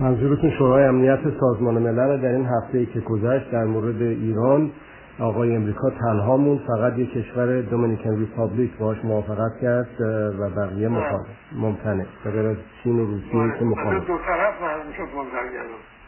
منظورتون 0.00 0.50
شورای 0.50 0.84
امنیت 0.84 1.20
سازمان 1.40 1.74
ملل 1.74 2.20
در 2.20 2.28
این 2.28 2.46
هفته 2.46 2.78
ای 2.78 2.86
که 2.86 3.00
گذشت 3.00 3.50
در 3.50 3.64
مورد 3.64 4.02
ایران 4.02 4.72
آقای 5.20 5.56
امریکا 5.56 5.90
تنها 5.90 6.36
موند 6.36 6.60
فقط 6.66 6.98
یک 6.98 7.12
کشور 7.12 7.60
Dominican 7.60 8.18
Republic 8.18 8.76
باش 8.76 9.04
موافقت 9.04 9.60
کرد 9.62 10.00
و 10.40 10.50
بقیه 10.50 10.88
مخالف. 10.88 11.26
ممتنه. 11.52 12.06
غیر 12.24 12.46
از 12.46 12.56
چین 12.82 12.98
و 12.98 13.04
روسیه 13.04 13.58
که 13.58 13.64
مخالف. 13.64 14.06
دو 14.06 14.18
طرف 14.18 14.62
معلوم 14.62 14.92
شد 14.92 15.08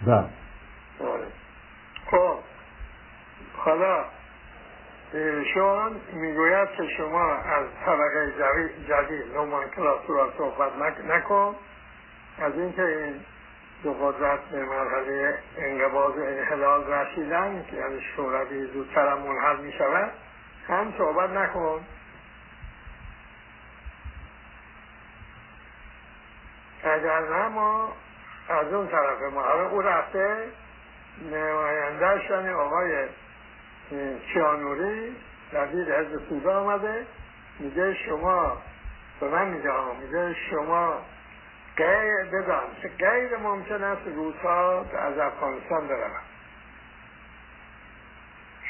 بله. 0.06 0.16
آره. 0.16 1.26
خب. 2.10 2.36
حالا 3.56 4.04
ایشان 5.12 5.92
می‌گوید 6.12 6.68
که 6.76 6.82
شما 6.96 7.32
از 7.32 7.66
طبقه 7.86 8.32
جدید 8.88 9.36
نومانکلاتورا 9.36 10.28
صحبت 10.38 10.72
نکن. 11.10 11.54
از 12.38 12.52
اینکه 12.54 12.82
این 12.82 13.14
دو 13.82 13.92
قدرت 13.92 14.40
به 14.40 14.64
مرحله 14.64 15.38
انقباض 15.58 16.16
و 16.16 16.22
انحلال 16.22 16.92
رسیدن 16.92 17.64
که 17.70 17.76
یعنی 17.76 18.00
شوروی 18.16 18.66
زودتر 18.66 19.14
منحل 19.14 19.56
می 19.56 19.72
شود. 19.72 20.10
هم 20.68 20.94
صحبت 20.98 21.30
نکن. 21.30 21.80
اگر 26.84 27.20
نه 27.20 27.48
ما 27.48 27.92
از 28.48 28.72
اون 28.72 28.88
طرف 28.88 29.32
ما. 29.32 29.52
او 29.52 29.82
رفته 29.82 30.48
نمایندهش 31.30 32.30
آقای 32.50 33.06
کیانوری 34.32 35.16
وزیر 35.52 35.98
حزب 35.98 36.28
توده 36.28 36.50
آمده. 36.50 37.06
میگه 37.58 37.94
شما 37.94 38.56
به 39.20 39.28
من 39.28 39.48
میگه 39.48 39.70
میگه 40.00 40.34
شما 40.50 40.98
غیر 41.84 42.24
بدان. 42.24 42.64
که 42.82 42.88
غیر 42.88 43.36
ممکن 43.36 43.84
است 43.84 44.02
روسا 44.06 44.80
از 44.80 45.18
افغانستان 45.18 45.88
برون 45.88 46.10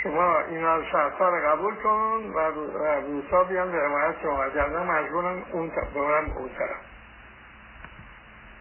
شما 0.02 0.38
اینا 0.40 0.76
رو 0.76 0.84
شرطا 0.84 1.28
رو 1.28 1.48
قبول 1.48 1.74
کن 1.74 2.32
و 2.34 2.38
روسا 3.00 3.44
بیان 3.44 3.72
به 3.72 3.78
حمایت 3.78 4.22
شما. 4.22 4.42
اگر 4.42 4.66
مجبورن 4.66 5.42
اون 5.52 5.70
برن 5.94 6.30
اون 6.30 6.48
طرف 6.48 6.76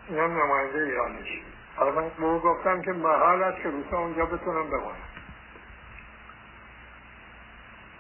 این 0.10 0.20
هم 0.20 0.44
نماینده 0.44 0.80
ایرانش 0.80 1.42
حالا 1.76 1.92
من 1.92 2.10
به 2.10 2.40
گفتم 2.40 2.82
که 2.82 2.92
محال 2.92 3.44
است 3.44 3.62
که 3.64 3.70
روسا 3.70 3.98
اونجا 3.98 4.26
بتونن 4.26 4.70
بمانن 4.70 5.10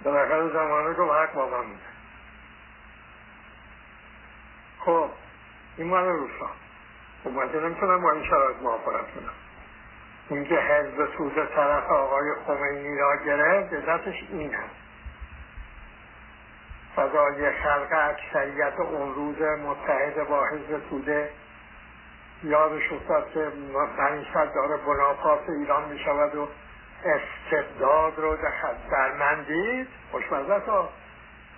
بالاخره 0.03 0.49
زمانه 0.49 0.93
گفت 0.93 1.11
حق 1.11 1.33
با 1.33 1.45
من 1.45 1.65
خب. 4.79 5.09
این 5.79 5.87
مال 5.87 6.05
روسا. 6.05 6.49
خب 7.23 7.29
من 7.29 7.61
نمی‌تونم 7.63 8.01
با 8.01 8.11
این 8.11 8.23
شرایط 8.23 8.57
موافقت 8.61 9.11
کنم. 9.13 9.33
اینکه 10.29 10.55
حزب 10.55 11.05
توده 11.17 11.45
طرف 11.45 11.91
آقای 11.91 12.33
خمینی 12.47 12.97
را 12.97 13.15
گرفت 13.25 13.73
علتش 13.73 14.23
این 14.29 14.53
هست. 14.53 14.75
فضای 16.95 17.51
خلق 17.51 17.87
اکثریت 17.91 18.79
اون 18.79 19.15
روز 19.15 19.41
متحد 19.41 20.27
با 20.27 20.45
حزب 20.45 20.89
توده 20.89 21.29
یادش 22.43 22.91
افتاد 22.91 23.31
که 23.31 23.51
منیشت 23.97 24.33
داره 24.33 24.77
بناپاس 24.77 25.49
ایران 25.49 25.89
می 25.89 25.99
شود 25.99 26.35
و 26.35 26.47
استبداد 27.05 28.19
رو 28.19 28.37
در 28.91 29.11
من 29.11 29.43
دید. 29.43 29.87
خوشمزه 30.11 30.59
تا 30.59 30.89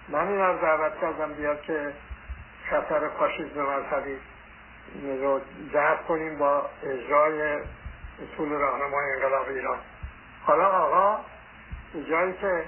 من 0.10 0.28
این 0.28 0.40
رو 0.40 0.58
دعوت 0.58 1.00
کردم 1.02 1.34
بیاد 1.34 1.62
که 1.62 1.94
خطر 2.72 3.10
فاشیزم 3.10 3.62
مذهبی 3.62 4.18
رو 5.22 5.42
درد 5.74 6.06
کنیم 6.06 6.38
با 6.38 6.70
اجرای 6.84 7.62
اصول 8.22 8.50
راهنمای 8.50 9.12
انقلاب 9.16 9.50
ایران. 9.50 9.78
حالا 10.44 10.68
آقا 10.68 11.20
جایی 12.10 12.34
که 12.34 12.64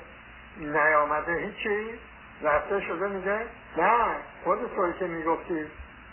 نیامده 0.57 1.37
هیچی 1.37 1.99
رفته 2.41 2.81
شده 2.81 3.07
میگه 3.07 3.39
نه 3.77 4.15
خود 4.43 4.75
توی 4.75 4.93
که 4.99 5.07
می‌گفتی 5.07 5.65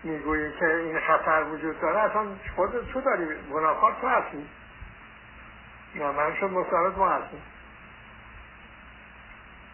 می‌گویی 0.04 0.52
که 0.58 0.74
این 0.74 1.00
خطر 1.00 1.42
وجود 1.42 1.80
داره 1.80 1.98
اصلا 1.98 2.26
خود 2.56 2.92
تو 2.92 3.00
داری 3.00 3.26
گناهکار 3.52 3.96
تو 4.00 4.08
هستی. 4.08 4.46
نه 5.94 6.10
من 6.10 6.34
شد 6.34 6.50
مسترد 6.50 6.98
ما 6.98 7.08
هستیم. 7.08 7.42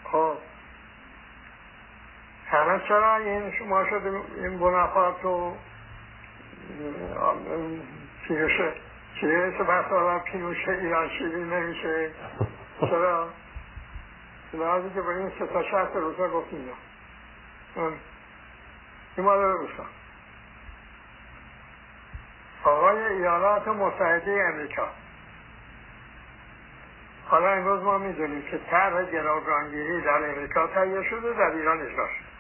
خب. 0.05 0.37
همه 2.51 2.81
چرا 2.89 3.17
این 3.17 3.53
شما 3.53 3.85
شده 3.85 4.21
این 4.37 4.59
بنافات 4.59 5.23
تو 5.23 5.57
پینوشه 8.29 8.73
چیه 9.21 9.51
بحث 9.51 9.93
آدم 9.93 10.19
پینوشه 10.19 10.71
ایران 10.73 11.09
شیری 11.09 11.45
نمیشه. 11.45 12.11
چرا؟ 12.81 13.29
لحظه 14.55 14.91
که 14.95 15.03
به 15.03 15.09
این 15.09 15.33
سه 15.39 15.47
تا 15.47 15.63
شهر 15.63 15.93
روزا 15.95 16.29
گفتیم 16.29 16.69
این 19.17 19.27
مال 19.27 19.39
روسا 19.39 19.85
آقای 22.65 23.05
ایالات 23.05 23.69
متحده 23.69 24.45
امریکا. 24.55 24.89
حالا 27.27 27.49
امروز 27.53 27.83
ما 27.83 27.99
می‌دونیم 27.99 28.43
که 28.43 28.61
طرح 28.71 29.03
گروگانگیری 29.05 30.01
در 30.01 30.31
امریکا 30.31 30.67
تهیه 30.67 31.03
شده 31.03 31.33
در 31.33 31.51
ایران 31.51 31.81
اجرا 31.81 32.09
شد 32.09 32.36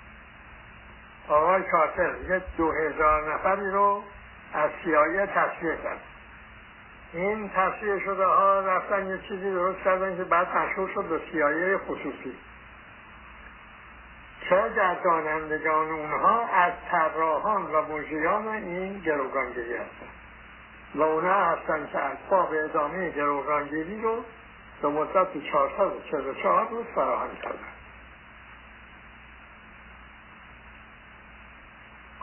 آقای 1.28 1.62
کارتر 1.62 2.14
یه 2.28 2.42
دو 2.56 2.72
هزار 2.72 3.34
نفری 3.34 3.70
رو 3.70 4.02
از 4.54 4.70
سیایه 4.84 5.26
تصویه 5.26 5.76
کرد. 5.82 6.00
این 7.12 7.50
تصویه 7.56 7.98
شده 7.98 8.24
ها 8.24 8.60
رفتن 8.60 9.06
یه 9.06 9.18
چیزی 9.18 9.50
درست 9.50 9.78
کردن 9.78 10.16
که 10.16 10.24
بعد 10.24 10.56
مشهور 10.56 10.90
شد 10.94 11.04
به 11.04 11.20
سیایه 11.32 11.78
خصوصی. 11.78 12.36
چه 14.48 14.68
در 14.68 14.94
دانندگان 14.94 15.90
اونها 15.90 16.46
از 16.46 16.72
طراحان 16.90 17.62
و 17.62 17.82
مجریان 17.82 18.48
این 18.48 18.98
گروگانگیری 18.98 19.74
هستن. 19.74 20.06
و 20.94 21.02
اونها 21.02 21.44
هستن 21.44 21.88
که 21.92 21.98
اسباب 21.98 22.54
ادامه 22.64 23.10
گروگانگیری 23.10 24.02
رو 24.02 24.24
به 24.82 24.88
مدت 24.88 25.28
444 25.52 26.68
روز 26.68 26.86
فراهم 26.94 27.36
کردن. 27.42 27.75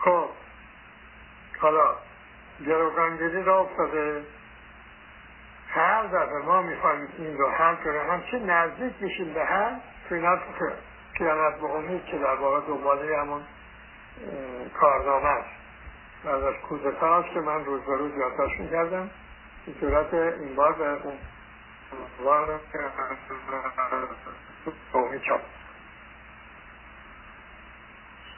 خب 0.03 0.29
حالا 1.59 1.95
گروگانگیری 2.65 3.43
را 3.43 3.59
افتاده 3.59 4.25
هر 5.67 6.03
دفعه 6.03 6.37
ما 6.45 6.61
می‌خوایم 6.61 7.07
این 7.17 7.37
رو 7.37 7.49
حل 7.49 7.75
کنیم 7.75 8.09
همچه 8.09 8.39
نزدیک 8.39 8.93
میشیم 8.99 9.33
به 9.33 9.45
هم 9.45 9.81
تو 10.09 10.15
پیانت 11.13 11.59
به 11.59 11.65
امید 11.65 12.05
که 12.05 12.17
در 12.17 12.35
واقع 12.35 12.67
دنباله 12.67 13.17
همون 13.17 13.41
کارنامه 14.79 15.25
است 15.25 15.49
و 16.25 16.29
از 16.29 16.55
کوزتا 16.69 17.23
که 17.23 17.39
من 17.39 17.65
روز 17.65 17.81
به 17.81 17.97
روز 17.97 18.17
یادداشت 18.17 18.59
می‌کردم 18.59 19.09
این 19.65 19.75
صورت 19.79 20.13
این 20.13 20.55
بار 20.55 20.73
به 20.73 20.83
اون 20.83 21.17
عنوان 22.19 22.59
قومی 24.93 25.19
چاپ 25.19 25.41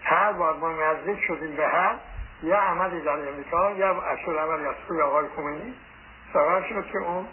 هر 0.06 0.32
بار 0.32 0.54
ما 0.54 0.72
نزدیک 0.72 1.20
شدیم 1.28 1.56
به 1.56 1.68
هم 1.68 2.00
یا 2.44 2.60
عملی 2.60 3.02
در 3.02 3.30
امریکا 3.30 3.72
یا 3.72 4.02
اصول 4.02 4.38
عملی 4.38 4.66
از 4.66 4.76
سوی 4.88 5.02
آقای 5.02 5.26
خمینی. 5.36 5.74
سبب 6.34 6.66
شد 6.70 6.86
که 6.92 6.98
اون 6.98 7.28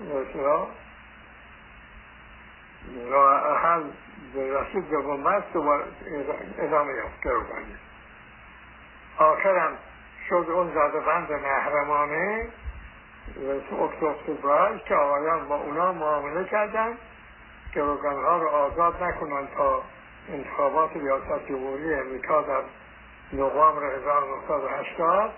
مثلا 0.00 0.66
حل 3.54 3.82
رسید 4.34 4.88
به 4.88 5.02
بنبست 5.02 5.52
دوباره 5.52 5.84
ادامه 6.58 6.92
یافت 6.92 7.22
گروگانی 7.24 7.76
آخرم 9.18 9.78
شد 10.28 10.46
اون 10.50 10.70
زده 10.70 11.00
بند 11.00 11.32
محرمانه 11.32 12.48
اکتبر 13.80 14.78
که 14.88 14.94
آقایان 14.94 15.48
با 15.48 15.56
اونا 15.56 15.92
معامله 15.92 16.44
کردن 16.44 16.96
گروگان 17.74 18.24
ها 18.24 18.38
رو 18.38 18.48
آزاد 18.48 19.02
نکنن 19.02 19.46
تا 19.56 19.82
انتخابات 20.28 20.96
ریاست 20.96 21.46
جمهوری 21.48 21.94
امریکا 21.94 22.42
در 22.42 22.62
نوامبر 23.32 23.82
1980 23.84 25.30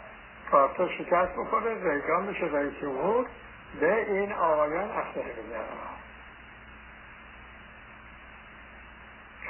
کارتا 0.51 0.89
شکست 0.89 1.37
بخوره 1.37 1.93
ریگان 1.93 2.27
بشه 2.27 2.47
رئیس 2.47 2.73
جمهور 2.83 3.27
به 3.81 4.13
این 4.13 4.33
آقایان 4.33 4.91
اسلحه 4.91 5.33
بزنن 5.33 5.95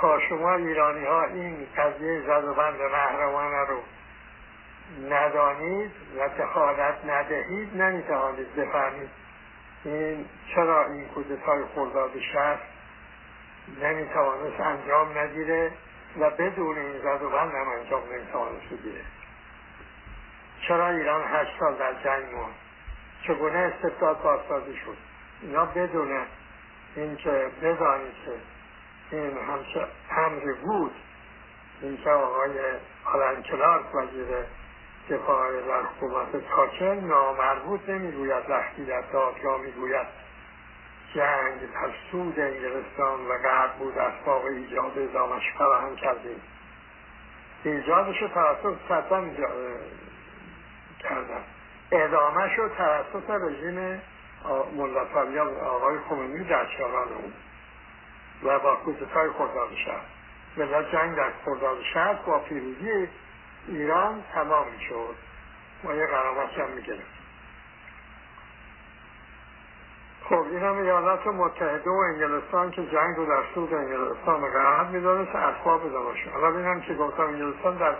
تا 0.00 0.20
شما 0.20 0.54
ایرانی 0.54 1.04
ها 1.04 1.24
این 1.24 1.66
قضیه 1.76 2.22
زد 2.26 2.44
و 2.44 2.54
بند 2.54 2.80
محرمانه 2.80 3.66
رو 3.68 3.80
ندانید 5.10 5.90
و 6.18 6.28
دخالت 6.28 7.04
ندهید 7.04 7.82
نمی‌توانید 7.82 8.54
بفهمید 8.54 9.10
این 9.84 10.24
چرا 10.54 10.86
این 10.86 11.04
کودتای 11.04 11.64
خرداد 11.74 12.10
شهر 12.32 12.58
نمی‌توانست 13.82 14.60
انجام 14.60 15.18
نگیره 15.18 15.72
و 16.20 16.30
بدون 16.30 16.78
این 16.78 16.98
زد 16.98 17.22
و 17.22 17.30
بند 17.30 17.54
هم 17.54 17.68
انجام 17.68 18.02
نمی‌توانست 18.12 18.66
بگیره. 18.66 19.00
چرا 20.68 20.88
ایران 20.88 21.22
هشت 21.26 21.58
سال 21.58 21.74
در 21.74 21.92
جنگ 21.92 22.34
ماند؟ 22.34 22.54
چگونه 23.26 23.58
استبداد 23.58 24.22
بازسازی 24.22 24.76
شد؟ 24.76 24.96
اینا 25.42 25.64
بدون 25.64 26.26
اینکه 26.96 27.50
بدانید 27.62 28.14
که 29.10 29.16
این 29.16 29.38
همچه 29.38 29.86
امری 30.10 30.52
بود 30.52 30.94
اینکه 31.82 32.10
آقای 32.10 32.58
آلن 33.04 33.42
کلارک 33.42 33.94
وزیر 33.94 34.26
دفاع 35.10 35.60
در 35.62 35.82
حکومت 35.82 36.48
تاچر 36.56 36.94
نامربوط 36.94 37.88
نمی‌گوید 37.88 38.50
وقتی 38.50 38.84
در 38.84 39.00
دادگاه 39.00 39.60
می‌گوید. 39.60 40.23
جنگ 41.14 41.60
در 41.60 41.90
سود 42.10 42.40
انگلستان 42.40 43.26
و 43.26 43.38
غرب 43.42 43.72
بود 43.72 43.98
اسباب 43.98 44.44
ایجاد 44.44 44.98
ادامش 44.98 45.42
فراهم 45.58 45.96
کردیم. 45.96 46.42
ایجادش 47.64 48.22
رو 48.22 48.28
توسط 48.28 48.76
صدام 48.88 49.36
کردن. 51.00 51.44
ادامه 51.92 52.56
شد 52.56 52.72
توسط 52.76 53.30
رژیم 53.30 54.02
ملتاری 54.76 55.38
آقای 55.38 55.98
خمینی 56.08 56.44
در 56.44 56.66
چهاران 56.78 57.08
و 58.42 58.58
با 58.58 58.76
کوزتای 58.76 59.30
خرداد 59.30 59.74
شهر. 59.84 60.04
ملت 60.56 60.92
جنگ 60.92 61.16
در 61.16 61.30
خرداد 61.44 61.82
شهر 61.94 62.12
با 62.12 62.38
پیروزی 62.38 63.08
ایران 63.68 64.24
تمام 64.34 64.66
شد. 64.88 65.14
ما 65.84 65.94
یه 65.94 66.06
قرامت 66.06 66.58
هم 66.58 66.70
می‌گرفت 66.70 67.13
خب 70.28 70.44
این 70.50 70.62
هم 70.62 70.78
ایالات 70.78 71.26
متحده 71.26 71.90
و 71.90 71.94
انگلستان 71.94 72.70
که 72.70 72.86
جنگ 72.86 73.16
رو 73.16 73.26
در 73.26 73.42
سود 73.54 73.74
انگلستان 73.74 74.42
و 74.42 74.50
غرب 74.50 74.90
می‌دانست 74.90 75.34
اسباب 75.34 76.14
شد 76.14 76.30
حالا 76.30 76.50
بینم 76.50 76.80
که 76.80 76.94
گفتم. 76.94 77.22
انگلستان 77.22 77.76
در 77.76 77.94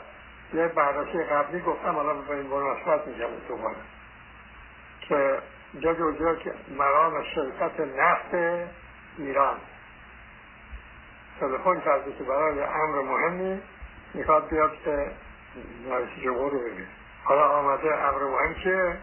یه 0.54 0.68
بررسی 0.68 1.22
قبلی 1.22 1.60
گفتم 1.60 1.94
حالا 1.94 2.14
به 2.14 2.36
این 2.36 2.46
مناسبت 2.46 3.06
میگم 3.06 3.26
دوباره 3.48 3.76
که 5.00 5.38
اینجا 5.72 5.94
جوجه 5.94 6.36
که 6.36 6.54
مرام 6.78 7.22
شرکت 7.22 7.80
نفت 7.80 8.34
ایران. 9.18 9.56
تلفن 11.40 11.80
کرده 11.80 12.12
که 12.12 12.24
برای 12.24 12.60
امر 12.62 13.02
مهمی 13.02 13.62
می‌خواد 14.14 14.48
بیاد 14.48 14.72
که 14.84 15.10
رئیس 15.90 16.08
جمهور 16.24 16.52
رو 16.52 16.58
ببین 16.58 16.86
حالا 17.24 17.48
آمده 17.48 17.94
امر 17.94 18.24
مهم 18.24 18.54
که 18.54 18.96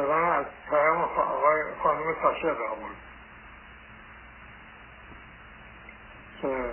من 0.00 0.28
از 0.28 0.46
پیام 0.70 0.98
آقای 1.02 1.62
خانم 1.82 2.14
تاشر 2.22 2.54
را 2.54 2.70
آمد 2.70 2.96
که 6.42 6.70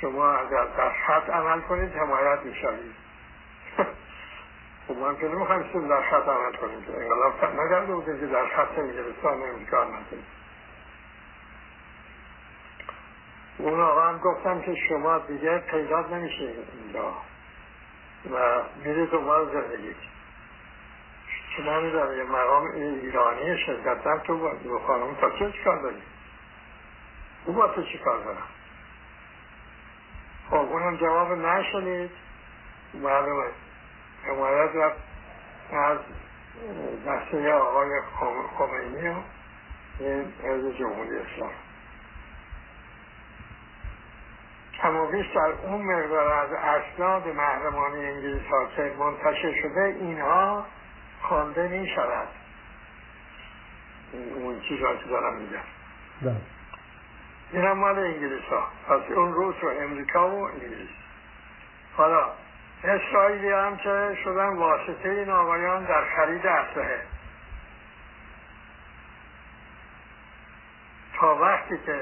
شما 0.00 0.32
اگر 0.32 0.64
در 0.64 0.92
خط 1.06 1.30
عمل 1.30 1.60
کنید 1.60 1.96
حمایت 1.96 2.38
می‌شوید. 2.44 2.94
خب 4.88 4.96
ما 4.96 5.14
که 5.14 5.28
نمی‌خوایم 5.28 5.88
در 5.88 6.02
خط 6.02 6.28
عمل 6.28 6.56
کنیم. 6.56 6.84
که 6.84 6.92
انقلاب 6.92 7.60
نگرده 7.60 7.94
بوده 7.94 8.20
که 8.20 8.26
در 8.26 8.46
خط 8.46 8.78
انگلستان 8.78 9.66
کار 9.70 9.86
نکنیم 9.86 10.26
اون 13.58 13.80
آقا 13.80 14.02
هم 14.02 14.18
گفتم 14.18 14.60
که 14.60 14.74
شما 14.88 15.18
دیگه 15.18 15.58
پیدا 15.58 16.00
نمیشه 16.00 16.54
اینجا 16.72 17.12
و 18.30 18.62
میره 18.84 19.06
دوباره 19.06 19.44
زندگی. 19.44 19.94
شما 21.56 21.80
می‌دونم 21.80 22.18
یه 22.18 22.24
مقام 22.24 22.66
ایرانی 22.74 23.58
شرکت 23.58 24.04
در 24.04 24.18
تو 24.18 24.38
با 24.38 24.78
خانم 24.86 25.14
تا 25.14 25.30
چه 25.30 25.52
چیکار 25.52 25.82
داری؟ 25.82 26.02
او 27.44 27.52
با 27.52 27.68
تو 27.68 27.82
چیکار 27.82 28.24
دارم 28.24 28.48
خب 30.50 30.56
اونم 30.56 30.96
جواب 30.96 31.32
نشنید. 31.32 32.10
معلومه 32.94 33.50
حمایت 34.24 34.70
رفت 34.74 34.96
از 35.72 35.98
دسته 37.06 37.52
آقای 37.52 37.90
خمینی 38.58 39.08
و 39.08 39.14
این 40.00 40.32
حزب 40.42 40.78
جمهوری 40.78 41.16
اسلام. 41.18 41.50
کمابیش 44.82 45.26
در 45.34 45.52
اون 45.62 45.82
مقدار 45.82 46.32
از 46.32 46.52
اسناد 46.52 47.28
محرمانی 47.28 48.06
انگلیس 48.06 48.46
ها 48.50 48.66
که 48.76 48.94
منتشر 48.98 49.62
شده 49.62 49.96
اینها 50.00 50.66
خوانده 51.22 51.68
می 51.68 51.88
شود 51.88 52.28
اون 54.12 54.60
چیزا 54.60 54.96
که 54.96 55.04
دارم 55.08 55.36
میگم. 55.36 55.58
بله. 56.22 56.36
این 57.52 57.64
هم 57.64 57.78
مال 57.78 57.98
انگلیس 57.98 58.44
ها 58.44 58.68
پس 58.88 59.10
اون 59.10 59.32
روس 59.32 59.54
و 59.62 59.66
امریکا 59.66 60.30
و 60.30 60.44
انگلیس. 60.44 60.88
حالا 61.96 62.30
اسرائیلی 62.84 63.52
هم 63.52 63.76
که 63.76 64.16
شدن 64.24 64.56
واسطه 64.56 65.08
این 65.08 65.30
آقایان 65.30 65.84
در 65.84 66.04
خرید 66.16 66.46
اسلحه. 66.46 67.02
تا 71.20 71.34
وقتی 71.34 71.78
که 71.86 72.00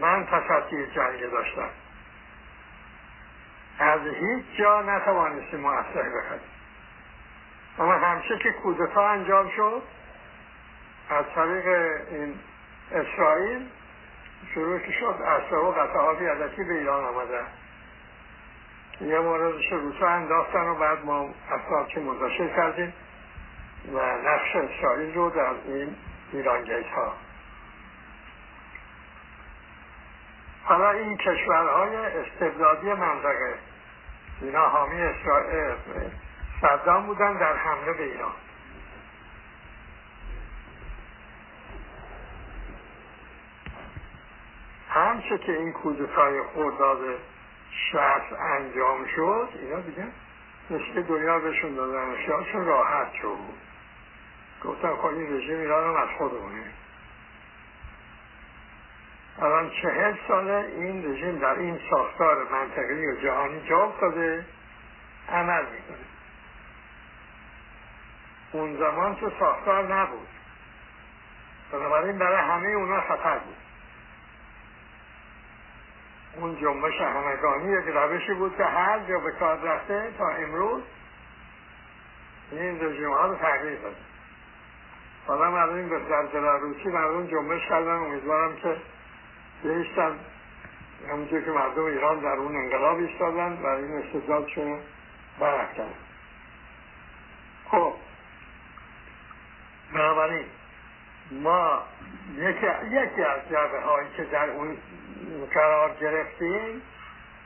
من 0.00 0.26
تصدی 0.26 0.86
جنگ 0.86 1.30
داشتم 1.30 1.68
از 3.78 4.00
هیچ 4.00 4.44
جا 4.58 4.82
نتوانستیم 4.82 5.60
ما 5.60 5.72
اسلحه 5.72 6.10
بخریم. 6.10 6.57
اما 7.78 7.92
همشه 7.92 8.38
که 8.38 8.52
کودتا 8.52 9.08
انجام 9.08 9.50
شد 9.56 9.82
از 11.10 11.24
طریق 11.34 11.66
این 12.10 12.34
اسرائیل 12.92 13.66
شروع 14.54 14.78
که 14.78 14.92
شد 14.92 15.14
اسلحه 15.22 15.56
و 15.56 15.70
قطعاتی 15.70 16.26
ازکی 16.26 16.64
به 16.64 16.74
ایران 16.74 17.04
آمده 17.04 17.40
یه 19.00 19.18
موردش 19.18 19.72
روسا 19.72 20.08
انداختن 20.08 20.68
و 20.68 20.74
بعد 20.74 21.04
ما 21.04 21.34
اسناد 21.50 21.88
که 21.88 22.00
کردیم 22.56 22.92
و 23.92 23.98
نقش 23.98 24.56
اسرائیل 24.56 25.14
رو 25.14 25.30
در 25.30 25.52
این 25.64 25.96
ایرانگیت 26.32 26.86
ها 26.86 27.12
حالا 30.64 30.90
این 30.90 31.16
کشورهای 31.16 31.96
استبدادی 31.96 32.92
منطقه 32.92 33.54
اینا 34.40 34.68
حامی 34.68 35.02
اسرائیل 35.02 35.74
صدام 36.60 37.06
بودن 37.06 37.38
در 37.38 37.56
حمله 37.56 37.92
به 37.92 38.04
ایران. 38.04 38.32
همچه 44.90 45.38
که 45.38 45.52
این 45.52 45.72
کودتای 45.72 46.42
خورداد 46.42 46.98
شخص 47.92 48.32
انجام 48.40 49.06
شد 49.16 49.48
اینا 49.62 49.80
دیگه 49.80 50.06
مثل 50.70 51.02
دنیا 51.02 51.38
بهشون 51.38 51.74
دادن. 51.74 52.16
خیالشون 52.16 52.66
راحت 52.66 53.12
شد. 53.12 53.38
گفتن 54.64 54.96
خب 54.96 55.06
این 55.06 55.36
رژیم 55.36 55.58
ایران 55.60 55.96
هم 55.96 56.02
از 56.02 56.08
خودمونه 56.18 56.64
الان 59.38 59.70
چهل 59.70 60.14
ساله 60.28 60.72
این 60.76 61.12
رژیم 61.12 61.38
در 61.38 61.58
این 61.58 61.80
ساختار 61.90 62.48
منطقی 62.52 63.06
و 63.06 63.20
جهانی 63.22 63.68
جا 63.68 63.84
افتاده 63.84 64.46
عمل 65.28 65.62
می‌کنه. 65.62 66.07
اون 68.52 68.76
زمان 68.76 69.14
تو 69.14 69.30
ساختار 69.40 69.94
نبود. 69.94 70.28
بنابراین 71.72 72.18
برای 72.18 72.36
همه 72.36 72.68
اونا 72.68 73.00
خطر 73.00 73.38
بود. 73.38 73.56
اون 76.36 76.56
جنبش 76.56 77.00
همگانی 77.00 77.72
یک 77.72 77.84
روشی 77.94 78.34
بود 78.34 78.56
که 78.56 78.64
هر 78.64 78.98
جا 78.98 79.18
به 79.18 79.32
کار 79.32 79.58
رفته 79.58 80.12
تا 80.18 80.28
امروز 80.28 80.82
این 82.52 82.84
رژیم 82.84 83.12
ها 83.12 83.26
رو 83.26 83.34
تغییر 83.34 83.78
داده. 83.78 83.96
حالا 85.26 85.50
مردم 85.50 85.88
به 85.88 85.98
در 85.98 86.22
بلاروسی 86.22 86.88
مردم 86.88 87.26
جنبش 87.26 87.68
کردن. 87.68 87.96
امیدوارم 87.96 88.56
که 88.56 88.76
بیشتن 89.62 90.18
همونجور 91.10 91.40
که 91.40 91.50
مردم 91.50 91.84
ایران 91.84 92.20
در 92.20 92.36
اون 92.36 92.56
انقلاب 92.56 92.98
ایستادن 92.98 93.52
و 93.62 93.66
این 93.66 94.02
استدلالشون 94.02 94.78
برفتن 95.40 95.90
خب 97.70 97.94
بنابراین 99.92 100.46
ما 101.30 101.82
یکی, 102.36 102.66
از 103.22 103.48
جبه 103.50 103.80
هایی 103.80 104.08
که 104.16 104.24
در 104.24 104.50
اون 104.50 104.76
قرار 105.54 105.94
گرفتیم 106.00 106.82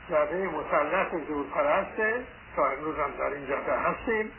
جبه 0.09 0.49
مسلط 0.49 1.27
زورپرسته 1.27 2.23
تا 2.55 2.65
امروز 2.69 2.95
هم 2.97 3.11
در 3.11 3.25
این 3.25 3.45
جبه 3.45 3.73
هستیم 3.73 4.31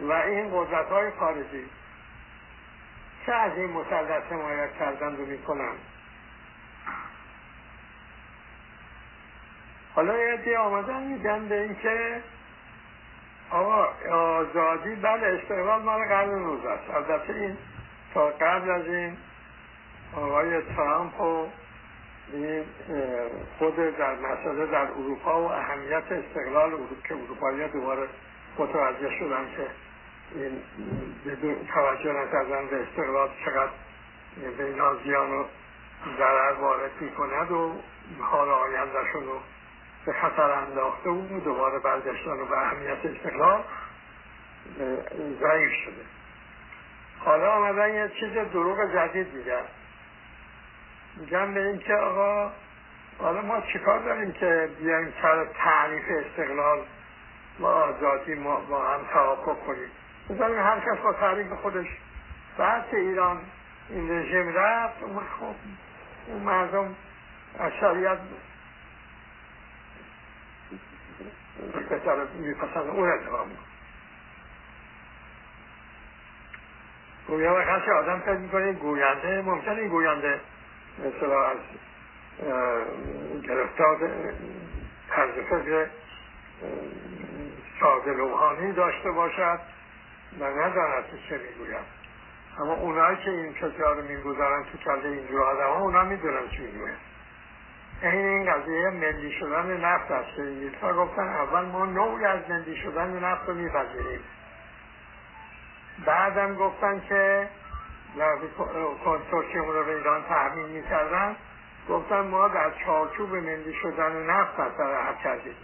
و 0.00 0.12
این 0.12 0.50
قدرت 0.52 0.88
های 0.88 1.10
خارجی. 1.10 1.64
چه 3.26 3.32
از 3.32 3.52
این 3.56 3.70
مسلط 3.70 4.32
حمایت 4.32 4.78
کردن 4.78 5.16
رو 5.16 5.26
می‌کنن؟ 5.26 5.72
حالا 9.94 10.18
یه 10.18 10.36
دی 10.36 10.54
آمدن 10.54 11.02
میگن 11.02 11.48
به 11.48 11.60
اینکه 11.60 12.22
آقا 13.50 13.88
آزادی 14.12 14.94
بله 14.94 15.26
استقلال 15.26 15.82
مال 15.82 16.08
قرن 16.08 16.44
روز 16.44 16.64
است. 16.64 16.90
البته 16.94 17.32
این 17.32 17.56
تا 18.14 18.26
قبل 18.26 18.70
از 18.70 18.86
این 18.86 19.16
آقای 20.16 20.62
ترامپ 20.62 21.20
و 21.20 21.48
خود 23.58 23.76
در 23.76 24.14
مسئله 24.14 24.66
در 24.66 24.90
اروپا 24.90 25.42
و 25.42 25.52
اهمیت 25.52 26.02
استقلال 26.12 26.70
که 27.08 27.14
اروپایی 27.14 27.68
دوباره 27.68 28.08
متوجه 28.58 29.10
شدن 29.18 29.46
که 29.56 29.66
این 30.34 30.62
توجه 31.74 32.12
نکردن 32.12 32.66
به 32.66 32.82
استقلال 32.82 33.28
چقدر 33.44 33.70
به 34.58 34.64
اینا 34.64 34.94
زیان 35.04 35.30
و 35.30 35.44
ضرر 36.18 36.52
وارد 36.52 36.90
می‌کند 37.00 37.50
و 37.50 37.72
حال 38.20 38.48
آیندهشون 38.48 39.24
رو 39.24 39.40
به 40.06 40.12
خطر 40.12 40.50
انداخته 40.50 41.10
و 41.10 41.40
دوباره 41.40 41.78
برگشتن 41.78 42.30
و 42.30 42.46
به 42.46 42.58
اهمیت 42.58 43.06
استقلال 43.06 43.64
ضعیف 45.40 45.72
شده. 45.84 46.02
حالا 47.24 47.52
آمدن 47.52 47.94
یه 47.94 48.10
چیز 48.20 48.32
دروغ 48.32 48.94
جدید 48.94 49.34
میگن 49.34 49.64
میگن 51.16 51.54
به 51.54 51.60
این 51.60 51.78
که 51.78 51.94
آقا 51.94 52.50
حالا 53.18 53.42
ما 53.42 53.60
چیکار 53.60 53.98
داریم 53.98 54.32
که 54.32 54.70
بیایم 54.78 55.14
سر 55.22 55.44
تعریف 55.44 56.04
استقلال 56.26 56.78
و 57.60 57.66
آزادی 57.66 58.34
ما 58.34 58.60
با 58.60 58.88
هم 58.88 59.00
توافق 59.12 59.66
کنیم؟ 59.66 59.90
بذاریم 60.30 60.58
هر 60.58 60.80
کس 60.80 60.98
با 61.02 61.12
تعریف 61.12 61.52
خودش. 61.52 61.86
بعد 62.58 62.84
ایران 62.92 63.40
این 63.90 64.10
رژیم 64.10 64.48
رفت 64.48 65.02
اون 65.02 65.22
خب 65.40 65.54
اون 66.26 66.42
مردم 66.42 66.94
اکثریت 67.60 68.18
بهتر 71.90 72.24
میپسند 72.34 72.86
اون 72.88 73.12
انتخاب 73.12 73.46
گویا 77.28 77.54
و 77.54 77.64
خاصی 77.64 77.90
آدم 77.90 78.20
فکر 78.20 78.36
می‌کنه 78.36 78.72
گوینده 78.72 79.42
ممکنه 79.42 79.78
این 79.78 79.88
گوینده 79.88 80.40
مثلا 80.98 81.46
از 81.46 81.56
گرفتار 83.42 84.10
طرز 85.10 85.30
فکر 85.30 85.86
ساده 87.80 88.12
لوحانی 88.12 88.72
داشته 88.72 89.10
باشد 89.10 89.58
و 90.40 90.44
نداند 90.44 91.04
که 91.06 91.16
چه 91.28 91.38
می‌گوید. 91.38 91.96
اما 92.58 92.74
اونایی 92.74 93.16
که 93.16 93.30
این 93.30 93.54
کسیها 93.54 93.92
رو 93.92 94.02
می‌گذارن 94.02 94.64
تو 94.64 94.78
کله 94.78 95.08
اینجور 95.08 95.42
آدم 95.42 95.66
ها 95.66 95.80
اونا 95.80 96.04
می‌دونن 96.04 96.48
چی 96.48 96.62
می‌گوید 96.62 97.05
این 98.02 98.26
این 98.26 98.52
قضیه 98.52 98.90
ملی 98.90 99.32
شدن 99.32 99.84
نفت 99.84 100.10
است. 100.10 100.36
که 100.36 100.42
انگلیسا 100.42 100.92
گفتن 100.92 101.28
اول 101.28 101.64
ما 101.64 101.86
نوعی 101.86 102.24
از 102.24 102.40
ملی 102.50 102.76
شدن 102.76 103.24
نفت 103.24 103.48
رو 103.48 103.54
میپذیریم. 103.54 104.20
بعدم 106.06 106.54
گفتن 106.54 107.00
که 107.08 107.48
کنسورسیوم 109.04 109.68
رو 109.68 109.84
به 109.84 109.96
ایران 109.96 110.22
تحمیل 110.22 110.66
می‌کردن. 110.66 111.36
گفتن 111.88 112.20
ما 112.20 112.48
در 112.48 112.70
چارچوب 112.84 113.34
ملی 113.34 113.74
شدن 113.74 114.26
نفت 114.30 114.60
حرکت 114.60 115.18
کردیم 115.22 115.56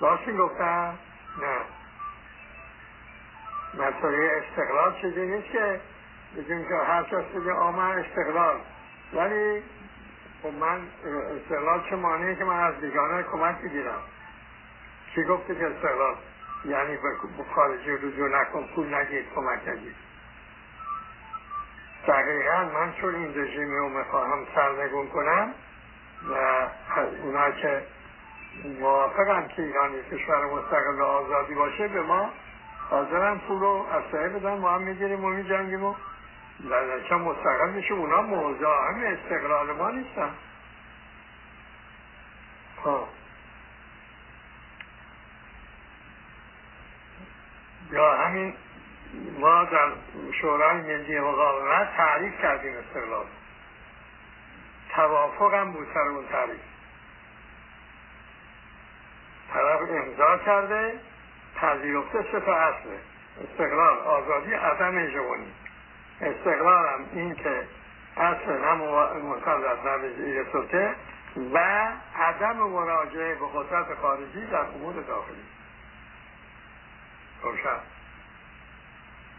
راستی 0.00 0.32
گفتن؟ 0.32 0.94
نه. 1.40 1.58
مسئله 3.74 4.42
استقلال 4.42 4.94
چیزی 5.00 5.26
نیست 5.26 5.52
که 5.52 5.80
بگیم 6.36 6.64
که 6.68 6.74
هر 6.86 7.02
کس 7.02 7.24
بگه 7.24 7.52
آمن 7.52 7.98
استقلال. 7.98 8.56
ولی 9.12 9.62
خب 10.44 10.54
من 10.54 10.80
استقلال 11.36 11.80
چه 11.90 11.96
معنیه 11.96 12.34
که 12.34 12.44
من 12.44 12.60
از 12.60 12.74
بیگانه 12.74 13.22
کمک 13.22 13.56
بگیرم 13.60 14.00
چی 15.14 15.24
گفته 15.24 15.54
که 15.54 15.66
استقلال؟ 15.66 16.14
یعنی 16.64 16.96
به 16.96 17.44
خارجی 17.54 17.90
رجوع 17.90 18.28
نکن 18.40 18.66
پول 18.74 18.94
نگید 18.94 19.26
کمک 19.34 19.68
نگید 19.68 19.94
دقیقا 22.06 22.64
من 22.74 22.92
چون 23.00 23.14
این 23.14 23.40
رژیمی 23.40 23.76
رو 23.76 23.88
می‌خواهم 23.88 24.46
سرنگون 24.54 25.08
کنم 25.08 25.54
و 26.30 26.34
اونا 27.22 27.50
که 27.50 27.82
موافقم 28.80 29.48
که 29.48 29.62
ایرانی 29.62 30.02
کشور 30.02 30.44
مستقل 30.44 31.00
و 31.00 31.04
آزادی 31.04 31.54
باشه 31.54 31.88
به 31.88 32.02
ما 32.02 32.30
حاضرم 32.90 33.38
پول 33.38 33.60
رو 33.60 33.86
از 33.92 34.02
بدن 34.12 34.58
ما 34.58 34.70
هم 34.70 34.82
می‌گیریم 34.82 35.24
و 35.24 35.28
میجنگیم 35.28 35.84
و 35.84 35.94
چه 37.08 37.14
مستقل 37.14 37.70
میشه 37.70 37.94
اونا 37.94 38.22
هم 38.22 39.04
استقلال 39.04 39.72
ما 39.72 39.90
نیستن. 39.90 40.30
خب. 42.84 43.06
یا 47.90 48.16
همین 48.16 48.54
ما 49.38 49.64
در 49.64 49.92
شورای 50.40 50.76
ملی 50.76 51.20
مقاومت 51.20 51.96
تعریف 51.96 52.40
کردیم 52.42 52.76
استقلال. 52.76 53.26
توافق 54.94 55.54
هم 55.54 55.72
بود 55.72 55.88
سر 55.94 56.00
اون 56.00 56.28
تعریف. 56.28 56.60
طرف 59.54 59.80
امضا 59.90 60.38
کرده 60.38 61.00
پذیرفته 61.54 62.22
سه 62.32 62.40
تا 62.40 62.54
اصله 62.54 62.98
استقلال 63.44 63.98
آزادی 63.98 64.54
عدم 64.54 64.98
هژمونی. 64.98 65.52
استقلال 66.20 66.86
هم 66.86 67.06
این 67.12 67.34
که 67.34 67.66
اصل 68.16 68.64
هم 68.64 68.78
مسلط 69.22 69.86
نه 69.86 70.08
زیر 70.16 70.46
سلطه 70.52 70.94
و 71.52 71.58
عدم 72.16 72.56
مراجعه 72.56 73.34
به 73.34 73.46
قدرت 73.54 73.94
خارجی 74.02 74.46
در 74.46 74.60
امور 74.60 74.94
داخلی 74.94 75.44
روشن 77.42 77.80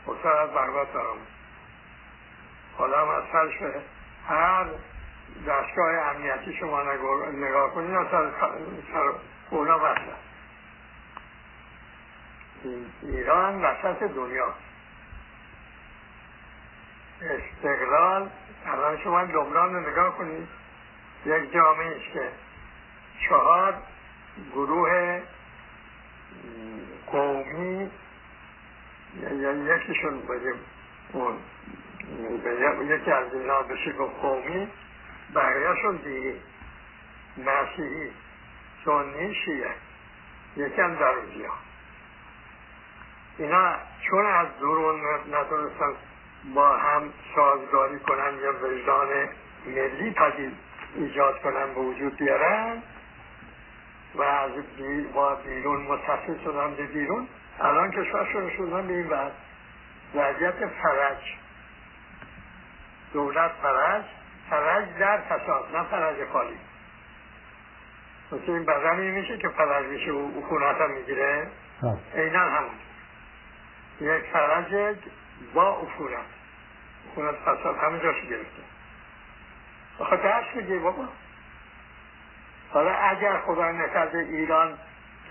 حسن 0.05 0.29
از 0.29 0.49
بغداد 0.49 0.93
دارم 0.93 1.17
هم 2.79 3.09
از 3.09 3.23
سرش 3.31 3.61
هر 4.27 4.65
دستگاه 5.47 5.95
امنیتی 5.95 6.53
شما 6.53 6.83
نگاه 7.33 7.73
کنید 7.73 7.95
اصلا 7.95 8.31
سر 8.93 9.13
اونا 9.49 9.77
بسته 9.77 10.15
ایران 13.01 13.61
وسط 13.61 14.03
دنیا 14.03 14.53
استقلال. 17.21 18.29
الان 18.65 18.97
شما 18.97 19.21
لبنان 19.21 19.73
رو 19.73 19.89
نگاه 19.91 20.17
کنید. 20.17 20.47
یک 21.25 21.53
جامعه 21.53 21.87
است 21.87 22.13
که 22.13 22.29
چهار 23.29 23.73
گروه 24.53 25.21
قومی 27.07 27.91
یا 29.21 29.75
یکیشون 29.75 30.19
بگیم 30.19 30.59
اون 31.13 31.37
یکی 32.89 33.11
از 33.11 33.33
اینا 33.33 33.61
بشه 33.61 33.91
قومی 34.21 34.67
بقیهشون 35.35 35.95
دیگه 35.95 36.35
مسیحی 37.37 38.11
سنی 38.85 39.35
شیعه 39.35 39.71
یکی 40.57 40.81
هم 40.81 40.95
ها 40.95 41.57
اینا 43.37 43.75
چون 44.01 44.25
از 44.25 44.47
درون 44.59 45.01
نتونستن 45.31 45.93
با 46.53 46.77
هم 46.77 47.13
سازگاری 47.35 47.99
کنن 47.99 48.37
یا 48.41 48.53
وجدان 48.63 49.07
ملی 49.65 50.11
پدید 50.11 50.53
ایجاد 50.95 51.41
کنن 51.41 51.73
به 51.73 51.81
وجود 51.81 52.15
بیارن 52.15 52.81
و 54.15 54.21
از 54.21 54.51
با 55.13 55.35
بیرون 55.35 55.81
متصل 55.81 56.43
شدن 56.43 56.75
به 56.75 56.85
بیرون 56.85 57.27
الان 57.59 57.91
کشورشون 57.91 58.49
شدن 58.57 58.87
به 58.87 58.93
این 58.93 59.09
وقت 59.09 59.31
وضعیت 60.15 60.67
فرج. 60.67 61.35
دولت 63.13 63.51
فرج 63.61 64.03
فرج 64.49 64.85
در 64.99 65.17
فساد 65.17 65.75
نه 65.75 65.83
فرج 65.83 66.29
خالی. 66.33 66.57
مثل 68.31 68.51
این 68.51 68.65
بدنی 68.65 69.11
میشه 69.11 69.37
که 69.37 69.49
فرج 69.49 69.85
میشه 69.85 70.11
و 70.11 70.41
خونت 70.41 70.81
هم 70.81 70.91
می‌گیره. 70.91 71.47
اینا 72.13 72.39
همون 72.39 72.75
یک 74.01 74.23
فرج 74.33 74.95
با 75.53 75.67
افونت 75.67 76.25
افونت 77.11 77.35
فساد 77.35 77.77
همه 77.77 77.99
جاشو 77.99 78.27
گرفته. 78.27 78.63
آخه 79.99 80.17
درس 80.17 80.45
میگه 80.55 80.79
بابا. 80.79 81.07
حالا 82.69 82.91
اگر 82.95 83.37
خدا 83.37 83.71
نکرده 83.71 84.17
ایران 84.17 84.77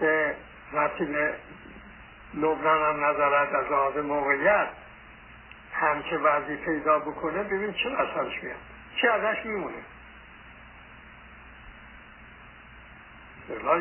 که 0.00 0.36
وسیل 0.72 1.16
لبنان 2.34 2.82
هم 2.82 3.04
نظرت 3.04 3.54
از 3.54 3.72
آز 3.72 3.96
موقعیت 3.96 4.68
همچه 5.72 6.18
وضعی 6.18 6.56
پیدا 6.56 6.98
بکنه 6.98 7.42
ببین 7.42 7.72
چه 7.72 7.88
اثرش 7.88 8.42
میاد. 8.42 8.56
چه 8.96 9.10
ازش 9.10 9.46
میمونه. 9.46 9.76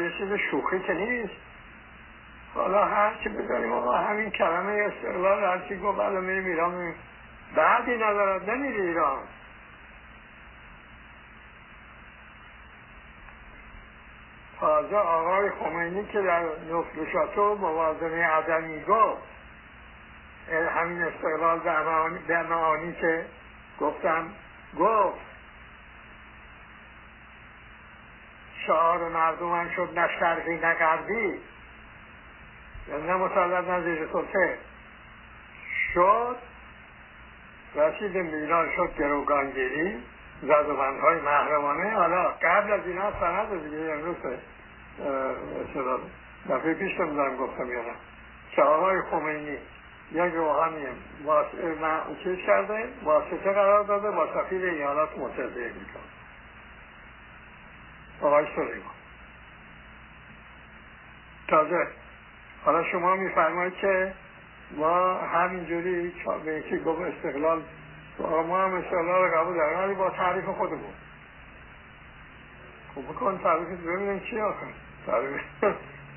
یه 0.03 0.11
چیز 0.17 0.33
شوخی 0.51 0.79
که 0.79 0.93
نیست. 0.93 1.42
حالا 2.53 2.85
هر 2.85 3.13
چی 3.23 3.29
بذاریم. 3.29 3.71
آقا 3.71 3.97
همین 3.97 4.29
کلمه 4.29 4.71
استقلال 4.71 5.43
هر 5.43 5.67
چی 5.67 5.79
گفت 5.79 5.99
الان 5.99 6.23
میریم 6.23 6.45
ایران 6.45 6.93
بعدی 7.55 7.95
ندارد 7.95 8.49
نمیره 8.49 8.81
ایران. 8.81 9.19
تازه 14.59 14.95
آقای 14.95 15.49
خمینی 15.49 16.05
که 16.05 16.21
در 16.21 16.43
نفل 16.43 17.05
موازنه 17.59 18.27
عدمی 18.27 18.83
گفت 18.83 19.21
همین 20.75 21.03
استقلال 21.03 21.59
به 22.27 22.43
معانی 22.43 22.93
که 22.93 23.25
گفتم 23.79 24.29
گفت 24.79 25.19
شعار 28.67 29.09
مردمان 29.09 29.69
شد 29.75 29.99
نه 29.99 30.09
شرقی 30.19 30.55
نه 30.55 30.73
غربی. 30.73 31.39
یعنی 32.87 33.07
نه 33.07 33.15
مسلط 33.15 33.67
نه 33.67 33.81
زیر 33.83 34.07
سلطه 34.13 34.57
شد. 35.93 36.35
رسید 37.75 38.17
میلان 38.17 38.69
شد 38.75 38.95
گروگانگیری 38.97 40.03
زد 40.41 40.67
بندهای 40.67 41.21
محرمانه. 41.21 41.95
حالا 41.95 42.23
قبل 42.23 42.71
از 42.71 42.81
اینا 42.85 43.19
سند 43.19 43.63
دیگه 43.63 43.91
امروز 43.91 44.15
دفعه 46.49 46.73
پیش 46.73 46.99
نمیدارم 46.99 47.37
گفتم 47.37 47.71
یا 47.71 47.81
نه. 47.81 47.93
که 48.51 48.61
آقای 48.61 49.01
خمینی 49.11 49.57
یک 50.11 50.33
روحانی 50.33 50.85
چیز 52.23 52.37
کرده 52.45 52.87
واسطه 53.03 53.51
قرار 53.51 53.83
داده 53.83 54.11
با 54.11 54.27
سفیر 54.33 54.65
ایالات 54.65 55.17
متحده 55.17 55.43
امریکا. 55.45 55.99
آقای 58.21 58.45
سلیمان. 58.55 58.93
تازه 61.47 61.87
حالا 62.65 62.83
شما 62.83 63.15
میفرمایید 63.15 63.73
که 63.75 64.13
ما 64.77 65.13
همینجوری 65.17 66.13
به 66.45 66.53
یکی 66.53 66.79
گفت 66.79 67.01
استقلال. 67.01 67.61
ما 68.19 68.63
هم 68.63 68.73
استقلال 68.73 69.29
قبول 69.29 69.55
داریم 69.55 69.79
ولی 69.79 69.93
با 69.93 70.09
تعریف 70.09 70.45
خودمون. 70.45 70.93
خب 72.95 73.01
بکن 73.01 73.39
تعریف 73.43 73.67
ببینیم 73.67 74.19
چی 74.19 74.39
آخر. 74.39 74.65
تعریف 75.05 75.41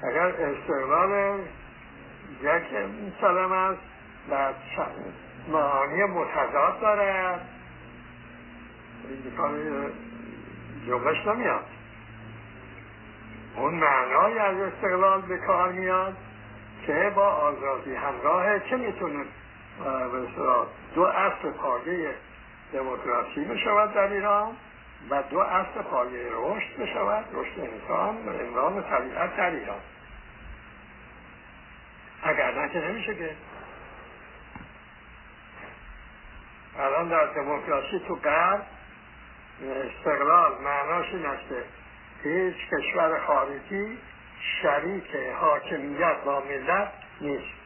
اگر 0.03 0.26
استقلال 0.26 1.40
یک 2.42 2.62
سلم 3.20 3.53
است 3.53 3.80
و 4.30 4.53
معانی 5.49 6.05
متضاد 6.05 6.80
دارد 6.80 7.49
جملش 10.86 11.26
نمیاد. 11.26 11.64
اون 13.57 13.74
معنای 13.74 14.38
از 14.38 14.57
استقلال 14.57 15.20
به 15.20 15.38
کار 15.38 15.72
میاد. 15.72 16.16
که 16.87 17.12
با 17.14 17.27
آزادی 17.27 17.95
همراه 17.95 18.59
چه 18.59 18.77
می‌تونه 18.77 19.24
دو 20.95 21.03
اصل 21.03 21.51
پایه 21.51 22.14
دموکراسی 22.72 23.45
بشود 23.45 23.95
در 23.95 24.12
ایران 24.12 24.57
و 25.11 25.22
دو 25.22 25.39
اصل 25.39 25.83
پایه 25.83 26.29
رشد 26.33 26.83
بشود 26.83 27.24
رشد 27.33 27.61
انسان 27.61 28.16
و 28.27 28.31
امران 28.31 28.83
طبیعت 28.83 29.37
در 29.37 29.51
ایران. 29.51 29.81
اگر 32.22 32.55
نه 32.55 32.68
که 32.68 32.79
نمیشه 32.79 33.14
که. 33.14 33.37
الان 36.79 37.09
در 37.09 37.27
دموکراسی 37.27 37.99
تو 38.09 38.14
غرب 38.14 38.66
استقلال 39.62 40.53
معناش 40.64 41.07
این 41.12 41.27
است 41.27 41.49
که 41.49 41.64
هیچ 42.22 42.57
کشور 42.72 43.20
خارجی 43.27 43.99
شریک 44.62 45.16
حاکمیت 45.40 46.16
با 46.24 46.40
ملت 46.40 46.92
نیست. 47.20 47.57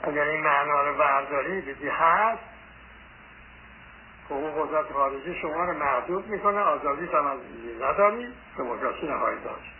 اگر 0.00 0.22
این 0.22 0.40
معنا 0.40 0.82
رو 0.82 0.98
برداری 0.98 1.60
بگی 1.60 1.88
هست 1.88 2.42
حقوق 4.30 4.68
قدرت 4.68 4.92
خارجی 4.92 5.34
شما 5.34 5.64
رو 5.64 5.72
محدود 5.72 6.26
می‌کنه 6.26 6.58
آزادی 6.60 7.08
از 7.16 7.38
نداری 7.82 8.34
دموکراسی 8.58 9.06
نهایی 9.06 9.40
داشت. 9.40 9.72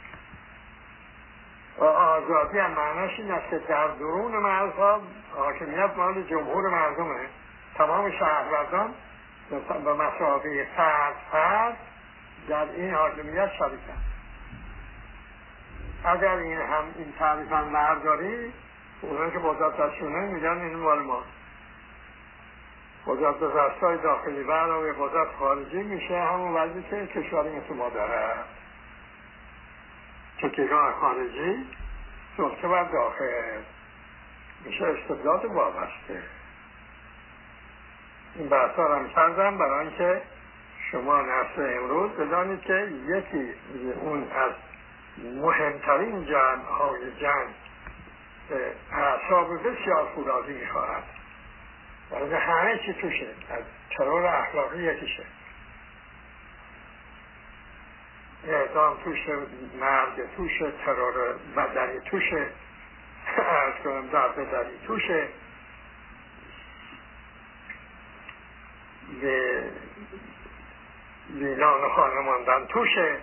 و 1.78 1.84
آزادی 1.84 2.59
هم 2.59 2.70
معناش 2.70 3.18
این 3.18 3.30
است 3.30 3.51
که 3.51 3.59
در 3.59 3.89
درون 3.89 4.37
مرزها 4.37 5.01
حاکمیت 5.37 5.91
مال 5.97 6.22
جمهور 6.22 6.70
مردمه. 6.70 7.26
تمام 7.74 8.11
شهروندان 8.11 8.95
به 9.84 9.93
مسابقه 9.93 10.66
فرد 10.76 11.14
فرد 11.32 11.76
در 12.49 12.64
این 12.70 12.95
حاکمیت 12.95 13.51
شریکن. 13.59 14.06
اگر 16.05 16.36
این 16.36 16.59
هم 16.59 16.84
این 16.97 17.12
تعریف 17.18 17.53
هم 17.53 17.72
برداری 17.72 18.53
اونایی 19.03 19.30
که 19.30 19.38
قدرت 19.38 19.76
دستشونه 19.76 20.18
میگن 20.18 20.59
این 20.59 20.76
مال 20.76 20.99
ما. 20.99 21.22
قدرت 23.07 23.40
دستای 23.40 23.99
داخلی 23.99 24.42
و 24.42 24.53
علاوه 24.53 24.92
قدرت 24.92 25.28
خارجی 25.38 25.82
میشه 25.82 26.20
همون 26.20 26.55
وضعی 26.55 26.82
که 26.82 27.07
کشوری 27.07 27.49
مثل 27.57 27.74
ما 27.74 27.88
داره. 27.88 28.34
تکیگاه 30.42 30.92
خارجی 30.92 31.66
سلطه 32.36 32.68
بر 32.68 32.84
داخل. 32.84 33.61
میشه 34.64 34.84
استبداد 34.84 35.44
وابسته. 35.44 36.22
این 38.34 38.49
بحث 38.49 38.78
هم 38.78 39.09
کردم 39.09 39.59
برای 39.59 39.86
اینکه 39.86 40.22
شما 40.92 41.20
نسل 41.20 41.78
امروز 41.78 42.11
بدانید 42.11 42.61
که 42.61 42.88
یکی 43.07 43.53
اون 44.01 44.22
از 44.22 44.53
مهمترین 45.19 46.25
جنگ 46.25 46.64
های 46.64 47.21
جنگ 47.21 47.55
اعصاب 48.93 49.69
بسیار 49.69 50.09
فولادی 50.14 50.53
می‌خواهد 50.53 51.05
برای 52.11 52.35
همه 52.35 52.79
چی 52.79 52.95
توشه 52.95 53.27
از 53.51 53.62
ترور 53.97 54.27
اخلاقی 54.27 54.83
یکیشه. 54.83 55.25
اعدام 58.49 58.97
توشه 59.05 59.37
مرگ 59.81 60.37
توشه 60.37 60.73
ترور 60.85 61.35
بدنی 61.57 62.01
توشه 62.01 62.47
از 63.37 63.75
کنم 63.85 64.07
در 64.09 64.29
بدنی 64.29 64.79
توشه. 64.87 65.29
به 69.21 69.62
ویلان 71.35 71.89
خانه 71.89 72.21
ماندن 72.21 72.67
توشه. 72.67 73.19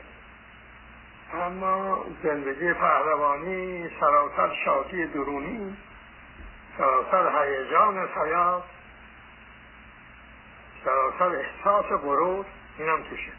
اما 1.33 2.05
زندگی 2.23 2.73
پهلوانی 2.73 3.89
سراسر 3.99 4.55
شادی 4.65 5.07
درونی 5.07 5.77
سراسر 6.77 7.43
هیجان 7.43 8.09
سیاد 8.13 8.63
سراسر 10.85 11.35
احساس 11.35 11.85
برود 11.85 12.45
اینم 12.77 13.03
توشه. 13.03 13.31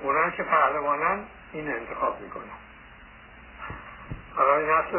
اونم 0.00 0.30
که 0.30 0.42
پهلوانن 0.42 1.24
این 1.52 1.70
انتخاب 1.70 2.20
می‌کنن. 2.20 2.42
برای 4.36 4.66
نسل 4.66 4.98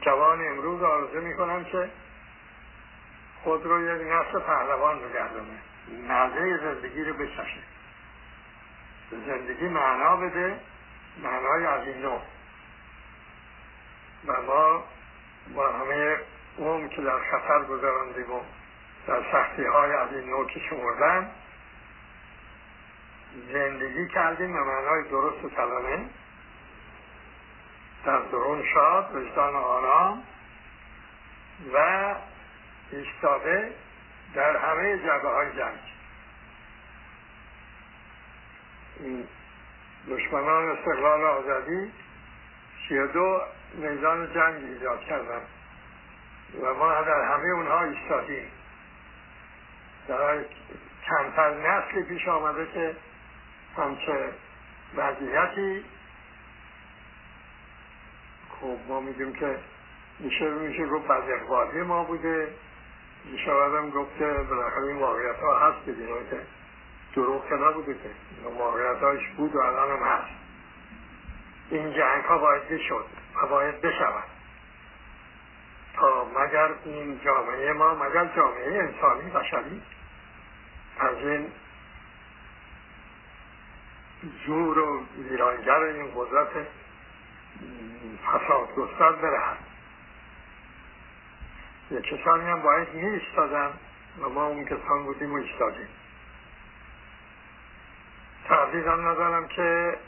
جوان 0.00 0.48
امروز 0.48 0.82
آرزو 0.82 1.20
می‌کنم 1.20 1.64
که 1.64 1.90
خود 3.44 3.66
رو 3.66 3.82
یک 3.82 4.06
نسل 4.12 4.40
پهلوان 4.40 4.98
بگردونه 4.98 5.58
مزه 6.08 6.58
زندگی 6.58 7.04
رو 7.04 7.14
بچشه 7.14 7.75
زندگی 9.10 9.68
معنا 9.68 10.16
بده 10.16 10.60
معنای 11.22 11.66
از 11.66 11.86
این 11.86 12.02
نوع 12.02 12.20
و 14.26 14.42
ما 14.42 14.84
با 15.54 15.72
همه 15.72 16.16
اون 16.56 16.88
که 16.88 17.02
در 17.02 17.18
خطر 17.18 17.64
گذراندیم 17.64 18.32
و 18.32 18.40
در 19.06 19.22
سختی 19.32 19.64
های 19.64 19.92
از 19.92 20.12
این 20.12 20.30
نوع 20.30 20.46
که 20.46 20.60
شمردن 20.60 21.30
زندگی 23.52 24.08
کردیم 24.08 24.52
به 24.52 24.60
معنای 24.60 25.08
درست 25.08 25.44
و 25.44 25.50
سلامه 25.56 26.08
در 28.04 28.18
درون 28.18 28.64
شاد 28.74 29.14
وجدان 29.14 29.54
آرام 29.54 30.22
و 31.74 32.14
ایستاده 32.90 33.72
در 34.34 34.56
همه 34.56 34.98
جبه 34.98 35.28
های 35.28 35.56
جنگ. 35.56 35.95
دشمنان 40.10 40.68
استقلال 40.68 41.24
آزادی 41.24 41.92
سی 42.88 43.06
دو 43.12 43.40
میدان 43.74 44.34
جنگ 44.34 44.64
ایجاد 44.64 45.00
کردن. 45.00 45.40
و 46.62 46.74
ما 46.74 47.02
در 47.02 47.22
همه 47.22 47.48
اونها 47.54 47.84
ایستادیم. 47.84 48.50
در 50.08 50.44
کمتر 51.06 51.54
نسلی 51.54 52.02
پیش 52.02 52.28
آمده 52.28 52.66
که 52.74 52.96
همچه 53.76 54.32
وضعیتی 54.96 55.84
خب 58.60 58.78
ما 58.88 59.00
میگیم 59.00 59.32
که 59.32 59.58
میشه 60.18 60.50
میشه 60.50 60.86
گفت 60.86 61.08
بد 61.08 61.76
ما 61.76 62.04
بوده. 62.04 62.48
میشه 63.24 63.50
آدم 63.50 63.90
گفت 63.90 64.18
که 64.18 64.24
بالاخره 64.24 64.82
این 64.82 64.96
واقعیت 64.96 65.36
ها 65.36 65.68
هست 65.68 65.84
که 65.86 65.92
دروغ 67.16 67.48
که 67.48 67.54
نبوده 67.54 67.94
که. 67.94 68.10
واقعیت 68.58 69.02
هایش 69.02 69.28
بود 69.36 69.54
و 69.54 69.58
الان 69.58 69.90
هم 69.90 70.06
هست. 70.06 70.30
این 71.70 71.92
جنگ 71.92 72.24
ها 72.24 72.38
باید 72.38 72.68
بشد 72.68 73.06
و 73.42 73.46
باید 73.46 73.80
بشود. 73.80 74.24
تا 75.96 76.24
مگر 76.24 76.70
این 76.84 77.20
جامعه 77.24 77.72
ما 77.72 77.94
مگر 77.94 78.24
جامعه 78.36 78.78
انسانی 78.78 79.30
بشری 79.30 79.82
از 80.98 81.16
این 81.16 81.52
زور 84.46 84.78
و 84.78 85.02
ویرانگر 85.18 85.82
این 85.82 86.12
قدرت 86.14 86.48
فساد 88.26 88.74
گستر 88.74 89.12
برهد 89.12 89.58
یه 91.90 92.00
کسانی 92.00 92.44
هم 92.44 92.62
باید 92.62 92.94
می 92.94 93.20
و 94.20 94.28
ما 94.28 94.46
اون 94.46 94.64
کسان 94.64 95.04
بودیم 95.04 95.32
و 95.32 95.36
ایستادیم. 95.36 95.88
تردید 98.48 98.86
هم 98.86 99.08
ندارم 99.08 99.48
که 99.48 99.98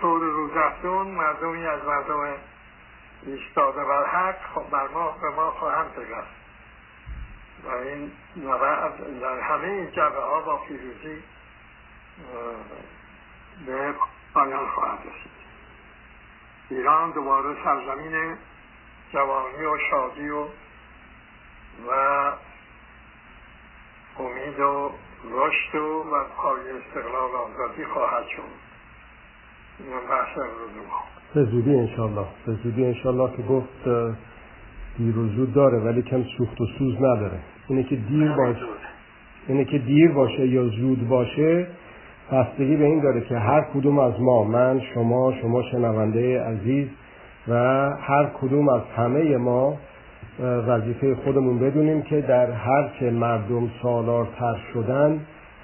طور 0.00 0.20
روزافزون 0.20 1.06
مردمی 1.06 1.66
از 1.66 1.84
مردم 1.84 2.34
ایستاده 3.22 3.84
بر 3.84 4.06
حق 4.06 4.36
خب 4.54 4.70
بر 4.70 4.88
ما 4.88 5.10
به 5.10 5.30
ما 5.30 5.50
خواهند 5.50 5.94
پیوست 5.94 6.40
و 7.64 7.68
این 7.68 8.12
در 9.20 9.40
همه 9.40 9.64
این 9.64 9.90
جبه 9.90 10.20
ها 10.20 10.40
با 10.40 10.56
پیروزی 10.56 11.22
به 13.66 13.94
پایان 14.34 14.68
خواهد 14.68 14.98
رسید. 14.98 15.40
ایران 16.70 17.10
دوباره 17.10 17.64
سرزمین 17.64 18.36
جوانی 19.12 19.64
و 19.64 19.78
شادی 19.90 20.28
و 20.28 20.46
و 21.88 22.32
امید 24.18 24.60
و 24.60 24.92
رشد 25.24 25.74
و 25.74 26.24
پای 26.36 26.60
استقلال 26.78 27.30
آزادی 27.34 27.84
خواهد 27.84 28.24
شد. 28.36 28.42
به 31.34 31.44
زودی 31.44 31.74
انشالله. 31.74 32.26
به 32.46 32.52
زودی 32.52 32.84
انشالله 32.84 33.36
که 33.36 33.42
گفت 33.42 33.84
دیر 34.98 35.18
و 35.18 35.28
زود 35.28 35.52
داره 35.52 35.78
ولی 35.78 36.02
کم 36.02 36.24
سوخت 36.38 36.60
و 36.60 36.66
سوز 36.78 36.96
نداره. 36.96 37.40
اینه 37.68 37.82
که 37.82 37.96
دیر 37.96 38.32
باشه. 38.32 38.66
اینه 39.48 39.64
که 39.64 39.78
دیر 39.78 40.12
باشه 40.12 40.46
یا 40.46 40.66
زود 40.68 41.08
باشه 41.08 41.66
بستگی 42.32 42.76
به 42.76 42.84
این 42.84 43.00
داره 43.00 43.20
که 43.20 43.38
هر 43.38 43.60
کدوم 43.74 43.98
از 43.98 44.20
ما 44.20 44.44
من 44.44 44.80
شما 44.94 45.32
شما 45.42 45.62
شنونده 45.62 46.42
عزیز 46.42 46.88
و 47.48 47.54
هر 48.00 48.30
کدوم 48.40 48.68
از 48.68 48.82
همه 48.96 49.36
ما 49.36 49.76
وظیفه 50.42 51.14
خودمون 51.14 51.58
بدونیم 51.58 52.02
که 52.02 52.20
در 52.20 52.50
هر 52.50 52.90
که 52.98 53.10
مردم 53.10 53.70
سالارتر 53.82 54.56
شدن 54.74 55.20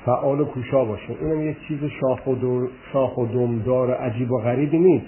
فعال 0.07 0.40
و 0.40 0.44
کوشا 0.44 0.85
باشیم 0.85 1.16
اینم 1.20 1.43
یک 1.43 1.57
چیز 1.69 1.78
شاخ 2.01 2.27
و, 2.27 2.35
شاخ 2.93 3.19
و 3.19 3.27
دمدار 3.27 3.94
عجیب 3.94 4.32
و 4.32 4.39
غریبی 4.39 4.78
نیست. 4.78 5.07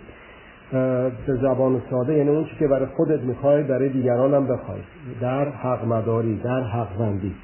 به 1.26 1.34
زبان 1.42 1.82
ساده 1.90 2.14
یعنی 2.14 2.30
اون 2.30 2.46
که 2.58 2.68
برای 2.68 2.86
خودت 2.86 3.20
می‌خوای 3.20 3.62
برای 3.62 3.88
دیگران 3.88 4.34
هم 4.34 4.46
بخوای. 4.46 4.78
در 5.20 5.48
حق 5.48 5.84
مداری 5.84 6.40
در 6.44 6.62
حق 6.62 6.88
زندی 6.98 7.34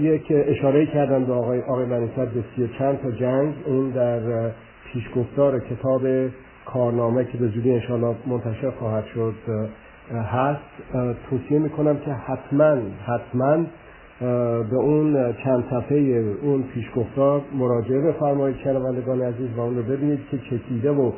یک 0.00 0.22
اشاره 0.30 0.86
کردن 0.86 1.24
به 1.24 1.32
آقای 1.32 1.60
آقای 1.60 1.86
به 1.86 2.44
سی 2.56 2.70
چند 2.78 2.98
تا 3.02 3.10
جنگ. 3.10 3.54
این 3.66 3.90
در 3.90 4.20
پیشگفتار 4.92 5.60
کتاب 5.60 6.02
کارنامه 6.66 7.24
که 7.24 7.38
به 7.38 7.48
زودی 7.48 7.72
انشاءالله 7.72 8.14
منتشر 8.26 8.70
خواهد 8.70 9.04
شد. 9.14 9.34
هست 10.12 10.60
توصیه 11.30 11.58
می‌کنم 11.58 11.96
که 11.96 12.12
حتما 12.12 12.76
حتما 13.06 13.64
به 14.70 14.76
اون 14.76 15.32
چند 15.44 15.64
صفحه 15.70 15.98
اون 16.42 16.62
پیشگفتار 16.62 17.40
مراجعه 17.54 18.00
بفرمایید 18.00 18.56
شنوندگان 18.56 19.22
عزیز 19.22 19.48
و 19.56 19.60
اون 19.60 19.76
رو 19.76 19.82
ببینید 19.82 20.20
که 20.30 20.38
چکیده 20.38 20.90
و 20.90 21.12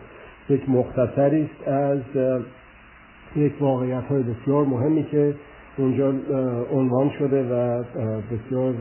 یک 0.49 0.71
مختصری 0.71 1.43
است 1.43 1.69
از 1.69 2.01
یک 3.37 3.53
واقعیت 3.61 4.05
های 4.05 4.23
بسیار 4.23 4.65
مهمی 4.65 5.05
که 5.05 5.35
اونجا 5.79 6.15
عنوان 6.73 7.11
شده 7.19 7.43
و 7.43 7.83
بسیار 8.31 8.73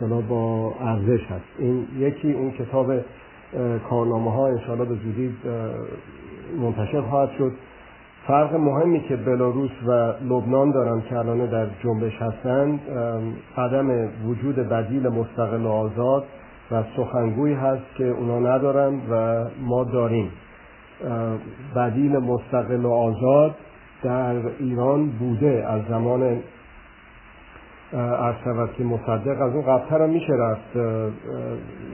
به 0.00 0.22
با 0.28 0.72
ارزش 0.80 1.26
هست. 1.26 1.44
این 1.58 1.86
یکی 1.98 2.32
اون 2.32 2.50
کتاب 2.50 2.92
کارنامه 3.90 4.32
ها 4.32 4.48
انشاءالله 4.48 4.84
به 4.84 4.94
زودی 4.94 5.34
منتشر 6.60 7.00
خواهد 7.00 7.30
شد. 7.38 7.52
فرق 8.26 8.54
مهمی 8.54 9.00
که 9.00 9.16
بلاروس 9.16 9.70
و 9.86 9.90
لبنان 10.22 10.70
دارن 10.70 11.02
که 11.08 11.16
الان 11.16 11.46
در 11.46 11.66
جنبش 11.82 12.12
هستند 12.22 12.80
عدم 13.56 14.08
وجود 14.26 14.56
بدیل 14.56 15.08
مستقل 15.08 15.62
و 15.62 15.68
آزاد 15.68 16.24
و 16.70 16.82
سخنگوی 16.96 17.52
هست 17.54 17.94
که 17.94 18.04
اونا 18.04 18.38
ندارن 18.38 19.00
و 19.10 19.44
ما 19.60 19.84
داریم. 19.84 20.30
بدیل 21.76 22.18
مستقل 22.18 22.84
و 22.84 22.90
آزاد 22.90 23.54
در 24.02 24.34
ایران 24.58 25.06
بوده 25.06 25.66
از 25.68 25.80
زمان 25.88 26.38
عرض 27.92 28.68
که 28.76 28.84
مصدق. 28.84 29.40
از 29.42 29.52
اون 29.52 29.62
قبلتر 29.62 30.02
هم 30.02 30.10
میشه 30.10 30.32
رفت 30.32 30.76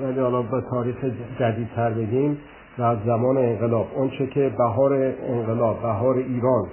ولی 0.02 0.20
حالا 0.20 0.42
به 0.42 0.62
تاریخ 0.70 0.96
جدیدتر 1.40 1.90
بگیم. 1.90 2.38
از 2.78 2.98
زمان 3.06 3.36
انقلاب. 3.36 3.86
اونچه 3.94 4.26
که 4.26 4.52
بهار 4.58 4.92
انقلاب 5.28 5.82
بهار 5.82 6.16
ایران 6.16 6.68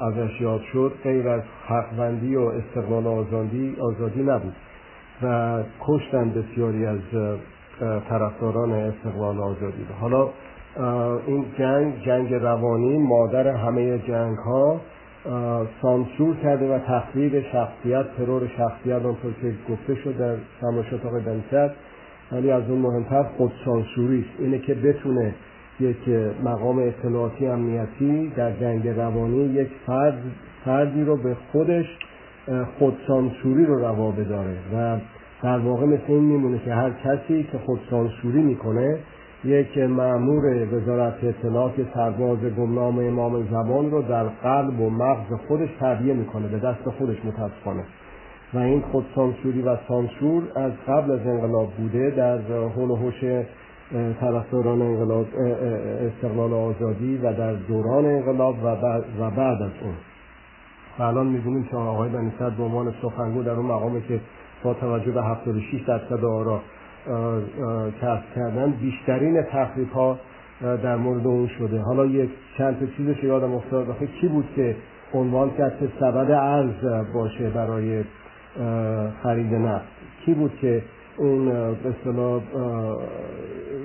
ازش 0.00 0.40
یاد 0.40 0.60
شد 0.72 0.92
غیر 1.02 1.28
از 1.28 1.42
حقوندی 1.66 2.36
و 2.36 2.40
استقلال 2.40 3.06
آزادی 3.06 3.76
آزادی 3.80 4.22
نبود. 4.22 4.54
و 5.22 5.62
کشتن 5.80 6.30
بسیاری 6.30 6.86
از 6.86 6.98
طرفداران 8.08 8.72
استقلال 8.72 9.40
آزادی 9.40 9.86
حالا 10.00 10.28
این 11.26 11.44
جنگ 11.58 12.02
جنگ 12.04 12.34
روانی 12.34 12.98
مادر 12.98 13.48
همه 13.48 13.98
جنگ 13.98 14.36
ها 14.36 14.80
سانسور 15.82 16.36
کرده 16.36 16.74
و 16.74 16.78
تخریب 16.78 17.40
شخصیت 17.40 18.16
ترور 18.16 18.48
شخصیت 18.56 19.04
آنطور 19.04 19.32
که 19.42 19.54
گفته 19.72 19.94
شد 19.94 20.16
در 20.16 20.36
سماشات 20.60 21.06
آقای 21.06 21.22
ولی 22.32 22.50
از 22.50 22.62
اون 22.70 22.78
مهمتر 22.78 23.22
خود 23.22 23.52
سانسوری 23.64 24.20
است. 24.20 24.40
اینه 24.40 24.58
که 24.58 24.74
بتونه 24.74 25.34
یک 25.80 26.08
مقام 26.44 26.78
اطلاعاتی 26.78 27.46
امنیتی 27.46 28.32
در 28.36 28.52
جنگ 28.52 28.88
روانی 28.88 29.44
یک 29.44 29.68
فرد 29.86 30.22
فردی 30.64 31.04
رو 31.04 31.16
به 31.16 31.36
خودش 31.52 31.86
خودسانسوری 32.78 33.66
رو 33.66 33.78
روا 33.78 34.10
بداره. 34.10 34.56
و 34.74 34.98
در 35.42 35.58
واقع 35.58 35.86
مثل 35.86 36.02
این 36.08 36.24
میمونه 36.24 36.58
که 36.58 36.74
هر 36.74 36.90
کسی 36.90 37.42
که 37.52 37.58
خودسانسوری 37.58 38.42
می‌کنه 38.42 38.98
یک 39.44 39.78
معمور 39.78 40.74
وزارت 40.74 41.24
اطلاعات 41.24 41.72
سرباز 41.94 42.38
گمنام 42.38 42.98
امام 42.98 43.46
زبان 43.50 43.90
رو 43.90 44.02
در 44.02 44.24
قلب 44.24 44.80
و 44.80 44.90
مغز 44.90 45.32
خودش 45.48 45.68
تربیه 45.80 46.14
می‌کنه 46.14 46.48
به 46.48 46.58
دست 46.58 46.90
خودش 46.98 47.16
متاسفانه. 47.24 47.84
و 48.54 48.58
این 48.58 48.80
خود 48.80 49.06
سانسوری 49.14 49.62
و 49.62 49.76
سانسور 49.88 50.42
از 50.54 50.72
قبل 50.88 51.10
از 51.10 51.26
انقلاب 51.26 51.72
بوده 51.72 52.10
در 52.10 52.38
حول 52.68 52.90
و 52.90 52.96
حوش 52.96 53.44
طرفداران 54.20 54.82
انقلاب 54.82 55.26
استقلال 56.16 56.52
آزادی 56.52 57.16
و 57.16 57.32
در 57.32 57.52
دوران 57.52 58.06
انقلاب 58.06 58.56
و 58.64 58.76
بعد, 58.76 59.04
و 59.20 59.30
بعد 59.30 59.62
از 59.62 59.70
اون. 59.82 59.94
و 60.98 61.02
الان 61.02 61.64
که 61.70 61.76
آقای 61.76 62.10
بنی 62.10 62.32
به 62.56 62.62
عنوان 62.62 62.94
سخنگو 63.02 63.42
در 63.42 63.52
اون 63.52 63.66
مقامی 63.66 64.02
که 64.02 64.20
با 64.62 64.74
توجه 64.74 65.10
به 65.10 65.22
76 65.22 65.82
درصد 65.86 66.24
آرا 66.24 66.60
کسب 68.02 68.34
کردن 68.34 68.70
بیشترین 68.70 69.42
تخریب 69.42 69.90
ها 69.90 70.18
در 70.60 70.96
مورد 70.96 71.26
اون 71.26 71.48
شده. 71.58 71.80
حالا 71.80 72.06
یک 72.06 72.30
چند 72.58 72.80
تا 72.80 72.86
چیزش 72.96 73.24
یادم 73.24 73.54
افتاد 73.54 73.86
کی 74.20 74.28
بود 74.28 74.48
که 74.56 74.76
عنوان 75.14 75.50
کرد 75.50 75.78
که 75.80 75.88
سبد 76.00 76.30
ارز 76.30 77.12
باشه 77.14 77.50
برای 77.50 78.04
خرید 79.22 79.54
نفت. 79.54 79.84
کی 80.24 80.34
بود 80.34 80.52
که 80.60 80.82
اون 81.16 81.44
به 81.48 81.88
اصطلاح 81.88 82.42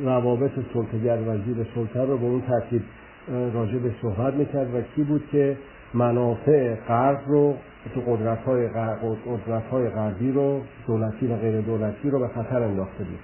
روابط 0.03 0.51
سلطگر 0.73 1.17
و 1.27 1.37
زیر 1.37 1.67
سلطه 1.75 2.01
رو 2.01 2.17
به 2.17 2.25
اون 2.25 2.41
ترتیب 2.41 2.81
راجع 3.53 3.77
به 3.77 3.91
صحبت 4.01 4.33
می‌کرد 4.33 4.75
و 4.75 4.81
کی 4.95 5.03
بود 5.03 5.23
که 5.31 5.57
منافع 5.93 6.75
غرب 6.75 7.19
رو 7.27 7.55
تو 7.93 8.01
قدرت 8.01 8.39
های, 8.39 8.67
قدرت 9.25 9.67
های 9.71 9.89
غربی 9.89 10.31
رو 10.31 10.61
دولتی 10.87 11.27
و 11.27 11.35
غیر 11.35 11.61
دولتی 11.61 12.09
رو 12.09 12.19
به 12.19 12.27
خطر 12.27 12.63
انداخته 12.63 13.03
بود. 13.03 13.19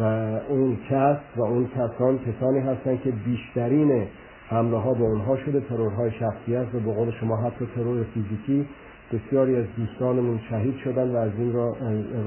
و 0.00 0.02
اون 0.48 0.78
کس 0.90 1.16
و 1.36 1.42
اون 1.42 1.68
کسان 1.68 2.18
کسانی 2.18 2.58
هستن 2.58 2.98
که 3.04 3.10
بیشترین 3.10 4.06
حمله 4.48 4.76
ها 4.76 4.94
به 4.94 5.04
اونها 5.04 5.36
شده 5.36 5.60
ترورهای 5.60 6.10
شخصیت 6.10 6.74
و 6.74 6.80
به 6.80 6.92
قول 6.92 7.10
شما 7.10 7.36
حتی 7.36 7.66
ترور 7.74 8.04
فیزیکی 8.14 8.66
بسیاری 9.12 9.56
از 9.56 9.66
دوستانمون 9.76 10.40
شهید 10.50 10.76
شدن 10.84 11.10
و 11.10 11.16
از 11.16 11.30
این 11.38 11.52
را 11.52 11.76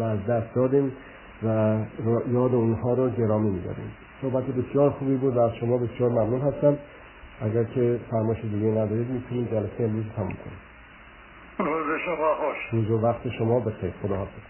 از 0.10 0.26
دست 0.26 0.56
دادیم 0.56 0.92
و 1.44 1.78
یاد 2.32 2.56
اونها 2.56 2.94
رو 2.94 3.10
گرامی 3.10 3.50
میداریم 3.50 3.92
صحبت 4.22 4.44
بسیار 4.44 4.90
خوبی 4.90 5.16
بود 5.16 5.38
و 5.38 5.40
از 5.40 5.56
شما 5.56 5.78
بسیار 5.78 6.10
ممنون 6.10 6.42
هستم. 6.42 6.78
اگر 7.42 7.64
که 7.64 8.00
فرماش 8.12 8.42
دیگه 8.42 8.68
ندارید 8.68 9.10
می‌تونیم 9.10 9.46
جلسه 9.46 9.84
امروز 9.84 10.06
تموم 10.16 10.30
کنیم. 10.30 10.60
روز 11.60 12.00
شما 12.06 12.36
خوش. 12.36 12.58
روز 12.72 12.92
و 12.92 13.06
وقت 13.08 13.30
شما 13.30 13.60
بخیر. 13.60 13.94
خدا 14.02 14.16
حافظ 14.16 14.49